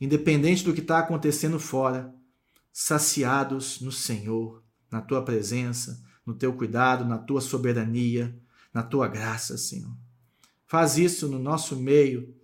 Independente 0.01 0.65
do 0.65 0.73
que 0.73 0.81
está 0.81 0.99
acontecendo 0.99 1.61
fora, 1.61 2.13
saciados 2.73 3.81
no 3.81 3.93
Senhor, 3.93 4.63
na 4.91 5.01
tua 5.01 5.23
presença, 5.23 6.03
no 6.27 6.35
teu 6.35 6.53
cuidado, 6.55 7.05
na 7.05 7.19
tua 7.19 7.41
soberania, 7.41 8.37
na 8.73 8.83
tua 8.83 9.07
graça, 9.07 9.57
Senhor. 9.57 9.95
Faz 10.67 10.99
isso 10.99 11.29
no 11.29 11.39
nosso 11.39 11.77
meio, 11.77 12.35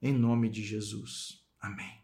em 0.00 0.12
nome 0.12 0.48
de 0.48 0.62
Jesus. 0.62 1.44
Amém. 1.60 2.03